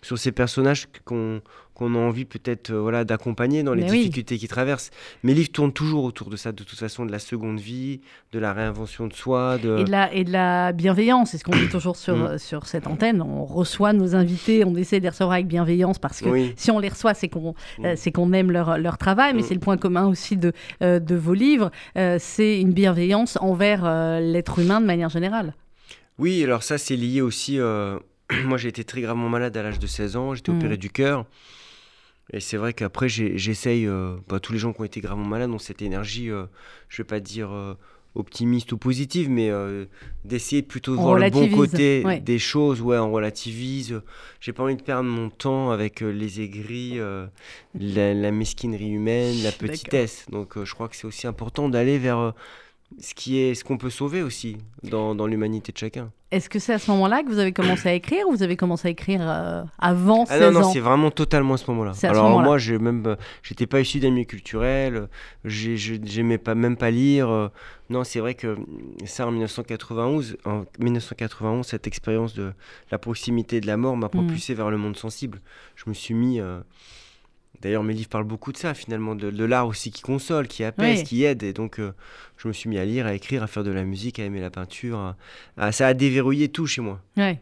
Sur 0.00 0.16
ces 0.16 0.30
personnages 0.30 0.86
qu'on 1.04 1.40
a 1.80 1.98
envie 1.98 2.24
peut-être 2.24 2.70
euh, 2.70 2.80
voilà, 2.80 3.04
d'accompagner 3.04 3.64
dans 3.64 3.74
les 3.74 3.82
Mais 3.82 3.90
oui. 3.90 3.98
difficultés 3.98 4.38
qu'ils 4.38 4.48
traversent. 4.48 4.90
Mes 5.24 5.34
livres 5.34 5.50
tournent 5.50 5.72
toujours 5.72 6.04
autour 6.04 6.30
de 6.30 6.36
ça, 6.36 6.52
de 6.52 6.62
toute 6.62 6.78
façon, 6.78 7.04
de 7.04 7.10
la 7.10 7.18
seconde 7.18 7.58
vie, 7.58 8.00
de 8.32 8.38
la 8.38 8.52
réinvention 8.52 9.08
de 9.08 9.12
soi. 9.12 9.58
De... 9.58 9.78
Et 9.78 9.84
de, 9.84 9.90
la, 9.90 10.12
et 10.14 10.22
de 10.22 10.30
la 10.30 10.70
bienveillance, 10.72 11.30
c'est 11.32 11.38
ce 11.38 11.44
qu'on 11.44 11.56
dit 11.56 11.68
toujours 11.68 11.96
sur, 11.96 12.16
Mm. 12.16 12.22
euh, 12.22 12.38
sur 12.38 12.66
cette 12.66 12.86
antenne. 12.86 13.20
On 13.22 13.44
reçoit 13.44 13.92
nos 13.92 14.14
invités, 14.14 14.64
on 14.64 14.76
essaie 14.76 14.98
de 14.98 15.02
les 15.04 15.08
recevoir 15.08 15.32
avec 15.34 15.48
bienveillance 15.48 15.98
parce 15.98 16.20
que 16.20 16.28
Oui. 16.28 16.52
si 16.56 16.70
on 16.70 16.78
les 16.78 16.88
reçoit, 16.90 17.14
c'est 17.14 17.28
qu'on 17.28 17.54
euh, 17.84 17.92
Mm. 17.94 17.96
c'est 17.96 18.12
qu'on 18.12 18.32
aime 18.32 18.52
leur, 18.52 18.78
leur 18.78 18.98
travail, 18.98 19.34
mais 19.34 19.42
Mm. 19.42 19.46
c'est 19.48 19.54
le 19.54 19.60
point 19.60 19.76
commun 19.78 20.06
aussi 20.06 20.36
de, 20.36 20.52
euh, 20.82 21.00
de 21.00 21.16
vos 21.16 21.34
livres. 21.34 21.70
C'est 22.18 22.60
une 22.60 22.72
bienveillance 22.72 23.36
envers 23.40 23.82
l'être 24.20 24.60
humain 24.60 24.80
de 24.80 24.86
manière 24.86 25.08
générale. 25.08 25.54
Oui, 26.18 26.42
alors 26.44 26.62
ça, 26.62 26.78
c'est 26.78 26.96
lié 26.96 27.20
aussi. 27.20 27.58
Moi, 28.44 28.58
j'ai 28.58 28.68
été 28.68 28.84
très 28.84 29.00
gravement 29.00 29.28
malade 29.28 29.56
à 29.56 29.62
l'âge 29.62 29.78
de 29.78 29.86
16 29.86 30.16
ans. 30.16 30.34
J'étais 30.34 30.50
opéré 30.50 30.76
du 30.76 30.90
cœur. 30.90 31.24
Et 32.32 32.40
c'est 32.40 32.58
vrai 32.58 32.74
qu'après, 32.74 33.08
j'essaye. 33.08 33.86
euh, 33.86 34.16
bah, 34.28 34.38
tous 34.38 34.52
les 34.52 34.58
gens 34.58 34.72
qui 34.72 34.80
ont 34.82 34.84
été 34.84 35.00
gravement 35.00 35.24
malades 35.24 35.50
ont 35.50 35.58
cette 35.58 35.80
énergie, 35.80 36.30
euh, 36.30 36.44
je 36.90 37.00
vais 37.00 37.06
pas 37.06 37.20
dire 37.20 37.50
euh, 37.52 37.72
optimiste 38.14 38.70
ou 38.72 38.76
positive, 38.76 39.30
mais 39.30 39.48
euh, 39.48 39.86
d'essayer 40.26 40.60
de 40.60 40.66
plutôt 40.66 40.92
On 40.92 41.02
voir 41.02 41.18
le 41.18 41.30
bon 41.30 41.48
côté 41.48 42.02
ouais. 42.04 42.20
des 42.20 42.38
choses. 42.38 42.82
Ouais, 42.82 42.98
on 42.98 43.12
relativise. 43.12 44.02
J'ai 44.40 44.52
pas 44.52 44.62
envie 44.62 44.76
de 44.76 44.82
perdre 44.82 45.08
mon 45.08 45.30
temps 45.30 45.70
avec 45.70 46.00
les 46.00 46.42
aigris, 46.42 46.98
la, 47.78 48.12
la 48.14 48.30
mesquinerie 48.30 48.90
humaine, 48.90 49.42
la 49.42 49.52
petitesse. 49.52 50.26
Donc, 50.30 50.62
je 50.62 50.74
crois 50.74 50.88
que 50.88 50.96
c'est 50.96 51.06
aussi 51.06 51.26
important 51.26 51.70
d'aller 51.70 51.96
vers. 51.98 52.34
Ce 53.00 53.14
qui 53.14 53.38
est 53.38 53.54
ce 53.54 53.64
qu'on 53.64 53.76
peut 53.78 53.90
sauver 53.90 54.22
aussi 54.22 54.56
dans, 54.82 55.14
dans 55.14 55.26
l'humanité 55.26 55.72
de 55.72 55.78
chacun. 55.78 56.10
Est-ce 56.30 56.50
que 56.50 56.58
c'est 56.58 56.74
à 56.74 56.78
ce 56.78 56.90
moment-là 56.90 57.22
que 57.22 57.28
vous 57.28 57.38
avez 57.38 57.52
commencé 57.52 57.88
à 57.88 57.94
écrire 57.94 58.26
ou 58.28 58.32
vous 58.32 58.42
avez 58.42 58.56
commencé 58.56 58.88
à 58.88 58.90
écrire 58.90 59.20
euh, 59.22 59.62
avant 59.78 60.24
Ah 60.28 60.38
16 60.38 60.40
non, 60.52 60.60
non, 60.60 60.66
ans 60.66 60.72
c'est 60.72 60.80
vraiment 60.80 61.10
totalement 61.10 61.54
à 61.54 61.56
ce 61.56 61.70
moment-là. 61.70 61.94
Ce 61.94 62.06
Alors 62.06 62.40
moi, 62.40 62.58
j'ai 62.58 62.78
même, 62.78 63.02
euh, 63.06 63.16
j'étais 63.42 63.66
pas 63.66 63.80
issu 63.80 63.98
d'un 64.00 64.10
milieu 64.10 64.24
culturel, 64.26 64.94
euh, 64.96 65.06
j'aimais 65.44 66.36
pas 66.38 66.54
même 66.54 66.76
pas 66.76 66.90
lire. 66.90 67.50
Non, 67.88 68.04
c'est 68.04 68.20
vrai 68.20 68.34
que 68.34 68.56
ça 69.06 69.26
en 69.26 69.30
1991, 69.30 70.36
en 70.44 70.64
1991, 70.78 71.66
cette 71.66 71.86
expérience 71.86 72.34
de 72.34 72.52
la 72.90 72.98
proximité 72.98 73.60
de 73.60 73.66
la 73.66 73.76
mort 73.78 73.96
m'a 73.96 74.08
propulsé 74.10 74.52
vers 74.54 74.70
le 74.70 74.76
monde 74.76 74.96
sensible. 74.96 75.40
Je 75.76 75.84
me 75.88 75.94
suis 75.94 76.14
mis. 76.14 76.40
euh, 76.40 76.60
D'ailleurs, 77.62 77.82
mes 77.82 77.94
livres 77.94 78.08
parlent 78.08 78.24
beaucoup 78.24 78.52
de 78.52 78.56
ça, 78.56 78.74
finalement, 78.74 79.14
de, 79.14 79.30
de 79.30 79.44
l'art 79.44 79.66
aussi 79.66 79.90
qui 79.90 80.02
console, 80.02 80.46
qui 80.48 80.62
apaise, 80.64 80.98
Oui. 81.00 81.04
qui 81.04 81.24
aide. 81.24 81.42
Et 81.42 81.52
donc, 81.52 81.80
euh, 81.80 81.92
je 82.36 82.48
me 82.48 82.52
suis 82.52 82.68
mis 82.70 82.78
à 82.78 82.84
lire, 82.84 83.06
à 83.06 83.14
écrire, 83.14 83.42
à 83.42 83.46
faire 83.46 83.64
de 83.64 83.70
la 83.72 83.84
musique, 83.84 84.18
à 84.18 84.24
aimer 84.24 84.40
la 84.40 84.50
peinture. 84.50 84.98
à- 84.98 85.16
à- 85.56 85.72
ça 85.72 85.86
a 85.88 85.94
déverrouillé 85.94 86.48
tout 86.48 86.66
chez 86.66 86.80
moi. 86.80 87.00
Ouais. 87.16 87.40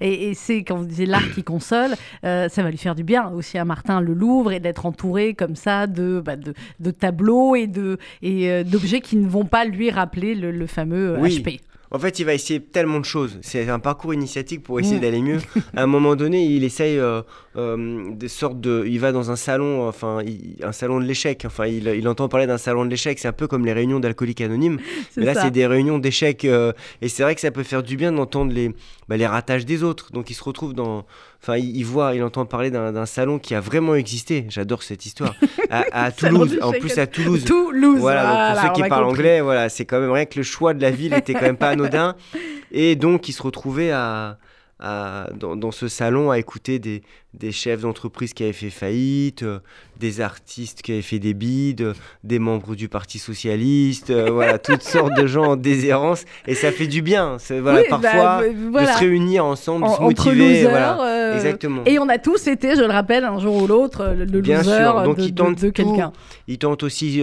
Et, 0.00 0.30
et 0.30 0.34
c'est 0.34 0.62
quand 0.62 0.76
vous 0.76 0.86
disiez 0.86 1.04
l'art 1.04 1.30
qui 1.34 1.42
console, 1.42 1.90
euh, 2.24 2.48
ça 2.48 2.62
va 2.62 2.70
lui 2.70 2.78
faire 2.78 2.94
du 2.94 3.02
bien 3.04 3.28
aussi 3.32 3.58
à 3.58 3.64
Martin 3.66 4.00
le 4.00 4.14
Louvre 4.14 4.52
et 4.52 4.60
d'être 4.60 4.86
entouré 4.86 5.34
comme 5.34 5.56
ça 5.56 5.86
de, 5.86 6.22
bah, 6.24 6.36
de, 6.36 6.54
de 6.80 6.90
tableaux 6.90 7.54
et 7.54 7.66
de 7.66 7.98
et 8.22 8.50
euh, 8.50 8.62
d'objets 8.64 9.00
qui 9.02 9.16
ne 9.16 9.28
vont 9.28 9.44
pas 9.44 9.64
lui 9.66 9.90
rappeler 9.90 10.34
le, 10.34 10.52
le 10.52 10.66
fameux 10.66 11.18
Oui. 11.20 11.42
HP. 11.42 11.60
En 11.90 11.98
fait, 11.98 12.18
il 12.18 12.24
va 12.24 12.34
essayer 12.34 12.60
tellement 12.60 13.00
de 13.00 13.04
choses. 13.04 13.38
C'est 13.42 13.68
un 13.70 13.78
parcours 13.78 14.12
initiatique 14.12 14.62
pour 14.62 14.78
essayer 14.78 14.96
Mm. 14.98 15.00
d'aller 15.00 15.22
mieux. 15.22 15.38
À 15.76 15.82
un 15.82 15.86
moment 15.86 16.16
donné, 16.16 16.44
il 16.44 16.62
essaye 16.64 16.98
euh, 16.98 17.22
euh, 17.56 18.10
des 18.12 18.28
sortes 18.28 18.60
de. 18.60 18.84
Il 18.86 19.00
va 19.00 19.10
dans 19.12 19.30
un 19.30 19.36
salon, 19.36 19.88
enfin, 19.88 20.20
il- 20.26 20.56
un 20.62 20.72
salon 20.72 21.00
de 21.00 21.04
l'échec. 21.06 21.44
Enfin, 21.46 21.66
il, 21.66 21.86
il 21.88 22.06
entend 22.08 22.28
parler 22.28 22.46
d'un 22.46 22.58
salon 22.58 22.84
de 22.84 22.90
l'échec. 22.90 23.18
C'est 23.18 23.28
un 23.28 23.32
peu 23.32 23.46
comme 23.48 23.64
les 23.64 23.72
réunions 23.72 24.00
d'alcooliques 24.00 24.40
anonymes. 24.42 24.78
Mais 25.16 25.24
là, 25.24 25.34
c'est 25.34 25.50
des 25.50 25.66
réunions 25.66 25.98
d'échecs. 25.98 26.44
euh, 26.44 26.72
et 27.00 27.08
c'est 27.08 27.22
vrai 27.22 27.34
que 27.34 27.40
ça 27.40 27.50
peut 27.50 27.62
faire 27.62 27.82
du 27.82 27.96
bien 27.96 28.12
d'entendre 28.12 28.52
les, 28.52 28.70
bah, 29.08 29.16
les 29.16 29.26
ratages 29.26 29.64
des 29.64 29.82
autres. 29.82 30.12
Donc, 30.12 30.30
il 30.30 30.34
se 30.34 30.44
retrouve 30.44 30.74
dans. 30.74 31.06
Enfin, 31.40 31.56
il, 31.56 31.76
il 31.76 31.84
voit, 31.84 32.14
il 32.14 32.22
entend 32.22 32.44
parler 32.46 32.70
d'un 32.70 33.06
salon 33.06 33.38
qui 33.38 33.54
a 33.54 33.60
vraiment 33.60 33.94
existé. 33.94 34.46
J'adore 34.48 34.82
cette 34.82 35.06
histoire. 35.06 35.34
À, 35.70 36.10
Toulouse. 36.12 36.58
En 36.62 36.72
plus, 36.72 36.96
à 36.96 37.06
Toulouse. 37.06 37.44
Toulouse. 37.44 38.00
Voilà, 38.00 38.22
voilà, 38.22 38.52
pour 38.54 38.62
ceux 38.62 38.82
qui 38.82 38.88
parlent 38.88 39.04
compris. 39.04 39.20
anglais, 39.20 39.40
voilà, 39.42 39.68
c'est 39.68 39.84
quand 39.84 40.00
même 40.00 40.10
rien 40.10 40.24
que 40.24 40.38
le 40.38 40.42
choix 40.42 40.72
de 40.72 40.80
la 40.80 40.90
ville 40.90 41.12
était 41.12 41.34
quand 41.34 41.42
même 41.42 41.58
pas 41.58 41.68
anodin. 41.70 42.14
Et 42.72 42.96
donc, 42.96 43.28
il 43.28 43.32
se 43.32 43.42
retrouvait 43.42 43.90
à, 43.90 44.38
à- 44.80 45.28
dans, 45.38 45.56
dans 45.56 45.70
ce 45.72 45.88
salon 45.88 46.30
à 46.30 46.38
écouter 46.38 46.78
des, 46.78 47.02
des 47.34 47.50
chefs 47.52 47.80
d'entreprise 47.80 48.32
qui 48.32 48.44
avaient 48.44 48.52
fait 48.52 48.70
faillite, 48.70 49.42
euh, 49.42 49.58
des 49.98 50.20
artistes 50.20 50.82
qui 50.82 50.92
avaient 50.92 51.02
fait 51.02 51.18
des 51.18 51.34
bides, 51.34 51.80
euh, 51.82 51.94
des 52.24 52.38
membres 52.38 52.74
du 52.76 52.88
Parti 52.88 53.18
Socialiste, 53.18 54.10
euh, 54.10 54.30
voilà, 54.30 54.58
toutes 54.58 54.82
sortes 54.82 55.14
de 55.16 55.26
gens 55.26 55.44
en 55.52 55.56
déshérence. 55.56 56.24
Et 56.46 56.54
ça 56.54 56.70
fait 56.72 56.86
du 56.86 57.02
bien, 57.02 57.38
voilà, 57.50 57.80
Oui, 57.80 57.86
bah, 57.90 57.98
parfois, 58.00 58.42
de 58.48 58.86
se 58.86 58.98
réunir 58.98 59.44
ensemble, 59.44 59.84
de 59.84 59.88
En- 59.90 59.96
se 59.96 60.00
entre 60.02 60.26
motiver. 60.26 60.48
losers, 60.54 60.70
voilà. 60.70 61.02
euh, 61.02 61.34
Exactement. 61.34 61.82
Et 61.86 61.98
on 61.98 62.08
a 62.08 62.18
tous 62.18 62.46
été, 62.46 62.76
je 62.76 62.82
le 62.82 62.86
rappelle, 62.92 63.24
un 63.24 63.38
jour 63.40 63.62
ou 63.62 63.66
l'autre, 63.66 64.14
le, 64.16 64.24
le 64.24 64.40
Bien 64.40 64.58
loser 64.58 64.76
sûr, 64.76 65.02
donc 65.02 65.16
de, 65.60 65.70
quelqu'un. 65.70 66.12
Il 66.46 66.58
tente 66.58 66.82
aussi 66.84 67.20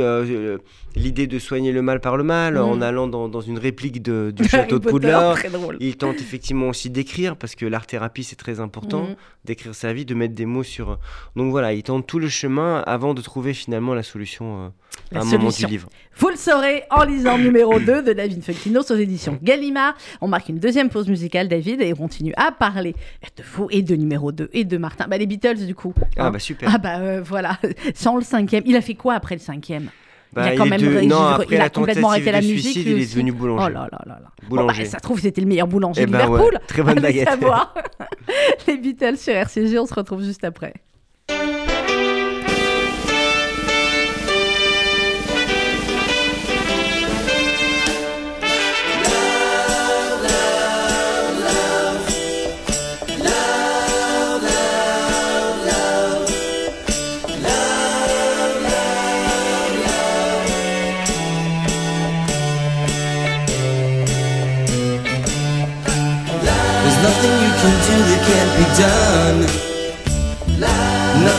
l'idée 0.95 1.27
de 1.27 1.39
soigner 1.39 1.71
le 1.71 1.81
mal 1.81 1.99
par 1.99 2.17
le 2.17 2.23
mal 2.23 2.55
Mm. 2.55 2.57
en 2.59 2.81
allant 2.81 3.07
dans, 3.07 3.27
dans 3.27 3.41
une 3.41 3.57
réplique 3.59 4.01
de- 4.01 4.31
du 4.35 4.43
château 4.49 4.79
de 4.79 4.89
Poudlard. 4.89 5.37
Il 5.79 5.97
tente 5.97 6.15
effectivement 6.21 6.69
aussi 6.69 6.89
d'écrire 6.89 7.35
parce 7.35 7.55
que 7.55 7.65
l'art-thérapie 7.65 8.23
c'est 8.23 8.35
très 8.35 8.59
important, 8.59 9.03
Mhm. 9.03 9.15
d'écrire 9.45 9.75
sa 9.75 9.93
vie, 9.93 10.05
de 10.05 10.15
mettre 10.15 10.33
des 10.35 10.45
mots 10.45 10.63
sur. 10.63 10.97
Donc 11.35 11.51
voilà, 11.51 11.73
il 11.73 11.83
tente 11.83 12.07
tout 12.07 12.19
le 12.19 12.29
chemin 12.29 12.83
avant 12.87 13.13
de 13.13 13.21
trouver 13.21 13.53
finalement 13.53 13.93
la 13.93 14.03
solution 14.03 14.65
euh, 14.65 14.69
La 15.11 15.19
à 15.19 15.21
un 15.23 15.25
moment 15.25 15.49
du 15.49 15.65
livre. 15.65 15.89
Vous 16.17 16.29
le 16.29 16.37
saurez 16.37 16.83
en 16.89 17.03
lisant 17.03 17.37
numéro 17.37 17.77
2 17.79 18.01
de 18.01 18.13
David 18.13 18.41
Funkinos 18.43 18.89
aux 18.91 18.95
éditions 18.95 19.37
Gallimard. 19.43 19.95
On 20.21 20.27
marque 20.29 20.47
une 20.49 20.59
deuxième 20.59 20.89
pause 20.89 21.09
musicale, 21.09 21.49
David, 21.49 21.81
et 21.81 21.91
on 21.93 21.97
continue 21.97 22.33
à 22.37 22.51
parler 22.53 22.95
de 23.37 23.43
vous 23.53 23.67
et 23.69 23.81
de 23.81 23.95
numéro 23.95 24.31
2 24.31 24.49
et 24.53 24.63
de 24.63 24.77
Martin. 24.77 25.07
Bah, 25.09 25.17
les 25.17 25.25
Beatles, 25.25 25.65
du 25.65 25.75
coup. 25.75 25.93
Ah 26.17 26.27
hein. 26.27 26.31
bah 26.31 26.39
super. 26.39 26.69
Ah 26.73 26.77
bah 26.77 26.99
euh, 26.99 27.21
voilà, 27.21 27.59
sans 27.95 28.15
le 28.15 28.23
cinquième. 28.23 28.63
Il 28.65 28.75
a 28.77 28.81
fait 28.81 28.93
quoi 28.95 29.13
après 29.15 29.35
le 29.35 29.41
cinquième? 29.41 29.89
Bah, 30.35 30.47
il 30.47 30.53
a 30.53 30.55
quand 30.57 30.65
est 30.65 30.69
même 30.69 30.81
de- 30.81 30.87
ré- 30.87 31.05
non, 31.07 31.15
il 31.37 31.41
après 31.43 31.55
a 31.55 31.59
la 31.59 31.69
complètement 31.69 32.09
arrêté 32.09 32.31
la 32.31 32.41
musique, 32.41 32.59
suicide, 32.59 32.87
il 32.87 33.01
est 33.01 33.05
devenu 33.09 33.31
Oh 33.31 33.35
boulanger. 33.39 33.73
là 33.73 33.87
là 33.91 33.99
là 34.05 34.19
là. 34.21 34.29
Boulanger. 34.49 34.67
Bon, 34.73 34.79
bah, 34.83 34.85
ça 34.89 34.97
se 34.97 35.01
trouve, 35.03 35.19
c'était 35.19 35.41
le 35.41 35.47
meilleur 35.47 35.67
boulanger 35.67 36.01
Eh 36.01 36.05
de 36.05 36.11
ben 36.11 36.17
Liverpool. 36.25 36.53
ouais, 36.53 36.59
très 36.67 36.83
bonne 36.83 36.99
baguette. 37.01 37.29
savoir. 37.29 37.73
les 38.67 38.77
Beatles 38.77 39.17
sur 39.17 39.33
RCG, 39.33 39.79
on 39.79 39.85
se 39.85 39.93
retrouve 39.93 40.23
juste 40.23 40.43
après. 40.43 40.73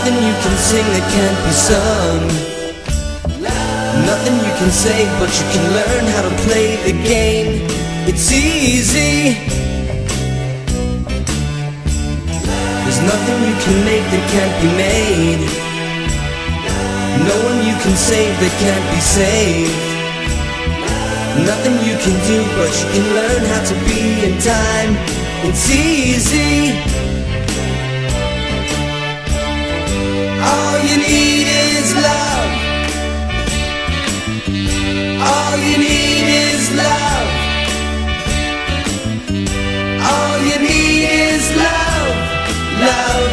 Nothing 0.07 0.23
you 0.23 0.39
can 0.39 0.57
sing 0.71 0.87
that 0.95 1.07
can't 1.19 1.41
be 1.43 1.53
sung. 1.67 2.23
Nothing 4.07 4.37
you 4.39 4.53
can 4.55 4.71
say 4.71 5.03
but 5.19 5.27
you 5.35 5.47
can 5.51 5.65
learn 5.75 6.05
how 6.15 6.23
to 6.23 6.33
play 6.47 6.79
the 6.87 6.95
game. 7.03 7.67
It's 8.07 8.31
easy. 8.31 9.35
There's 12.87 13.03
nothing 13.03 13.39
you 13.51 13.57
can 13.67 13.77
make 13.83 14.07
that 14.15 14.25
can't 14.31 14.57
be 14.63 14.71
made. 14.79 15.43
No 17.27 17.37
one 17.43 17.67
you 17.67 17.75
can 17.83 17.97
save 17.99 18.31
that 18.39 18.55
can't 18.63 18.87
be 18.95 19.01
saved. 19.03 19.75
Nothing 21.51 21.83
you 21.83 21.99
can 21.99 22.15
do 22.31 22.39
but 22.55 22.71
you 22.79 22.87
can 22.95 23.07
learn 23.11 23.43
how 23.51 23.63
to 23.71 23.75
be 23.91 24.23
in 24.23 24.39
time. 24.39 24.95
It's 25.51 25.67
easy. 25.69 27.06
You 30.89 30.97
need 30.97 31.47
is 31.47 31.95
love. 31.95 32.51
All 35.31 35.57
you 35.59 35.79
need 35.79 36.27
is 36.45 36.63
love. 36.83 37.29
All 40.11 40.39
you 40.49 40.59
need 40.69 41.05
is 41.27 41.45
love. 41.65 42.17
Love. 42.89 43.33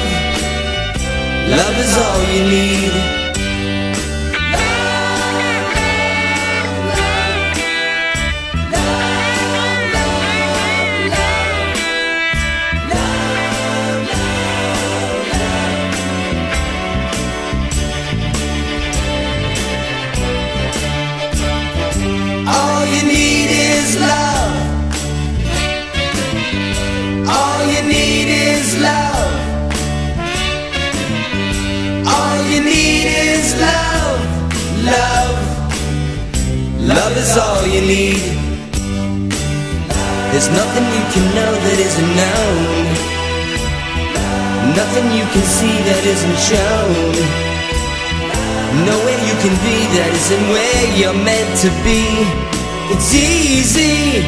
Love 1.58 1.78
is 1.78 1.98
all 1.98 2.24
you 2.34 2.44
need. 2.50 3.23
Love. 34.84 35.40
Love 36.78 37.16
is 37.16 37.38
all 37.38 37.66
you 37.66 37.80
need. 37.80 38.20
There's 40.32 40.50
nothing 40.52 40.86
you 40.98 41.04
can 41.14 41.26
know 41.38 41.54
that 41.66 41.80
isn't 41.88 42.12
known. 42.20 43.14
Nothing 44.76 45.08
you 45.16 45.26
can 45.32 45.46
see 45.58 45.76
that 45.88 46.04
isn't 46.04 46.40
shown. 46.52 47.16
Nowhere 48.84 49.22
you 49.30 49.36
can 49.40 49.56
be 49.64 49.78
that 49.96 50.12
isn't 50.20 50.46
where 50.52 50.86
you're 51.00 51.20
meant 51.30 51.52
to 51.64 51.70
be. 51.88 52.04
It's 52.92 53.14
easy. 53.16 54.20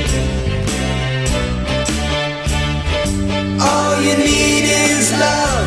All 3.59 3.99
you 3.99 4.15
need 4.15 4.63
is 4.71 5.11
love. 5.19 5.64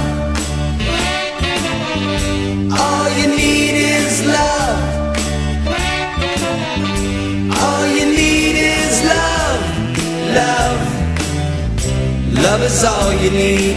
Is 12.69 12.85
all 12.85 13.13
you 13.15 13.31
need. 13.31 13.77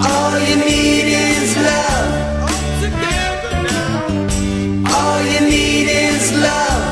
All 0.00 0.34
you 0.48 0.56
need 0.56 1.08
is 1.24 1.50
love. 1.68 2.08
All 4.94 5.20
you 5.32 5.40
need 5.52 5.88
is 6.06 6.24
love. 6.46 6.82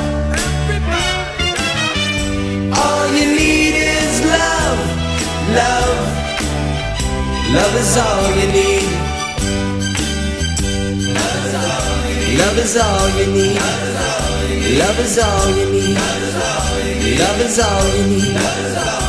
All 2.81 3.05
you 3.17 3.25
need 3.39 3.75
is 3.97 4.15
love. 4.37 4.79
Love. 5.59 5.97
Love 7.55 7.75
is 7.81 7.97
all 8.05 8.27
you 8.39 8.47
need. 8.57 8.89
Love 12.39 12.57
is 12.63 12.75
all 12.77 13.09
you 13.17 13.27
need. 13.35 13.59
Love 14.81 14.99
is 14.99 15.17
all 15.17 15.49
you 15.57 15.65
need. 15.73 15.97
Love 17.19 17.41
is 17.41 17.59
all 17.59 17.87
you 17.95 18.03
need. 18.11 19.08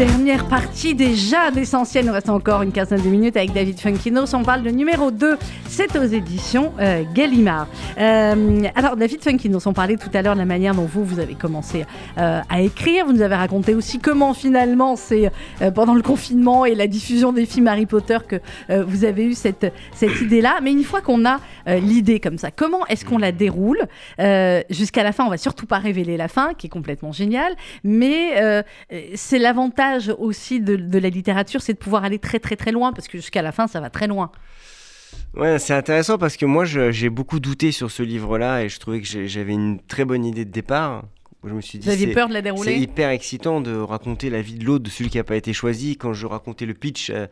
Dernière 0.00 0.48
partie 0.48 0.94
déjà 0.94 1.50
d'essentiel. 1.50 2.06
Nous 2.06 2.14
reste 2.14 2.30
encore 2.30 2.62
une 2.62 2.72
quinzaine 2.72 3.02
de 3.02 3.08
minutes 3.08 3.36
avec 3.36 3.52
David 3.52 3.78
Funkinos. 3.78 4.32
On 4.32 4.42
parle 4.42 4.62
de 4.62 4.70
numéro 4.70 5.10
2. 5.10 5.36
C'est 5.68 5.94
aux 5.94 6.04
éditions 6.04 6.72
euh, 6.80 7.02
Gallimard. 7.12 7.68
Euh, 7.98 8.62
alors, 8.74 8.96
David 8.96 9.22
Funkinos, 9.22 9.66
on 9.66 9.74
parlait 9.74 9.98
tout 9.98 10.08
à 10.14 10.22
l'heure 10.22 10.32
de 10.32 10.38
la 10.38 10.46
manière 10.46 10.74
dont 10.74 10.86
vous, 10.86 11.04
vous 11.04 11.18
avez 11.18 11.34
commencé 11.34 11.84
euh, 12.16 12.40
à 12.48 12.62
écrire. 12.62 13.04
Vous 13.04 13.12
nous 13.12 13.20
avez 13.20 13.34
raconté 13.34 13.74
aussi 13.74 13.98
comment 13.98 14.32
finalement 14.32 14.96
c'est 14.96 15.30
pendant 15.74 15.92
le 15.92 16.00
confinement 16.00 16.64
et 16.64 16.74
la 16.74 16.86
diffusion 16.86 17.34
des 17.34 17.44
films 17.44 17.68
Harry 17.68 17.84
Potter 17.84 18.16
que 18.26 18.40
vous 18.70 19.04
avez 19.04 19.26
eu 19.26 19.34
cette, 19.34 19.70
cette 19.92 20.18
idée-là. 20.22 20.60
Mais 20.62 20.72
une 20.72 20.82
fois 20.82 21.02
qu'on 21.02 21.26
a 21.26 21.40
l'idée 21.66 22.20
comme 22.20 22.38
ça, 22.38 22.50
comment 22.50 22.86
est-ce 22.86 23.04
qu'on 23.04 23.18
la 23.18 23.32
déroule 23.32 23.86
Jusqu'à 24.70 25.02
la 25.02 25.12
fin, 25.12 25.26
on 25.26 25.30
va 25.30 25.36
surtout 25.36 25.66
pas 25.66 25.78
révéler 25.78 26.16
la 26.16 26.28
fin, 26.28 26.54
qui 26.54 26.68
est 26.68 26.70
complètement 26.70 27.12
géniale. 27.12 27.54
Mais 27.84 28.64
c'est 29.14 29.38
l'avantage 29.38 29.89
aussi 30.18 30.60
de, 30.60 30.76
de 30.76 30.98
la 30.98 31.08
littérature, 31.08 31.60
c'est 31.62 31.72
de 31.74 31.78
pouvoir 31.78 32.04
aller 32.04 32.18
très 32.18 32.38
très 32.38 32.56
très 32.56 32.72
loin, 32.72 32.92
parce 32.92 33.08
que 33.08 33.18
jusqu'à 33.18 33.42
la 33.42 33.52
fin, 33.52 33.66
ça 33.66 33.80
va 33.80 33.90
très 33.90 34.06
loin. 34.06 34.30
Ouais, 35.34 35.58
c'est 35.58 35.74
intéressant 35.74 36.18
parce 36.18 36.36
que 36.36 36.46
moi, 36.46 36.64
j'ai 36.64 37.10
beaucoup 37.10 37.40
douté 37.40 37.72
sur 37.72 37.90
ce 37.90 38.02
livre-là 38.02 38.62
et 38.62 38.68
je 38.68 38.78
trouvais 38.78 39.00
que 39.00 39.06
j'avais 39.26 39.52
une 39.52 39.80
très 39.80 40.04
bonne 40.04 40.24
idée 40.24 40.44
de 40.44 40.50
départ. 40.52 41.04
Je 41.44 41.52
me 41.54 41.60
suis 41.60 41.78
dit, 41.78 41.86
Vous 41.86 41.92
aviez 41.92 42.06
c'est- 42.08 42.12
peur 42.12 42.28
de 42.28 42.34
la 42.34 42.40
c'est 42.40 42.42
dérouler 42.44 42.74
hyper 42.76 43.08
excitant 43.10 43.60
de 43.60 43.74
raconter 43.76 44.28
la 44.30 44.42
vie 44.42 44.54
de 44.54 44.64
l'autre, 44.64 44.84
de 44.84 44.90
celui 44.90 45.08
qui 45.10 45.16
n'a 45.16 45.24
pas 45.24 45.36
été 45.36 45.52
choisi. 45.52 45.96
Quand 45.96 46.12
je 46.12 46.26
racontais 46.26 46.66
le 46.66 46.74
pitch 46.74 47.10
euh, 47.10 47.26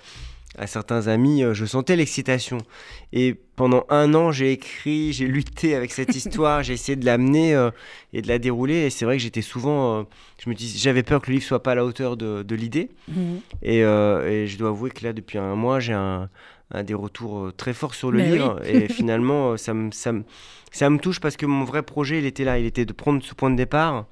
à 0.58 0.66
certains 0.66 1.06
amis, 1.06 1.42
euh, 1.42 1.54
je 1.54 1.64
sentais 1.64 1.96
l'excitation. 1.96 2.58
Et 3.12 3.34
pendant 3.56 3.86
un 3.88 4.12
an, 4.14 4.32
j'ai 4.32 4.52
écrit, 4.52 5.12
j'ai 5.12 5.26
lutté 5.26 5.74
avec 5.74 5.92
cette 5.92 6.14
histoire, 6.16 6.62
j'ai 6.62 6.74
essayé 6.74 6.96
de 6.96 7.04
l'amener 7.04 7.54
euh, 7.54 7.70
et 8.12 8.22
de 8.22 8.28
la 8.28 8.38
dérouler. 8.38 8.86
Et 8.86 8.90
c'est 8.90 9.04
vrai 9.04 9.16
que 9.16 9.22
j'étais 9.22 9.42
souvent, 9.42 10.00
euh, 10.00 10.02
je 10.42 10.50
me 10.50 10.54
dis, 10.54 10.76
j'avais 10.76 11.02
peur 11.02 11.22
que 11.22 11.28
le 11.28 11.34
livre 11.34 11.44
soit 11.44 11.62
pas 11.62 11.72
à 11.72 11.74
la 11.76 11.84
hauteur 11.84 12.16
de, 12.16 12.42
de 12.42 12.54
l'idée. 12.54 12.90
Mhm. 13.08 13.40
Et, 13.62 13.84
euh, 13.84 14.28
et 14.28 14.46
je 14.46 14.58
dois 14.58 14.70
avouer 14.70 14.90
que 14.90 15.04
là, 15.04 15.12
depuis 15.12 15.38
un 15.38 15.54
mois, 15.54 15.80
j'ai 15.80 15.94
un, 15.94 16.28
un 16.72 16.82
des 16.82 16.94
retours 16.94 17.52
très 17.56 17.72
forts 17.72 17.94
sur 17.94 18.10
le 18.10 18.18
Mais 18.18 18.30
livre. 18.30 18.60
Et 18.64 18.88
finalement, 18.92 19.56
ça 19.56 19.74
me, 19.74 19.92
ça, 19.92 20.12
me, 20.12 20.24
ça 20.72 20.90
me 20.90 20.98
touche 20.98 21.20
parce 21.20 21.36
que 21.36 21.46
mon 21.46 21.64
vrai 21.64 21.82
projet, 21.82 22.18
il 22.18 22.26
était 22.26 22.44
là. 22.44 22.58
Il 22.58 22.66
était 22.66 22.84
de 22.84 22.92
prendre 22.92 23.22
ce 23.22 23.34
point 23.34 23.50
de 23.50 23.56
départ 23.56 24.06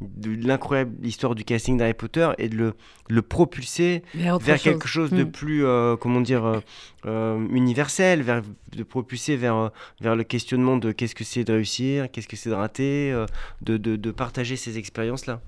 de 0.00 0.30
l'incroyable 0.46 1.04
histoire 1.04 1.34
du 1.34 1.42
casting 1.44 1.76
d'Harry 1.76 1.94
Potter 1.94 2.28
et 2.38 2.48
de 2.48 2.56
le, 2.56 2.74
le 3.08 3.22
propulser 3.22 4.02
Vers, 4.14 4.38
chose. 4.40 4.62
quelque 4.62 4.86
chose 4.88 5.10
de 5.10 5.24
Mm. 5.24 5.30
plus, 5.30 5.64
euh, 5.66 5.96
comment 5.96 6.20
dire, 6.20 6.44
euh, 6.44 6.60
euh, 7.06 7.44
universel, 7.50 8.22
vers, 8.22 8.42
de 8.76 8.82
propulser 8.84 9.36
vers, 9.36 9.70
vers 10.00 10.14
le 10.14 10.22
questionnement 10.24 10.76
de 10.76 10.92
qu'est-ce 10.92 11.14
que 11.16 11.24
c'est 11.24 11.42
de 11.44 11.52
réussir, 11.52 12.10
qu'est-ce 12.12 12.28
que 12.28 12.36
c'est 12.36 12.50
de 12.50 12.54
rater, 12.54 13.10
euh, 13.12 13.26
de, 13.62 13.76
de, 13.76 13.96
de 13.96 14.10
partager 14.12 14.54
ces 14.56 14.78
expériences-là. 14.78 15.40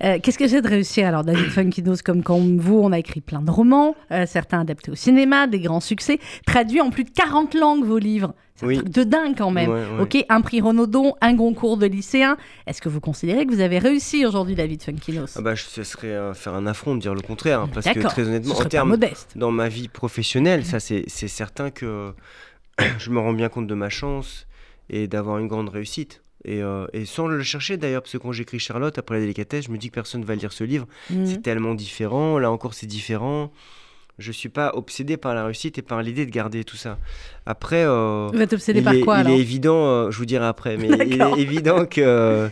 Qu'est-ce 0.00 0.38
que 0.38 0.46
c'est 0.48 0.60
de 0.60 0.68
réussir? 0.68 1.06
Alors, 1.06 1.24
David 1.24 1.46
Funkinos, 1.50 2.02
comme, 2.04 2.22
comme 2.22 2.58
vous, 2.58 2.78
on 2.78 2.92
a 2.92 2.98
écrit 2.98 3.22
plein 3.22 3.40
de 3.40 3.50
romans, 3.50 3.94
certains 4.26 4.60
adaptés 4.60 4.90
au 4.90 4.94
cinéma, 4.94 5.46
des 5.46 5.60
grands 5.60 5.80
succès, 5.80 6.18
traduits 6.46 6.80
en 6.82 6.90
plus 6.90 7.04
de 7.04 7.10
40 7.10 7.54
langues, 7.54 7.84
vos 7.84 7.98
livres. 7.98 8.34
C'est 8.56 8.66
Oui. 8.66 8.76
un 8.76 8.80
truc 8.82 8.92
de 8.94 9.02
dingue 9.02 9.34
quand 9.36 9.50
même. 9.50 9.68
Ouais, 9.68 9.80
ouais. 9.80 10.00
Ok, 10.00 10.24
un 10.28 10.40
prix 10.40 10.60
Renaudon, 10.60 11.14
un 11.20 11.36
concours 11.36 11.76
de 11.76 11.86
lycéen. 11.86 12.36
Est-ce 12.68 12.80
que 12.80 12.88
vous 12.88 13.00
considérez 13.00 13.46
que 13.46 13.52
vous 13.52 13.60
avez 13.60 13.80
réussi 13.80 14.24
aujourd'hui, 14.24 14.54
David 14.54 14.80
Funkinos 14.80 15.34
Ah 15.36 15.40
bah, 15.42 15.56
je- 15.56 15.64
ce 15.64 15.82
serait 15.82 16.12
euh, 16.12 16.34
faire 16.34 16.54
un 16.54 16.64
affront 16.68 16.94
de 16.94 17.00
dire 17.00 17.14
le 17.14 17.20
contraire, 17.20 17.62
hein, 17.62 17.70
parce 17.74 17.86
que 17.86 17.98
très 17.98 18.28
honnêtement, 18.28 18.54
en 18.56 18.64
termes 18.66 18.90
modeste. 18.90 19.32
dans 19.36 19.50
ma 19.50 19.68
vie 19.68 19.88
professionnelle, 19.88 20.64
ça 20.64 20.78
c'est 20.78 21.08
certain 21.08 21.70
que 21.70 22.12
je 22.98 23.10
me 23.10 23.18
rends 23.18 23.32
bien 23.32 23.48
compte 23.48 23.66
de 23.66 23.74
ma 23.74 23.88
chance 23.88 24.46
et 24.88 25.08
d'avoir 25.08 25.38
une 25.38 25.48
grande 25.48 25.68
réussite. 25.68 26.22
Et, 26.44 26.62
euh, 26.62 26.86
et 26.92 27.06
sans 27.06 27.26
le 27.26 27.42
chercher 27.42 27.76
d'ailleurs, 27.76 28.02
parce 28.02 28.12
que 28.12 28.18
quand 28.18 28.30
j'écris 28.30 28.60
Charlotte, 28.60 28.96
après 28.98 29.14
la 29.16 29.22
délicatesse, 29.22 29.64
je 29.64 29.70
me 29.72 29.78
dis 29.78 29.88
que 29.88 29.94
personne 29.94 30.24
va 30.24 30.36
lire 30.36 30.52
ce 30.52 30.62
livre. 30.62 30.86
Mhm. 31.10 31.26
C'est 31.26 31.42
tellement 31.42 31.74
différent, 31.74 32.38
là 32.38 32.52
encore 32.52 32.74
c'est 32.74 32.86
différent. 32.86 33.50
Je 34.18 34.30
suis 34.30 34.48
pas 34.48 34.72
obsédé 34.74 35.16
par 35.16 35.34
la 35.34 35.44
réussite 35.44 35.78
et 35.78 35.82
par 35.82 36.02
l'idée 36.02 36.24
de 36.24 36.30
garder 36.30 36.62
tout 36.62 36.76
ça. 36.76 36.98
Après, 37.46 37.84
euh, 37.84 38.28
vas 38.32 38.46
t'obséder 38.46 38.78
il, 38.78 38.84
par 38.84 38.94
est, 38.94 39.00
quoi 39.00 39.18
il 39.18 39.20
alors 39.26 39.32
est 39.32 39.40
évident, 39.40 39.86
euh, 39.86 40.10
je 40.10 40.18
vous 40.18 40.26
dirai 40.26 40.46
après, 40.46 40.76
mais 40.76 40.88
il 41.06 41.20
est 41.20 41.38
évident 41.38 41.84
que 41.84 42.48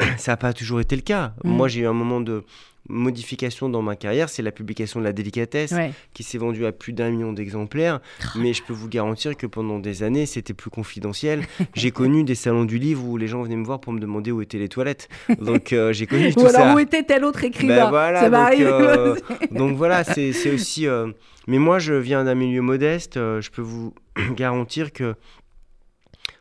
ça 0.16 0.32
n'a 0.32 0.36
pas 0.36 0.52
toujours 0.52 0.80
été 0.80 0.96
le 0.96 1.02
cas. 1.02 1.34
Mm. 1.44 1.50
Moi, 1.50 1.68
j'ai 1.68 1.82
eu 1.82 1.86
un 1.86 1.92
moment 1.92 2.20
de 2.20 2.44
modification 2.88 3.68
dans 3.68 3.82
ma 3.82 3.94
carrière, 3.96 4.28
c'est 4.28 4.42
la 4.42 4.50
publication 4.52 5.00
de 5.00 5.04
la 5.04 5.12
délicatesse 5.12 5.72
Ouais. 5.72 5.92
qui 6.14 6.22
s'est 6.22 6.38
vendue 6.38 6.66
à 6.66 6.72
plus 6.72 6.92
d'un 6.92 7.10
million 7.10 7.32
d'exemplaires. 7.32 8.00
mais 8.36 8.52
je 8.52 8.62
peux 8.62 8.72
vous 8.72 8.88
garantir 8.88 9.36
que 9.36 9.46
pendant 9.46 9.78
des 9.78 10.02
années, 10.02 10.26
c'était 10.26 10.54
plus 10.54 10.70
confidentiel. 10.70 11.42
J'ai 11.74 11.90
connu 11.90 12.24
des 12.24 12.34
salons 12.34 12.64
du 12.64 12.78
livre 12.78 13.04
où 13.04 13.16
les 13.16 13.28
gens 13.28 13.42
venaient 13.42 13.56
me 13.56 13.64
voir 13.64 13.80
pour 13.80 13.92
me 13.92 14.00
demander 14.00 14.32
où 14.32 14.42
étaient 14.42 14.58
les 14.58 14.68
toilettes. 14.68 15.08
Donc 15.40 15.72
euh, 15.72 15.92
j'ai 15.92 16.06
connu 16.06 16.30
tout 16.34 16.40
Ou 16.40 16.46
alors 16.46 16.60
ça. 16.62 16.74
où 16.74 16.78
était 16.78 17.02
tel 17.02 17.24
autre 17.24 17.44
écrivain? 17.44 17.76
Ben 17.76 17.90
voilà, 17.90 18.20
Ça 18.20 18.30
donc, 18.30 18.60
euh, 18.60 19.16
donc 19.52 19.76
voilà, 19.76 20.02
c'est 20.04 20.30
aussi. 20.52 20.86
euh, 20.86 21.12
Mais 21.46 21.58
moi, 21.58 21.78
je 21.78 21.94
viens 21.94 22.24
d'un 22.24 22.34
milieu 22.34 22.62
modeste. 22.62 23.14
je 23.16 23.50
peux 23.50 23.62
vous 23.62 23.94
garantir 24.36 24.92
que 24.92 25.14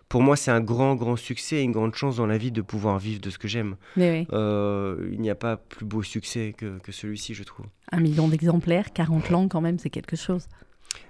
pour 0.10 0.24
moi, 0.24 0.36
c'est 0.36 0.52
un 0.52 0.60
grand, 0.60 0.96
grand 0.96 1.16
succès 1.16 1.58
et 1.58 1.62
une 1.62 1.72
grande 1.72 1.94
chance 1.94 2.18
dans 2.18 2.26
la 2.26 2.38
vie 2.38 2.52
de 2.52 2.62
pouvoir 2.62 2.98
vivre 2.98 3.22
de 3.22 3.30
ce 3.30 3.38
que 3.38 3.48
j'aime. 3.48 3.76
Oui. 3.96 4.28
Euh, 4.34 5.10
il 5.14 5.22
n'y 5.22 5.30
a 5.30 5.36
pas 5.36 5.58
plus 5.58 5.86
beau 5.86 6.02
succès 6.02 6.54
que, 6.58 6.80
que 6.80 6.92
celui-ci, 6.92 7.36
je 7.36 7.44
trouve. 7.44 7.68
Un 7.92 8.00
million 8.00 8.28
d'exemplaires, 8.28 8.92
40 8.92 9.30
langues 9.30 9.50
quand 9.50 9.62
même, 9.62 9.78
c'est 9.78 9.92
quelque 9.92 10.16
chose. 10.16 10.48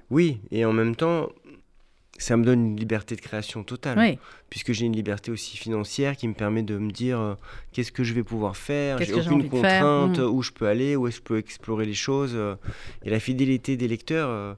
Oui, 0.10 0.42
et 0.52 0.66
en 0.66 0.74
même 0.74 0.98
temps, 0.98 1.30
ça 2.18 2.36
me 2.36 2.44
donne 2.44 2.72
une 2.72 2.78
liberté 2.78 3.16
de 3.16 3.22
création 3.22 3.64
totale. 3.64 3.98
Oui. 3.98 4.20
Puisque 4.50 4.74
j'ai 4.74 4.86
une 4.86 4.96
liberté 4.96 5.32
aussi 5.32 5.56
financière 5.56 6.18
qui 6.18 6.28
me 6.28 6.34
permet 6.34 6.64
de 6.64 6.78
me 6.78 6.92
dire 6.92 7.20
euh, 7.20 7.36
qu'est-ce 7.72 7.94
que 7.94 8.04
je 8.04 8.14
vais 8.14 8.24
pouvoir 8.24 8.58
faire. 8.58 9.02
J'ai 9.02 9.14
aucune 9.14 9.48
contrainte, 9.50 10.20
mm. 10.20 10.24
où 10.24 10.44
je 10.44 10.52
peux 10.52 10.68
aller, 10.68 10.98
où 10.98 11.08
est-ce 11.08 11.22
que 11.22 11.24
je 11.24 11.28
peux 11.30 11.38
explorer 11.38 11.86
les 11.86 11.94
choses. 11.94 12.34
euh, 12.36 12.56
et 13.04 13.10
la 13.10 13.20
fidélité 13.20 13.78
des 13.78 13.88
lecteurs, 13.88 14.30
euh, 14.30 14.54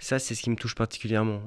ça, 0.00 0.18
c'est 0.18 0.34
ce 0.34 0.42
qui 0.42 0.50
me 0.50 0.56
touche 0.56 0.74
particulièrement. 0.74 1.40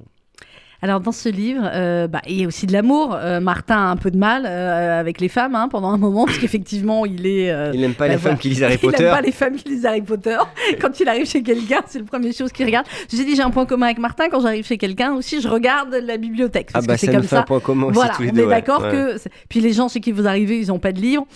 Alors 0.83 0.99
dans 0.99 1.11
ce 1.11 1.29
livre, 1.29 1.61
euh, 1.73 2.07
bah, 2.07 2.21
il 2.27 2.41
y 2.41 2.43
a 2.43 2.47
aussi 2.47 2.65
de 2.65 2.73
l'amour. 2.73 3.13
Euh, 3.13 3.39
Martin 3.39 3.75
a 3.75 3.91
un 3.91 3.97
peu 3.97 4.09
de 4.09 4.17
mal 4.17 4.45
euh, 4.47 4.99
avec 4.99 5.21
les 5.21 5.29
femmes 5.29 5.53
hein, 5.53 5.67
pendant 5.69 5.89
un 5.89 5.97
moment, 5.97 6.25
parce 6.25 6.39
qu'effectivement, 6.39 7.05
il 7.05 7.27
est... 7.27 7.53
Il 7.73 7.81
n'aime 7.81 7.93
pas 7.93 8.05
bah, 8.05 8.13
les 8.13 8.17
voilà. 8.17 8.35
femmes 8.35 8.37
qui 8.39 8.49
lisent 8.49 8.63
Harry 8.63 8.73
Il 8.81 8.89
Potter. 8.89 9.03
n'aime 9.03 9.11
pas 9.13 9.21
les 9.21 9.31
femmes 9.31 9.55
qui 9.55 9.69
lisent 9.69 9.85
Harry 9.85 10.01
Potter. 10.01 10.37
Quand 10.81 10.99
il 10.99 11.07
arrive 11.07 11.27
chez 11.27 11.43
quelqu'un, 11.43 11.81
c'est 11.85 11.99
la 11.99 12.05
première 12.05 12.33
chose 12.33 12.51
qu'il 12.51 12.65
regarde. 12.65 12.87
J'ai 13.13 13.23
dit, 13.23 13.35
j'ai 13.35 13.43
un 13.43 13.51
point 13.51 13.67
commun 13.67 13.85
avec 13.87 13.99
Martin. 13.99 14.25
Quand 14.31 14.39
j'arrive 14.41 14.65
chez 14.65 14.79
quelqu'un 14.79 15.13
aussi, 15.13 15.39
je 15.39 15.47
regarde 15.47 15.93
la 15.93 16.17
bibliothèque. 16.17 16.69
Ah 16.73 16.81
bah 16.81 16.95
que 16.95 16.99
c'est 16.99 17.11
comme 17.11 17.21
fait 17.21 17.27
ça. 17.27 17.39
un 17.41 17.43
point 17.43 17.59
commun 17.59 17.87
aussi 17.87 17.95
Voilà, 17.95 18.13
tous 18.15 18.23
les 18.23 18.31
on 18.31 18.35
est 18.37 18.43
ouais. 18.45 18.49
d'accord 18.49 18.81
Ouais. 18.81 18.91
que. 18.91 19.17
Puis 19.49 19.59
les 19.59 19.73
gens 19.73 19.87
chez 19.87 19.99
qui 19.99 20.11
vous 20.11 20.27
arrivez, 20.27 20.59
ils 20.59 20.67
n'ont 20.69 20.79
pas 20.79 20.91
de 20.93 20.99
livre. 20.99 21.27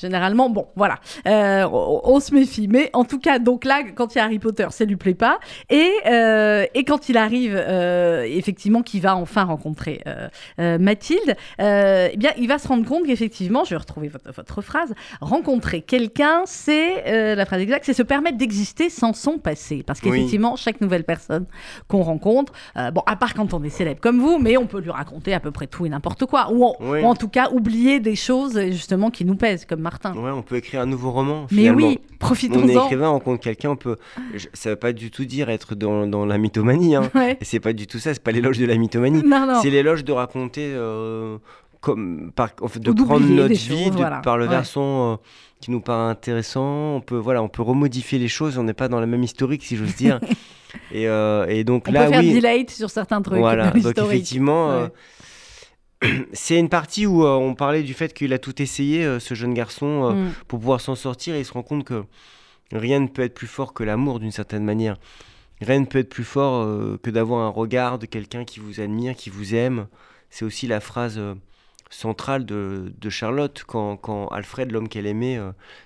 Généralement, 0.00 0.48
bon, 0.50 0.66
voilà, 0.76 0.98
Euh, 1.26 1.64
on, 1.70 2.00
on 2.04 2.20
se 2.20 2.34
méfie. 2.34 2.68
Mais 2.68 2.90
en 2.92 3.04
tout 3.04 3.18
cas, 3.18 3.38
donc 3.38 3.64
là, 3.64 3.82
quand 3.94 4.14
il 4.14 4.18
y 4.18 4.20
a 4.20 4.24
Harry 4.24 4.38
Potter, 4.38 4.66
ça 4.70 4.84
lui 4.84 4.96
plaît 4.96 5.14
pas. 5.14 5.38
Et, 5.68 5.90
euh, 6.06 6.64
et 6.74 6.84
quand 6.84 7.08
il 7.08 7.16
arrive, 7.16 7.54
euh, 7.56 8.22
effectivement, 8.28 8.82
qu'il 8.82 9.02
va 9.02 9.16
enfin 9.16 9.44
rencontrer 9.44 10.02
Mathilde, 10.58 11.36
eh 11.58 12.16
bien, 12.16 12.30
il 12.38 12.48
va 12.48 12.58
se 12.58 12.68
rendre 12.68 12.86
compte 12.86 13.06
qu'effectivement, 13.06 13.64
je 13.64 13.70
vais 13.70 13.76
retrouver 13.76 14.08
votre, 14.08 14.32
votre 14.32 14.62
phrase, 14.62 14.94
rencontrer 15.20 15.82
quelqu'un, 15.82 16.42
c'est 16.46 17.34
la 17.34 17.44
phrase 17.46 17.60
exacte, 17.60 17.84
c'est 17.84 17.92
se 17.94 18.02
permettre 18.02 18.36
d'exister 18.38 18.90
sans 18.90 19.12
son 19.12 19.38
passé. 19.38 19.82
Parce 19.86 20.00
Oui. 20.02 20.10
qu'effectivement, 20.10 20.56
chaque 20.56 20.80
nouvelle 20.80 21.04
personne 21.04 21.46
qu'on 21.88 22.02
rencontre, 22.02 22.52
bon, 22.92 23.02
à 23.06 23.16
part 23.16 23.34
quand 23.34 23.54
on 23.54 23.62
est 23.62 23.70
célèbre 23.70 24.00
comme 24.00 24.20
vous, 24.20 24.38
mais 24.38 24.56
on 24.56 24.66
peut 24.66 24.80
lui 24.80 24.90
raconter 24.90 25.34
à 25.34 25.40
peu 25.40 25.50
près 25.50 25.66
tout 25.66 25.86
et 25.86 25.88
n'importe 25.88 26.24
quoi. 26.26 26.50
Ou, 26.52 26.64
en- 26.64 26.76
Oui. 26.80 27.00
ou 27.02 27.06
en 27.06 27.14
tout 27.14 27.28
cas, 27.28 27.50
oublier 27.50 28.00
des 28.00 28.16
choses 28.16 28.58
justement 28.70 29.10
qui 29.10 29.24
nous 29.24 29.36
pèsent, 29.36 29.64
comme 29.64 29.80
Martin. 29.90 30.14
Ouais, 30.14 30.30
on 30.30 30.42
peut 30.42 30.56
écrire 30.56 30.80
un 30.80 30.86
nouveau 30.86 31.10
roman. 31.10 31.46
Mais 31.50 31.70
oui, 31.70 31.84
On 31.84 31.90
est 31.90 32.16
profitons-en. 32.18 32.84
écrivain, 32.84 33.08
on 33.08 33.12
rencontre 33.14 33.40
quelqu'un, 33.42 33.70
on 33.70 33.76
peut. 33.76 33.96
je- 34.34 34.46
Ça 34.52 34.70
veut 34.70 34.76
pas 34.76 34.92
du 34.92 35.10
tout 35.10 35.24
dire 35.24 35.50
être 35.50 35.74
dans, 35.74 36.06
dans 36.06 36.24
la 36.26 36.38
mythomanie. 36.38 36.94
Hein. 36.96 37.10
Ouais. 37.14 37.36
Et 37.40 37.44
c'est 37.44 37.60
pas 37.60 37.72
du 37.72 37.86
tout 37.86 37.98
ça, 37.98 38.14
c'est 38.14 38.22
pas 38.22 38.30
l'éloge 38.32 38.58
de 38.58 38.66
la 38.66 38.76
mythomanie. 38.76 39.22
C'est 39.62 39.70
l'éloge 39.70 40.04
de 40.04 40.12
raconter, 40.12 40.70
euh, 40.74 41.38
comme, 41.80 42.30
par, 42.34 42.48
de 42.76 42.92
prendre 42.92 43.26
notre 43.26 43.48
vie 43.54 43.56
choses, 43.58 43.90
de- 43.90 43.96
voilà. 43.96 44.18
par 44.18 44.36
le 44.38 44.44
Ouais. 44.44 44.50
versant 44.50 45.12
euh, 45.12 45.16
qui 45.60 45.70
nous 45.70 45.80
paraît 45.80 46.10
intéressant. 46.10 46.94
On 46.96 47.00
peut, 47.00 47.16
voilà, 47.16 47.42
on 47.42 47.48
peut 47.48 47.62
remodifier 47.62 48.18
les 48.18 48.28
choses, 48.28 48.58
on 48.58 48.62
n'est 48.64 48.74
pas 48.74 48.88
dans 48.88 49.00
la 49.00 49.06
même 49.06 49.22
historique, 49.22 49.62
si 49.64 49.76
j'ose 49.76 49.94
dire. 49.96 50.20
et, 50.92 51.08
euh, 51.08 51.46
et 51.48 51.64
donc 51.64 51.86
On 51.88 51.92
là, 51.92 52.04
peut 52.04 52.10
faire 52.12 52.20
oui. 52.20 52.34
delete 52.34 52.70
sur 52.70 52.90
certains 52.90 53.22
trucs. 53.22 53.38
Voilà, 53.38 53.70
donc 53.82 53.98
effectivement, 53.98 54.70
euh. 54.70 54.86
C'est 56.32 56.58
une 56.58 56.68
partie 56.68 57.06
où 57.06 57.24
euh, 57.24 57.30
on 57.36 57.54
parlait 57.54 57.82
du 57.82 57.94
fait 57.94 58.14
qu'il 58.14 58.32
a 58.32 58.38
tout 58.38 58.60
essayé, 58.62 59.04
euh, 59.04 59.18
ce 59.20 59.34
jeune 59.34 59.54
garçon, 59.54 60.10
euh, 60.10 60.12
Mm. 60.12 60.32
pour 60.48 60.58
pouvoir 60.58 60.80
s'en 60.80 60.94
sortir 60.94 61.34
et 61.34 61.40
il 61.40 61.44
se 61.44 61.52
rend 61.52 61.62
compte 61.62 61.84
que 61.84 62.04
rien 62.72 63.00
ne 63.00 63.06
peut 63.08 63.22
être 63.22 63.34
plus 63.34 63.46
fort 63.46 63.74
que 63.74 63.84
l'amour 63.84 64.18
d'une 64.20 64.30
certaine 64.32 64.64
manière. 64.64 64.96
Rien 65.60 65.80
ne 65.80 65.84
peut 65.86 65.98
être 65.98 66.08
plus 66.08 66.24
fort 66.24 66.66
que 67.02 67.10
d'avoir 67.10 67.40
un 67.44 67.50
regard 67.50 67.98
de 67.98 68.06
quelqu'un 68.06 68.44
qui 68.44 68.60
vous 68.60 68.80
admire, 68.80 69.14
qui 69.14 69.28
vous 69.28 69.54
aime. 69.54 69.88
C'est 70.30 70.46
aussi 70.46 70.66
la 70.66 70.80
phrase 70.80 71.20
centrale 71.90 72.46
de, 72.46 72.92
de 72.98 73.10
Charlotte 73.10 73.62
quand, 73.66 73.96
quand 73.98 74.28
Alfred, 74.28 74.70
l'homme 74.72 74.88
qu'elle 74.88 75.06
aimait, 75.06 75.38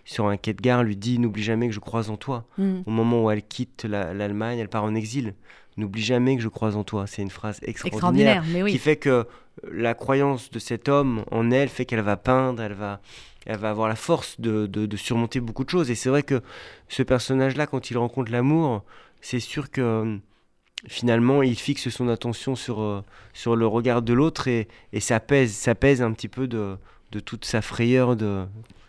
sur 0.04 0.26
un 0.28 0.36
quai 0.36 0.52
de 0.54 0.60
gare, 0.62 0.84
lui 0.84 0.96
dit 0.96 1.18
N'oublie 1.18 1.42
jamais 1.42 1.66
que 1.66 1.74
je 1.74 1.80
crois 1.80 2.08
en 2.10 2.16
toi. 2.16 2.44
Mm. 2.56 2.80
Au 2.86 2.90
moment 2.90 3.24
où 3.24 3.30
elle 3.32 3.42
quitte 3.42 3.84
la- 3.84 4.14
l'Allemagne, 4.14 4.58
elle 4.58 4.68
part 4.68 4.84
en 4.84 4.94
exil. 4.94 5.34
N'oublie 5.76 6.02
jamais 6.04 6.36
que 6.36 6.42
je 6.42 6.48
crois 6.48 6.76
en 6.76 6.84
toi. 6.84 7.08
C'est 7.08 7.22
une 7.22 7.30
phrase 7.30 7.58
extraordinaire, 7.62 8.36
Extraordinaire, 8.36 8.44
mais 8.52 8.62
oui. 8.62 8.70
qui 8.70 8.78
fait 8.78 8.94
que 8.96 9.26
la 9.70 9.94
croyance 9.94 10.50
de 10.50 10.58
cet 10.58 10.88
homme 10.88 11.24
en 11.30 11.50
elle 11.50 11.68
fait 11.68 11.84
qu'elle 11.84 12.00
va 12.00 12.16
peindre, 12.16 12.62
elle 12.62 12.74
va, 12.74 13.00
elle 13.46 13.58
va 13.58 13.70
avoir 13.70 13.88
la 13.88 13.96
force 13.96 14.40
de, 14.40 14.66
de- 14.66 14.96
surmonter 14.96 15.40
beaucoup 15.40 15.64
de 15.64 15.70
choses. 15.70 15.90
Et 15.90 15.94
c'est 15.94 16.08
vrai 16.08 16.22
que 16.22 16.42
ce 16.88 17.02
personnage-là, 17.02 17.66
quand 17.66 17.90
il 17.90 17.98
rencontre 17.98 18.32
l'amour, 18.32 18.82
c'est 19.20 19.40
sûr 19.40 19.70
que 19.70 19.80
euh, 19.80 20.16
finalement, 20.88 21.42
il 21.42 21.56
fixe 21.58 21.88
son 21.88 22.08
attention 22.08 22.56
sur, 22.56 22.80
euh, 22.80 23.02
sur 23.32 23.56
le 23.56 23.66
regard 23.66 24.02
de 24.02 24.12
l'autre 24.12 24.48
et, 24.48 24.68
et 24.92 25.00
ça, 25.00 25.20
pèse, 25.20 25.52
ça 25.52 25.74
pèse 25.74 26.02
un 26.02 26.12
petit 26.12 26.28
peu 26.28 26.46
de, 26.46 26.76
de 27.12 27.20
toute 27.20 27.44
sa 27.44 27.62
frayeur 27.62 28.16
de, 28.16 28.44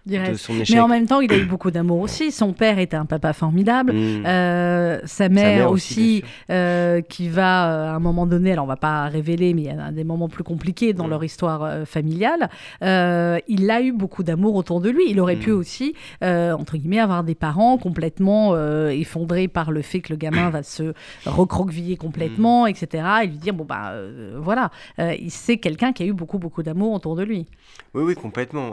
dirais. 0.05 0.31
de 0.31 0.37
son 0.37 0.53
échec. 0.59 0.75
Mais 0.75 0.81
en 0.81 0.87
même 0.87 1.05
temps, 1.07 1.19
il 1.21 1.31
a 1.33 1.37
eu 1.37 1.45
beaucoup 1.45 1.71
d'amour 1.71 1.99
aussi. 1.99 2.31
Son 2.31 2.53
père 2.53 2.79
était 2.79 2.97
un 2.97 3.05
papa 3.05 3.33
formidable. 3.33 3.93
Mm. 3.93 4.25
Euh, 4.25 4.99
sa 5.05 5.25
Sa 5.25 5.29
mère, 5.29 5.71
aussi, 5.71 6.23
euh, 6.51 7.01
qui 7.01 7.29
va 7.29 7.71
euh, 7.71 7.87
à 7.91 7.95
un 7.95 7.99
moment 7.99 8.25
donné, 8.27 8.51
alors 8.51 8.65
on 8.65 8.67
va 8.67 8.75
pas 8.75 9.05
révéler, 9.05 9.53
mais 9.55 9.61
il 9.63 9.67
y 9.67 9.69
a 9.69 9.91
des 9.91 10.03
moments 10.03 10.29
plus 10.29 10.43
compliqués 10.43 10.93
dans 10.93 11.07
Mm. 11.07 11.09
leur 11.09 11.23
histoire 11.23 11.87
familiale. 11.87 12.49
il 12.81 13.69
a 13.71 13.81
eu 13.81 13.91
beaucoup 13.91 14.23
d'amour 14.23 14.55
autour 14.55 14.81
de 14.81 14.89
lui. 14.89 15.03
Il 15.09 15.19
aurait 15.19 15.35
Mm. 15.35 15.39
pu 15.39 15.51
aussi, 15.51 15.95
entre 16.21 16.77
guillemets, 16.77 16.99
avoir 16.99 17.23
des 17.23 17.35
parents 17.35 17.77
complètement 17.77 18.55
effondrés 18.89 19.47
par 19.47 19.71
le 19.71 19.81
fait 19.81 20.01
que 20.01 20.13
le 20.13 20.17
gamin 20.17 20.49
va 20.49 20.61
se 20.63 20.93
recroqueviller 21.25 21.97
complètement, 21.97 22.67
etc. 22.67 23.03
Et 23.23 23.27
lui 23.27 23.37
dire 23.37 23.53
bon 23.53 23.65
bah 23.65 23.93
voilà, 24.37 24.69
il 24.99 25.31
c'est 25.31 25.57
quelqu'un 25.57 25.91
qui 25.93 26.03
a 26.03 26.05
eu 26.05 26.13
beaucoup 26.13 26.37
beaucoup 26.39 26.63
d'amour 26.63 26.93
autour 26.93 27.15
de 27.15 27.23
lui. 27.23 27.45
Oui, 27.93 28.03
oui, 28.03 28.15
complètement. 28.15 28.71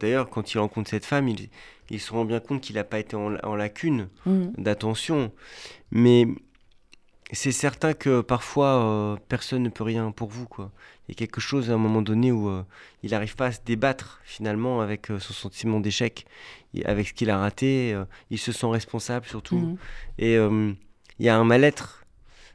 D'ailleurs, 0.00 0.28
quand 0.48 0.54
il 0.54 0.58
rencontre 0.58 0.88
cette 0.90 1.04
femme, 1.04 1.28
il, 1.28 1.48
il 1.90 2.00
se 2.00 2.10
rend 2.12 2.24
bien 2.24 2.40
compte 2.40 2.62
qu'il 2.62 2.76
n'a 2.76 2.84
pas 2.84 2.98
été 2.98 3.16
en, 3.16 3.34
en 3.42 3.54
lacune 3.54 4.08
Mm. 4.24 4.46
d'attention. 4.56 5.30
Mais 5.90 6.26
c'est 7.32 7.52
certain 7.52 7.92
que 7.92 8.22
parfois, 8.22 8.82
euh, 8.82 9.16
personne 9.28 9.62
ne 9.62 9.68
peut 9.68 9.84
rien 9.84 10.10
pour 10.10 10.28
vous. 10.30 10.46
Quoi. 10.46 10.70
Il 11.06 11.12
y 11.12 11.14
a 11.14 11.18
quelque 11.18 11.40
chose 11.40 11.70
à 11.70 11.74
un 11.74 11.78
moment 11.78 12.00
donné 12.00 12.32
où 12.32 12.48
euh, 12.48 12.62
il 13.02 13.10
n'arrive 13.10 13.36
pas 13.36 13.46
à 13.46 13.52
se 13.52 13.60
débattre 13.64 14.20
finalement 14.24 14.80
avec 14.80 15.10
euh, 15.10 15.18
son 15.18 15.34
sentiment 15.34 15.80
d'échec, 15.80 16.24
avec 16.86 17.08
ce 17.08 17.12
qu'il 17.12 17.28
a 17.28 17.36
raté. 17.38 17.94
il 18.30 18.38
se 18.38 18.52
sent 18.52 18.66
responsable 18.66 19.26
surtout. 19.26 19.58
Mm. 19.58 19.76
Et 20.18 20.34
il 20.34 21.26
y 21.26 21.28
a 21.28 21.36
un 21.36 21.44
mal-être. 21.44 22.04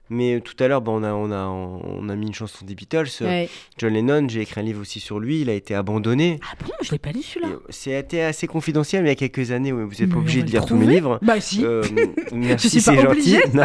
Mais 0.09 0.41
tout 0.41 0.61
à 0.61 0.67
l'heure, 0.67 0.81
bah, 0.81 0.91
on, 0.93 1.01
a, 1.01 1.13
on, 1.13 1.31
a, 1.31 1.45
on 1.47 2.09
a 2.09 2.15
mis 2.15 2.27
une 2.27 2.33
chanson 2.33 2.65
des 2.65 2.75
Beatles. 2.75 3.05
euh, 3.21 3.25
Ouais. 3.25 3.49
John 3.77 3.93
Lennon, 3.93 4.27
j'ai 4.27 4.41
écrit 4.41 4.59
un 4.59 4.63
livre 4.63 4.81
aussi 4.81 4.99
sur 4.99 5.17
lui. 5.19 5.41
Il 5.41 5.49
a 5.49 5.53
été 5.53 5.73
abandonné. 5.73 6.39
Ah 6.43 6.55
bon, 6.63 6.71
je 6.81 6.91
l'ai 6.91 6.99
pas 6.99 7.11
lu 7.11 7.23
celui-là. 7.23 7.53
Et 7.69 7.71
C'était 7.71 8.21
assez 8.21 8.45
confidentiel, 8.45 9.01
mais 9.03 9.09
il 9.09 9.11
y 9.21 9.25
a 9.25 9.27
quelques 9.29 9.51
années, 9.51 9.71
vous 9.71 9.87
n'êtes 9.89 10.09
pas 10.09 10.17
obligé 10.17 10.43
de 10.43 10.51
lire 10.51 10.65
tous 10.65 10.75
mes 10.75 10.85
livres. 10.85 11.19
Bah 11.21 11.39
si. 11.39 11.65
Euh, 11.65 11.81
je 12.31 12.35
merci, 12.35 12.69
suis 12.69 12.81
c'est 12.81 12.93
pas 12.95 13.01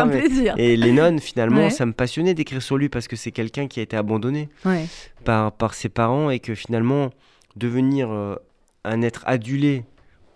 un 0.03 0.07
mais- 0.07 0.21
plaisir. 0.21 0.55
Et 0.57 0.77
Lennon, 0.77 1.19
finalement, 1.19 1.63
Ouais. 1.65 1.71
ça 1.71 1.85
me 1.87 1.93
passionnait 1.93 2.35
d'écrire 2.35 2.63
sur 2.63 2.79
lui 2.79 2.89
parce 2.89 3.09
que 3.09 3.17
c'est 3.17 3.33
quelqu'un 3.33 3.67
qui 3.67 3.81
a 3.81 3.83
été 3.83 3.97
abandonné 3.97 4.49
Ouais. 4.65 4.87
par, 5.25 5.53
par 5.53 5.75
ses 5.75 5.89
parents 5.89 6.31
et 6.31 6.39
que 6.39 6.55
finalement, 6.55 7.11
devenir 7.57 8.11
euh, 8.11 8.37
un 8.85 9.03
être 9.03 9.23
adulé, 9.27 9.83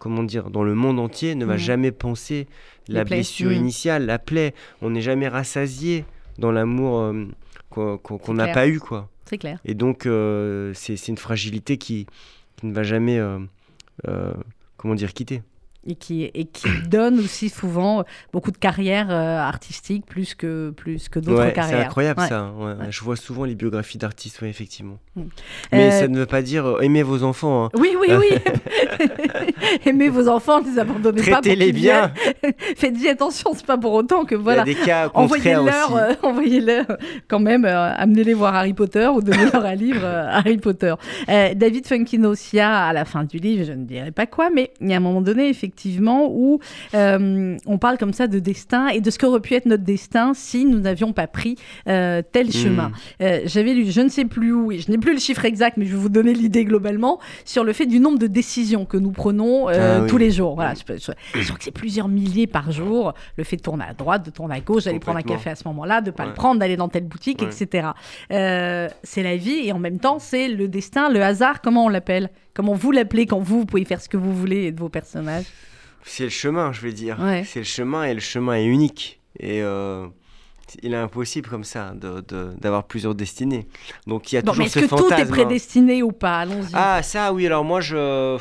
comment 0.02 0.24
dire, 0.24 0.50
dans 0.50 0.64
le 0.64 0.74
monde 0.74 0.98
entier, 0.98 1.36
ne 1.36 1.44
va 1.44 1.52
Mhm. 1.54 1.58
jamais 1.60 1.92
penser 1.92 2.48
la 2.88 3.04
plaies. 3.04 3.18
blessure 3.18 3.50
Mhm. 3.50 3.56
initiale, 3.56 4.04
la 4.06 4.18
plaie. 4.18 4.52
On 4.80 4.90
n'est 4.90 5.00
jamais 5.00 5.28
rassasié 5.28 6.04
dans 6.38 6.50
l'amour 6.50 6.98
euh, 7.00 7.26
qu'on 7.70 8.34
n'a 8.34 8.48
pas 8.48 8.66
eu, 8.66 8.80
quoi. 8.80 9.08
C'est 9.26 9.38
clair. 9.38 9.60
Et 9.64 9.74
donc, 9.74 10.06
euh, 10.06 10.72
c'est 10.74 10.96
c'est 10.96 11.12
une 11.12 11.18
fragilité 11.18 11.76
qui, 11.78 12.06
qui 12.56 12.66
ne 12.66 12.72
va 12.74 12.82
jamais, 12.82 13.18
euh, 13.20 13.38
comment 14.76 14.94
dire, 14.96 15.12
quitter. 15.12 15.42
Et 15.86 15.94
qui, 15.94 16.24
et 16.24 16.44
qui 16.44 16.68
donne 16.88 17.18
aussi 17.18 17.48
souvent 17.48 18.04
beaucoup 18.32 18.50
de 18.50 18.56
carrières 18.58 19.08
euh, 19.10 19.38
artistiques 19.38 20.06
plus 20.06 20.34
que, 20.34 20.70
plus 20.76 21.08
que 21.08 21.18
d'autres 21.18 21.38
Ouais, 21.40 21.48
c'est 21.48 21.52
carrières. 21.54 21.86
incroyable 21.86 22.20
Ouais. 22.20 22.28
ça. 22.28 22.50
ouais, 22.56 22.64
Ouais. 22.72 22.86
Je 22.90 23.00
vois 23.02 23.16
souvent 23.16 23.44
les 23.44 23.54
biographies 23.54 23.98
d'artistes, 23.98 24.42
effectivement. 24.42 24.98
Mm. 25.16 25.22
Mais 25.72 25.88
Euh, 25.88 26.00
ça 26.00 26.08
ne 26.08 26.18
veut 26.18 26.26
pas 26.26 26.42
dire 26.42 26.66
euh, 26.66 26.80
aimer 26.80 27.02
vos 27.02 27.22
enfants. 27.24 27.64
hein. 27.66 27.70
Oui, 27.78 27.96
oui, 28.00 28.08
oui. 28.18 28.28
Aimez 29.86 30.08
vos 30.08 30.28
enfants, 30.28 30.60
ne 30.62 30.70
les 30.70 30.78
abandonnez 30.78 31.22
pas. 31.22 31.40
Traitez-les 31.40 31.72
bien. 31.72 32.12
Faites-y 32.76 33.08
attention, 33.08 33.50
c'est 33.54 33.66
pas 33.66 33.78
pour 33.78 33.92
autant 33.92 34.24
que 34.24 34.34
voilà. 34.34 34.62
Il 34.66 34.72
y 34.72 34.74
a 34.76 34.78
des 34.78 34.84
cas 34.86 35.08
contraires 35.08 35.60
Envoyez-leur, 35.60 35.92
aussi. 35.92 36.02
euh, 36.02 36.14
envoyez-leur 36.28 36.90
euh, 36.90 36.96
quand 37.28 37.40
même, 37.40 37.64
euh, 37.64 37.92
amenez-les 37.96 38.34
voir 38.34 38.54
Harry 38.54 38.74
Potter 38.74 39.06
ou 39.08 39.20
donnez-leur 39.20 39.64
un 39.64 39.74
livre 39.74 40.04
euh, 40.04 40.26
Harry 40.30 40.58
Potter. 40.58 40.94
Euh, 41.28 41.54
David 41.54 41.86
Funkinosia, 41.86 42.70
à 42.86 42.92
la 42.92 43.04
fin 43.04 43.24
du 43.24 43.38
livre, 43.38 43.64
je 43.64 43.72
ne 43.72 43.84
dirais 43.84 44.12
pas 44.12 44.26
quoi, 44.26 44.50
mais 44.50 44.72
il 44.80 44.88
y 44.90 44.94
a 44.94 44.96
un 44.96 45.00
moment 45.00 45.20
donné, 45.22 45.48
effectivement, 45.48 45.71
où 46.30 46.60
euh, 46.94 47.56
on 47.66 47.78
parle 47.78 47.98
comme 47.98 48.12
ça 48.12 48.26
de 48.26 48.38
destin 48.38 48.88
et 48.88 49.00
de 49.00 49.10
ce 49.10 49.18
qu'aurait 49.18 49.40
pu 49.40 49.54
être 49.54 49.66
notre 49.66 49.84
destin 49.84 50.32
si 50.34 50.64
nous 50.64 50.78
n'avions 50.80 51.12
pas 51.12 51.26
pris 51.26 51.56
euh, 51.88 52.22
tel 52.32 52.46
Hmm. 52.48 52.50
chemin. 52.52 52.92
Euh, 53.22 53.40
J'avais 53.46 53.72
lu, 53.72 53.90
je 53.90 54.00
ne 54.00 54.08
sais 54.08 54.24
plus 54.24 54.52
où, 54.52 54.72
et 54.72 54.78
je 54.78 54.90
n'ai 54.90 54.98
plus 54.98 55.12
le 55.14 55.18
chiffre 55.20 55.44
exact, 55.44 55.76
mais 55.76 55.86
je 55.86 55.92
vais 55.92 55.96
vous 55.96 56.08
donner 56.08 56.34
l'idée 56.34 56.64
globalement, 56.64 57.18
sur 57.44 57.64
le 57.64 57.72
fait 57.72 57.86
du 57.86 58.00
nombre 58.00 58.18
de 58.18 58.26
décisions 58.26 58.84
que 58.84 58.96
nous 58.96 59.12
prenons 59.12 59.68
Ah 59.68 60.00
oui. 60.02 60.06
tous 60.08 60.18
les 60.18 60.30
jours. 60.30 60.54
Voilà, 60.56 60.74
je, 60.74 60.82
je- 60.94 61.40
je 61.40 61.46
crois 61.46 61.56
que 61.58 61.64
c'est 61.64 61.70
plusieurs 61.70 62.08
milliers 62.08 62.46
par 62.46 62.70
jour. 62.72 63.14
Le 63.36 63.44
fait 63.44 63.56
de 63.56 63.62
tourner 63.62 63.84
à 63.88 63.94
droite, 63.94 64.24
de 64.26 64.30
tourner 64.30 64.56
à 64.56 64.60
gauche, 64.60 64.84
d'aller 64.84 64.98
prendre 64.98 65.18
un 65.18 65.22
café 65.22 65.50
à 65.50 65.54
ce 65.54 65.66
moment-là, 65.68 66.00
de 66.00 66.10
pas 66.10 66.26
le 66.26 66.34
prendre, 66.34 66.60
d'aller 66.60 66.76
dans 66.76 66.88
telle 66.88 67.04
boutique, 67.04 67.42
Ouais. 67.42 67.48
etc. 67.48 67.88
C'est 69.02 69.22
la 69.22 69.36
vie 69.36 69.66
et 69.66 69.72
en 69.72 69.78
même 69.78 69.98
temps 69.98 70.18
c'est 70.18 70.48
le 70.48 70.68
destin, 70.68 71.08
le 71.10 71.22
hasard. 71.22 71.60
Comment 71.62 71.86
on 71.86 71.88
l'appelle? 71.88 72.30
Comment 72.54 72.74
vous 72.74 72.90
l'appelez 72.92 73.26
quand 73.26 73.38
vous, 73.40 73.60
vous 73.60 73.66
pouvez 73.66 73.84
faire 73.84 74.00
ce 74.00 74.08
que 74.08 74.16
vous 74.16 74.34
voulez 74.34 74.72
de 74.72 74.78
vos 74.80 74.88
personnages 74.88 75.46
C'est 76.04 76.24
le 76.24 76.30
chemin, 76.30 76.72
je 76.72 76.80
vais 76.82 76.92
dire. 76.92 77.18
Ouais. 77.20 77.44
C'est 77.46 77.60
le 77.60 77.64
chemin 77.64 78.04
et 78.04 78.14
le 78.14 78.20
chemin 78.20 78.54
est 78.56 78.66
unique. 78.66 79.20
Et 79.40 79.62
euh, 79.62 80.06
il 80.82 80.92
est 80.92 80.96
impossible 80.96 81.48
comme 81.48 81.64
ça 81.64 81.92
de- 81.94 82.20
de- 82.28 82.52
d'avoir 82.60 82.84
plusieurs 82.84 83.14
destinées. 83.14 83.66
Donc 84.06 84.30
il 84.32 84.36
y 84.36 84.38
a 84.38 84.42
Bon, 84.42 84.52
mais 84.52 84.52
toujours 84.52 84.66
est-ce 84.66 84.80
ce 84.80 84.84
que 84.84 84.88
tout 84.88 84.96
est 84.96 85.10
fantasme. 85.10 85.22
hein. 85.32 85.36
prédestiné 85.36 86.02
ou 86.02 86.12
pas? 86.12 86.40
Allons-y. 86.40 86.70
Ah 86.74 87.02
ça 87.02 87.32
oui 87.32 87.46
alors 87.46 87.64
moi 87.64 87.80
je 87.80 88.38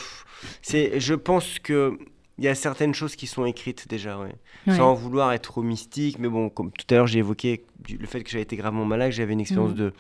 c'est 0.62 1.00
je 1.00 1.14
pense 1.14 1.60
que 1.60 1.98
il 2.42 2.46
y 2.46 2.48
a 2.48 2.56
certaines 2.56 2.96
choses 2.96 3.16
qui 3.16 3.28
sont 3.28 3.46
écrites 3.46 3.88
déjà 3.88 4.18
ouais. 4.18 4.34
Ouais. 4.66 4.76
sans 4.76 4.96
vouloir 4.96 5.32
être 5.32 5.44
trop 5.44 5.62
mystique 5.62 6.18
mais 6.18 6.28
bon 6.28 6.50
comme 6.50 6.72
tout 6.72 6.88
à 6.90 6.96
l'heure 6.96 7.06
j'ai 7.08 7.20
évoqué 7.20 7.64
le 7.88 8.08
fait 8.08 8.24
que 8.24 8.30
j'avais 8.32 8.42
été 8.42 8.56
gravement 8.56 8.84
malade 8.84 9.10
que 9.12 9.16
j'avais 9.16 9.34
une 9.34 9.42
expérience 9.42 9.72
Mhm. 9.72 9.78
de, 9.78 9.94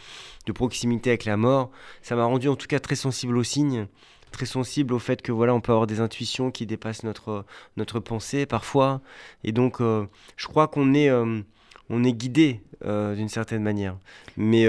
de 0.47 0.51
proximité 0.51 1.11
avec 1.11 1.25
la 1.25 1.37
mort 1.37 1.69
ça 2.01 2.15
m'a 2.15 2.25
rendu 2.25 2.47
en 2.49 2.55
tout 2.55 2.67
cas 2.67 2.79
très 2.79 2.95
sensible 2.95 3.37
aux 3.37 3.43
signes 3.43 3.85
très 4.31 4.47
sensible 4.47 4.93
au 4.93 4.99
fait 4.99 5.21
que 5.21 5.31
voilà 5.31 5.53
on 5.53 5.61
peut 5.61 5.71
avoir 5.71 5.85
des 5.87 5.99
intuitions 5.99 6.49
qui 6.51 6.65
dépassent 6.65 7.03
notre 7.03 7.45
notre 7.77 7.99
pensée 7.99 8.45
parfois 8.47 9.01
et 9.43 9.51
donc 9.51 9.79
euh, 9.81 10.07
je 10.35 10.47
crois 10.47 10.67
qu'on 10.67 10.93
est 10.95 11.09
euh, 11.09 11.41
on 11.89 12.03
est 12.03 12.13
guidé 12.13 12.61
euh, 12.85 13.13
d'une 13.13 13.29
certaine 13.29 13.61
manière 13.61 13.97
mais 14.37 14.65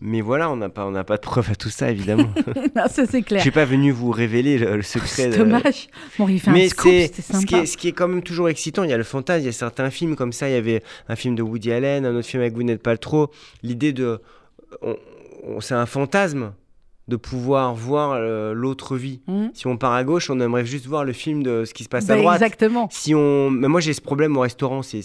mais 0.00 0.20
voilà, 0.20 0.50
on 0.50 0.56
n'a 0.56 0.68
pas, 0.68 0.86
on 0.86 0.90
n'a 0.92 1.04
pas 1.04 1.16
de 1.16 1.22
preuve 1.22 1.50
à 1.50 1.54
tout 1.56 1.70
ça, 1.70 1.90
évidemment. 1.90 2.28
Non, 2.76 2.84
ça 2.88 3.06
c'est 3.06 3.20
Je 3.20 3.24
clair. 3.24 3.40
suis 3.40 3.50
pas 3.50 3.64
venu 3.64 3.90
vous 3.90 4.10
révéler 4.10 4.58
le, 4.58 4.76
le 4.76 4.82
secret. 4.82 5.08
C'est 5.08 5.38
dommage. 5.38 5.88
Bon, 6.18 6.28
il 6.28 6.38
fait 6.40 6.50
Mais 6.52 6.66
un 6.66 6.68
scoop, 6.68 6.92
c'était 6.92 7.22
ce 7.22 7.32
qui, 7.32 7.46
sympa. 7.48 7.62
est, 7.62 7.66
ce 7.66 7.76
qui 7.76 7.88
est 7.88 7.92
quand 7.92 8.06
même 8.08 8.22
toujours 8.22 8.48
excitant. 8.48 8.84
Il 8.84 8.90
y 8.90 8.92
a 8.92 8.96
le 8.96 9.04
fantasme, 9.04 9.42
il 9.42 9.46
y 9.46 9.48
a 9.48 9.52
certains 9.52 9.90
films 9.90 10.14
comme 10.16 10.32
ça. 10.32 10.48
Il 10.48 10.52
y 10.52 10.56
avait 10.56 10.82
un 11.08 11.16
film 11.16 11.34
de 11.34 11.42
Woody 11.42 11.72
Allen, 11.72 12.06
un 12.06 12.14
autre 12.14 12.28
film 12.28 12.42
avec 12.42 12.54
Gwyneth 12.54 12.82
Paltrow. 12.82 13.30
L'idée 13.62 13.92
de, 13.92 14.20
on- 14.82 14.96
on- 15.44 15.60
c'est 15.60 15.74
un 15.74 15.86
fantasme 15.86 16.52
de 17.08 17.16
pouvoir 17.16 17.74
voir 17.74 18.12
euh, 18.12 18.52
l'autre 18.54 18.96
vie. 18.96 19.20
Mhm. 19.26 19.50
Si 19.54 19.66
on 19.66 19.76
part 19.76 19.92
à 19.94 20.04
gauche, 20.04 20.28
on 20.30 20.38
aimerait 20.40 20.66
juste 20.66 20.86
voir 20.86 21.04
le 21.04 21.12
film 21.12 21.42
de 21.42 21.64
ce 21.64 21.72
qui 21.74 21.82
se 21.84 21.88
passe 21.88 22.06
Bah, 22.06 22.14
à 22.14 22.16
droite. 22.18 22.36
exactement. 22.42 22.88
Si 22.92 23.14
on, 23.14 23.50
mais 23.50 23.66
moi 23.68 23.80
j'ai 23.80 23.94
ce 23.94 24.00
problème 24.00 24.36
au 24.36 24.40
restaurant, 24.40 24.82
c'est 24.82 24.98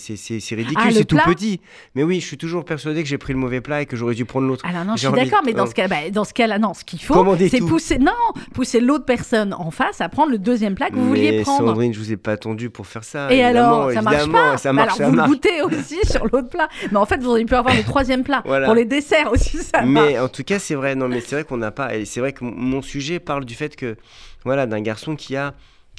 ridicule, 0.56 0.78
Ah, 0.78 0.90
c'est 0.92 1.06
tout 1.06 1.18
petit. 1.26 1.62
Mais 1.96 2.04
oui, 2.04 2.20
je 2.20 2.26
suis 2.28 2.38
toujours 2.38 2.66
persuadé 2.66 3.02
que 3.04 3.10
j'ai 3.10 3.18
pris 3.18 3.34
le 3.34 3.40
mauvais 3.40 3.62
plat 3.62 3.82
et 3.82 3.86
que 3.86 3.96
j'aurais 3.96 4.16
dû 4.16 4.26
prendre 4.26 4.48
l'autre. 4.48 4.66
Alors 4.68 4.84
non, 4.86 4.96
je 4.96 5.08
suis 5.08 5.16
d'accord, 5.16 5.42
mais 5.46 5.54
dans 5.54 5.64
euh, 5.64 5.68
ce 5.68 5.74
cas, 5.74 5.88
bah, 5.88 6.10
dans 6.12 6.26
ce 6.26 6.34
cas-là, 6.34 6.60
non, 6.60 6.74
ce 6.74 6.84
qu'il 6.84 7.02
faut, 7.02 7.36
c'est 7.38 7.60
pousser, 7.60 7.98
non, 8.00 8.12
pousser 8.54 8.80
l'autre 8.82 9.06
personne 9.06 9.54
en 9.54 9.72
face 9.72 10.02
à 10.02 10.10
prendre 10.10 10.32
le 10.32 10.38
deuxième 10.38 10.76
plat 10.76 10.90
que 10.90 10.96
vous 10.96 11.08
vouliez 11.08 11.32
Mais 11.32 11.42
prendre. 11.42 11.68
Sandrine, 11.70 11.94
je 11.94 12.00
vous 12.00 12.12
ai 12.12 12.18
pas 12.18 12.34
attendu 12.34 12.70
pour 12.70 12.86
faire 12.86 13.04
ça. 13.04 13.32
Et 13.34 13.44
alors, 13.44 13.92
ça 13.92 14.02
marche 14.02 14.30
pas. 14.30 14.58
Ça 14.58 14.74
Mais 14.74 14.86
marche, 14.86 14.88
alors, 14.88 14.98
ça 14.98 15.10
vous 15.10 15.16
marche. 15.16 15.30
goûtez 15.30 15.62
aussi 15.62 16.00
sur 16.06 16.26
l'autre 16.26 16.50
plat. 16.50 16.68
Mais 16.92 16.98
en 16.98 17.06
fait, 17.06 17.18
vous 17.22 17.30
auriez 17.30 17.46
pu 17.46 17.56
avoir 17.56 17.76
le 17.76 17.84
troisième 17.84 18.24
plat. 18.24 18.42
Voilà. 18.54 18.66
Pour 18.66 18.76
les 18.76 18.86
desserts 18.86 19.32
aussi, 19.32 19.58
ça 19.58 19.82
marche. 19.84 20.08
Mais 20.10 20.20
en 20.20 20.28
tout 20.28 20.44
cas, 20.44 20.60
c'est 20.60 20.76
vrai. 20.76 20.96
Non, 20.96 21.08
mais 21.08 21.22
c'est 21.22 21.36
vrai 21.36 21.44
qu'on 21.44 21.58
n'a 21.58 21.72
pas. 21.72 21.93
Et 21.94 22.06
c'est 22.06 22.20
vrai 22.20 22.34
que 22.34 22.44
mon- 22.44 22.82
sujet 22.82 23.20
parle 23.20 23.46
du 23.46 23.56
fait 23.56 23.76
que, 23.76 23.96
voilà, 24.44 24.66
d'un 24.66 24.82
garçon 24.82 25.16
qui 25.16 25.36
a 25.36 25.54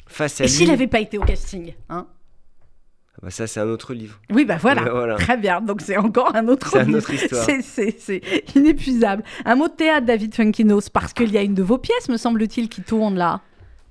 face 0.07 0.39
à 0.41 0.43
Et 0.43 0.47
lui. 0.47 0.53
s'il 0.53 0.67
n'avait 0.69 0.87
pas 0.87 0.99
été 0.99 1.17
au 1.17 1.23
casting 1.23 1.73
hein? 1.89 2.07
Ah 3.17 3.19
bah 3.23 3.31
ça, 3.31 3.47
c'est 3.47 3.61
un 3.61 3.67
autre 3.69 3.93
livre. 3.93 4.19
Oui, 4.29 4.43
bah 4.43 4.57
voilà. 4.59 4.81
Voilà. 4.91 5.15
Très 5.15 5.37
bien. 5.37 5.61
Donc 5.61 5.79
c'est 5.81 5.95
encore 5.95 6.35
un 6.35 6.47
autre 6.49 6.67
C'est 6.69 6.83
une 6.83 6.97
livre. 6.97 7.61
c'est 7.61 8.21
inépuisable. 8.55 9.23
Un 9.45 9.55
mot 9.55 9.69
de 9.69 9.73
théâtre, 9.73 10.05
David 10.05 10.35
Funkinos, 10.35 10.89
parce 10.91 11.13
qu'il 11.13 11.31
y 11.31 11.37
a 11.37 11.41
une 11.41 11.53
de 11.53 11.63
vos 11.63 11.77
pièces, 11.77 12.09
me 12.09 12.17
semble-t-il, 12.17 12.67
qui 12.67 12.81
tourne 12.81 13.15
là. 13.15 13.41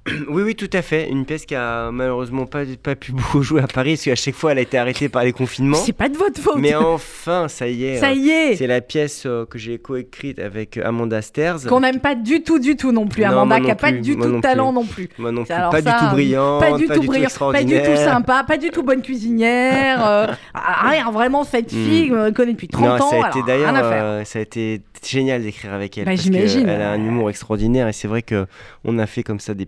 Oui, 0.28 0.42
oui, 0.42 0.54
tout 0.54 0.70
à 0.72 0.82
fait. 0.82 1.08
Une 1.08 1.24
pièce 1.24 1.46
qui 1.46 1.54
a 1.54 1.90
malheureusement 1.90 2.46
pas, 2.46 2.62
pas 2.82 2.94
pu 2.94 3.12
beaucoup 3.12 3.42
jouer 3.42 3.62
à 3.62 3.66
Paris, 3.66 3.92
parce 3.92 4.04
qu'à 4.04 4.14
chaque 4.14 4.34
fois, 4.34 4.52
elle 4.52 4.58
a 4.58 4.62
été 4.62 4.78
arrêtée 4.78 5.08
par 5.08 5.24
les 5.24 5.32
confinements. 5.32 5.76
C'est 5.76 5.92
pas 5.92 6.08
de 6.08 6.16
votre 6.16 6.40
faute. 6.40 6.56
Mais 6.58 6.74
enfin, 6.74 7.48
ça 7.48 7.68
y 7.68 7.84
est. 7.84 7.98
Ça 7.98 8.10
euh, 8.10 8.14
y 8.14 8.30
est. 8.30 8.56
C'est 8.56 8.66
la 8.66 8.80
pièce 8.80 9.24
euh, 9.26 9.46
que 9.46 9.58
j'ai 9.58 9.78
coécrite 9.78 10.38
avec 10.38 10.76
euh, 10.76 10.86
Amanda 10.86 11.22
Stairs. 11.22 11.56
Qu'on 11.68 11.80
n'aime 11.80 12.00
pas 12.00 12.14
du 12.14 12.42
tout, 12.42 12.58
du 12.58 12.76
tout 12.76 12.92
non 12.92 13.06
plus. 13.06 13.22
Non, 13.22 13.40
Amanda, 13.40 13.60
qui 13.60 13.66
a 13.70 13.74
non 13.74 13.76
pas 13.76 13.92
du 13.92 14.16
tout 14.16 14.32
de 14.32 14.40
talent 14.40 14.72
non 14.72 14.84
plus. 14.84 15.08
Moi 15.18 15.32
non 15.32 15.44
plus. 15.44 15.52
Alors 15.52 15.70
pas 15.70 15.82
ça, 15.82 15.92
du 15.92 15.98
tout 15.98 16.04
euh, 16.04 16.10
brillante, 16.10 16.60
Pas 16.60 16.72
du 16.76 16.86
tout 16.86 17.02
brillant, 17.02 17.28
pas 17.52 17.62
du 17.64 17.82
tout 17.82 17.96
sympa, 17.96 18.44
pas 18.46 18.56
du 18.56 18.70
tout 18.70 18.82
bonne 18.82 19.02
cuisinière, 19.02 20.06
euh, 20.06 20.26
rien, 20.54 21.10
vraiment 21.10 21.44
cette 21.44 21.72
Mm. 21.72 21.84
fille, 21.84 22.12
on 22.12 22.16
la 22.16 22.30
connaît 22.32 22.52
depuis 22.52 22.68
30 22.68 22.84
non, 22.84 22.90
ans, 23.04 23.10
ça 23.10 23.16
a 23.16 23.18
alors 23.18 23.36
été 23.36 23.42
d'ailleurs, 23.46 23.72
euh, 23.74 24.24
ça 24.24 24.38
a 24.38 24.42
été 24.42 24.80
génial 25.04 25.42
d'écrire 25.42 25.72
avec 25.72 25.96
elle 25.98 26.04
Bah, 26.04 26.14
j'imagine. 26.14 26.66
qu'elle 26.66 26.82
a 26.82 26.90
un 26.90 27.04
humour 27.04 27.30
extraordinaire 27.30 27.88
et 27.88 27.92
c'est 27.92 28.08
vrai 28.08 28.22
que 28.22 28.46
on 28.84 28.98
a 28.98 29.06
fait 29.06 29.22
comme 29.22 29.40
ça 29.40 29.54
des 29.54 29.66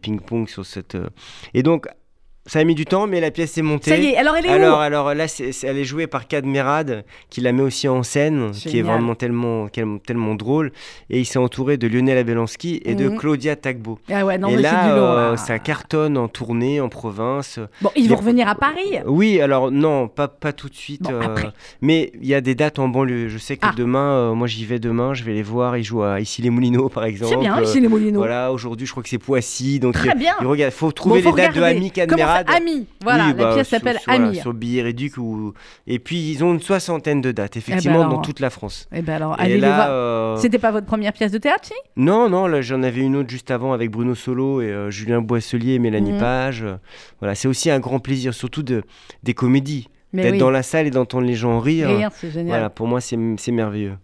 sur 0.49 0.65
cette. 0.67 0.95
euh, 0.95 1.09
Et 1.55 1.63
donc, 1.63 1.87
ça 2.47 2.61
a 2.61 2.65
mis 2.65 2.75
du 2.75 2.85
temps, 2.85 3.07
mais 3.07 3.21
la 3.21 3.31
pièce 3.31 3.57
est 3.59 3.63
montée. 3.63 3.91
Ça 3.91 3.97
y 3.97 4.07
est, 4.07 4.17
alors 4.17 4.37
elle 4.37 4.47
est 4.47 4.51
alors, 4.51 4.79
où 4.79 4.81
alors 4.81 5.15
là, 5.15 5.27
elle 5.65 5.79
est 5.79 5.85
jouée 5.85 6.07
par 6.07 6.29
Kad 6.29 6.45
Merad, 6.47 7.05
qui 7.31 7.41
la 7.41 7.53
met 7.53 7.63
aussi 7.63 7.89
en 7.89 8.03
scène, 8.03 8.51
qui 8.53 8.79
est 8.79 8.83
vraiment 8.83 9.15
tellement, 9.15 9.69
tellement 9.69 10.35
drôle. 10.35 10.73
Et 11.11 11.19
il 11.21 11.25
s'est 11.25 11.39
entouré 11.39 11.77
de 11.77 11.87
Lionel 11.89 12.19
Abelanski 12.19 12.81
et 12.85 12.95
de 12.95 13.09
Mhm. 13.09 13.17
Claudia 13.19 13.57
Tagbo. 13.57 13.99
Ah 14.13 14.25
ouais, 14.25 14.39
non, 14.39 14.49
et 14.49 14.57
mais 14.57 14.63
là, 14.63 14.89
du 14.89 14.95
lourd. 14.97 15.11
euh, 15.11 15.31
là. 15.33 15.37
ça 15.37 15.59
cartonne 15.59 16.17
en 16.17 16.29
tournée, 16.29 16.81
en 16.81 16.89
province. 16.89 17.59
Bon, 17.83 17.91
ils 17.97 18.09
vont 18.09 18.17
revenir 18.17 18.49
à 18.49 18.55
Paris. 18.55 18.99
Oui, 19.07 19.41
alors 19.41 19.71
non, 19.71 20.09
pas, 20.09 20.29
pas 20.29 20.53
tout 20.53 20.69
de 20.69 20.75
suite. 20.75 21.03
Bon, 21.03 21.15
euh, 21.15 21.21
après. 21.21 21.49
mais 21.81 22.13
il 22.21 22.27
y 22.27 22.35
a 22.35 22.41
des 22.41 22.55
dates 22.55 22.79
en 22.79 22.89
banlieue. 22.89 23.29
Je 23.29 23.39
sais 23.39 23.57
que 23.57 23.67
Ah. 23.67 23.75
demain, 23.77 24.11
euh, 24.31 24.35
moi 24.35 24.47
j'y 24.47 24.65
vais 24.65 24.79
demain, 24.79 25.15
je 25.15 25.25
vais 25.25 25.33
les 25.33 25.43
voir. 25.43 25.77
Ils 25.77 25.85
jouent 25.85 26.03
à 26.03 26.21
ici 26.21 26.43
les 26.43 26.51
Moulineaux 26.51 26.89
par 26.89 27.05
exemple. 27.05 27.33
C'est 27.35 27.41
bien, 27.41 27.57
Euh, 27.59 27.63
ici 27.63 27.81
les 27.81 27.89
Moulineaux. 27.89 28.21
Voilà, 28.21 28.53
aujourd'hui 28.53 28.87
je 28.87 28.91
crois 28.93 29.03
que 29.03 29.09
c'est 29.09 29.19
Poissy. 29.19 29.81
Donc 29.81 29.95
Très 29.95 30.15
bien. 30.15 30.35
il 30.41 30.47
regarde, 30.47 30.73
faut 30.73 30.93
trouver 30.93 31.23
Bon, 31.23 31.31
faut 31.31 31.37
les 31.37 31.43
dates 31.45 31.55
de. 31.57 31.63
Ami 31.63 31.91
Cadmerade. 31.91 32.36
Ami, 32.47 32.87
voilà, 33.03 33.25
Oui, 33.27 33.35
la 33.37 33.45
bah, 33.45 33.55
pièce 33.55 33.69
s'appelle 33.69 33.97
sur- 33.99 34.05
voilà, 34.13 34.29
Ami. 34.29 34.37
sur 34.39 34.53
Billet 34.55 34.83
Réduc 34.83 35.17
ou... 35.19 35.53
Et 35.87 35.99
puis 35.99 36.31
ils 36.31 36.45
ont 36.45 36.53
une 36.55 36.61
soixantaine 36.61 37.21
de 37.21 37.33
dates, 37.33 37.57
effectivement, 37.57 37.95
Eh 37.97 37.99
ben 37.99 38.05
alors. 38.07 38.17
dans 38.17 38.23
toute 38.23 38.41
la 38.41 38.51
France. 38.51 38.89
Eh 38.95 39.03
ben 39.03 39.15
alors, 39.15 39.37
allez 39.39 39.59
là, 39.59 39.91
euh, 39.91 40.37
C'était 40.37 40.59
pas 40.59 40.71
votre 40.73 40.87
première 40.87 41.13
pièce 41.13 41.33
de 41.33 41.39
théâtre, 41.39 41.65
si? 41.67 41.75
Non, 41.97 42.29
non, 42.29 42.47
là 42.47 42.61
j'en 42.63 42.83
avais 42.83 43.01
une 43.01 43.17
autre 43.17 43.31
juste 43.31 43.51
avant 43.51 43.73
avec 43.73 43.91
Bruno 43.91 44.15
Solo 44.15 44.61
et 44.61 44.67
euh, 44.73 44.91
Julien 44.91 45.21
Boisselier 45.21 45.75
et 45.75 45.79
Mélanie 45.79 46.13
Mhm. 46.13 46.19
Page. 46.21 46.65
Voilà, 47.21 47.35
c'est 47.35 47.49
aussi 47.49 47.71
un 47.71 47.79
grand 47.81 47.99
plaisir, 47.99 48.35
surtout 48.35 48.63
de, 48.63 48.83
des 49.23 49.35
comédies. 49.35 49.89
D'être 50.13 50.33
oui. 50.33 50.39
dans 50.39 50.51
la 50.51 50.63
salle 50.63 50.87
et 50.87 50.91
d'entendre 50.91 51.27
les 51.27 51.35
gens 51.35 51.59
rire. 51.61 51.89
Rire, 51.89 52.11
c'est 52.15 52.31
génial. 52.31 52.49
Voilà, 52.49 52.71
pour 52.71 52.87
moi 52.87 53.01
c'est 53.03 53.17
merveilleux. 53.51 53.97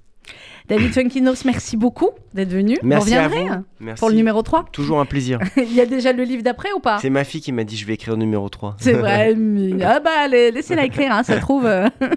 David 0.69 0.93
Funkinos, 0.95 1.45
merci 1.45 1.77
beaucoup 1.77 2.11
d'être 2.35 2.51
venu. 2.53 2.79
Merci 2.83 3.15
à 3.15 3.29
vous. 3.29 3.37
hein, 3.37 3.65
Merci. 3.81 4.01
pour 4.01 4.09
le 4.11 4.15
numéro 4.17 4.43
3 4.43 4.67
Toujours 4.73 5.01
un 5.01 5.05
plaisir. 5.05 5.39
Il 5.57 5.73
y 5.75 5.81
a 5.81 5.87
déjà 5.87 6.13
le 6.13 6.23
livre 6.25 6.43
d'après 6.43 6.73
ou 6.73 6.81
pas? 6.81 6.99
C'est 7.01 7.11
ma 7.11 7.25
fille 7.25 7.41
qui 7.41 7.53
m'a 7.53 7.65
dit 7.65 7.77
je 7.77 7.87
vais 7.87 7.95
écrire 7.95 8.17
numéro 8.17 8.49
3. 8.49 8.77
C'est 8.79 8.93
vrai. 8.93 9.35
Ah 9.85 10.01
bah, 10.01 10.29
laissez-la 10.29 10.85
écrire, 10.85 11.13
hein, 11.13 11.23
ça 11.23 11.37
se 11.37 11.41
trouve. 11.41 11.67
euh, 11.67 11.89
Non, 12.01 12.09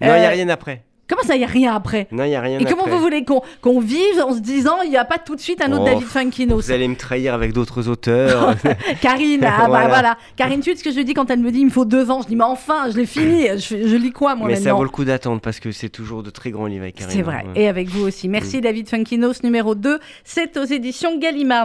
il 0.00 0.06
n'y 0.06 0.08
a 0.08 0.28
euh, 0.28 0.30
rien 0.32 0.48
après. 0.48 0.82
Comment 1.12 1.28
ça, 1.28 1.34
il 1.34 1.40
n'y 1.40 1.44
a 1.44 1.48
rien 1.48 1.74
après 1.74 2.08
Non, 2.10 2.24
il 2.24 2.30
n'y 2.30 2.36
a 2.36 2.40
rien 2.40 2.58
Et 2.58 2.64
comment 2.64 2.86
vous 2.86 2.98
voulez 2.98 3.22
qu'on 3.24 3.80
vive 3.80 4.22
en 4.24 4.32
se 4.32 4.40
disant 4.40 4.80
il 4.82 4.88
n'y 4.88 4.96
a 4.96 5.04
pas 5.04 5.18
tout 5.18 5.36
de 5.36 5.40
suite 5.40 5.60
un 5.60 5.70
autre 5.72 5.82
Oh, 5.82 5.84
David 5.84 6.06
Funkinos 6.06 6.56
Vous 6.56 6.70
allez 6.70 6.88
me 6.88 6.96
trahir 6.96 7.34
avec 7.34 7.52
d'autres 7.52 7.88
auteurs. 7.88 8.54
Karine, 9.02 9.44
ah 9.44 9.68
bah 9.68 9.88
Voilà. 9.88 10.16
Karine, 10.36 10.60
tu 10.60 10.70
sais 10.70 10.76
ce 10.76 10.84
que 10.84 10.92
je 10.92 11.00
dis 11.00 11.12
quand 11.12 11.30
elle 11.30 11.40
me 11.40 11.50
dit 11.50 11.58
il 11.58 11.66
me 11.66 11.70
faut 11.70 11.84
deux 11.84 12.10
ans 12.10 12.22
Je 12.22 12.28
dis 12.28 12.36
mais 12.36 12.44
enfin, 12.44 12.90
je 12.90 12.96
l'ai 12.96 13.06
fini. 13.06 13.46
Je, 13.58 13.96
lis 13.96 14.12
quoi 14.12 14.34
moi 14.34 14.48
Mais 14.48 14.56
ça 14.56 14.72
vaut 14.72 14.84
le 14.84 14.88
coup 14.88 15.04
d'attendre 15.04 15.40
parce 15.40 15.60
que 15.60 15.70
c'est 15.70 15.88
toujours 15.88 16.22
de 16.22 16.30
très 16.30 16.50
grands 16.50 16.66
livres 16.66 16.84
avec 16.84 16.96
Karine. 16.96 17.12
C'est 17.14 17.22
vrai. 17.22 17.44
Ouais. 17.54 17.62
Et 17.62 17.68
avec 17.68 17.88
vous 17.88 18.06
aussi. 18.06 18.28
Merci 18.28 18.60
David 18.60 18.88
Funkinos, 18.88 19.42
numéro 19.42 19.74
2. 19.74 19.98
C'est 20.24 20.56
aux 20.56 20.64
éditions 20.64 21.18
Gallimard. 21.18 21.60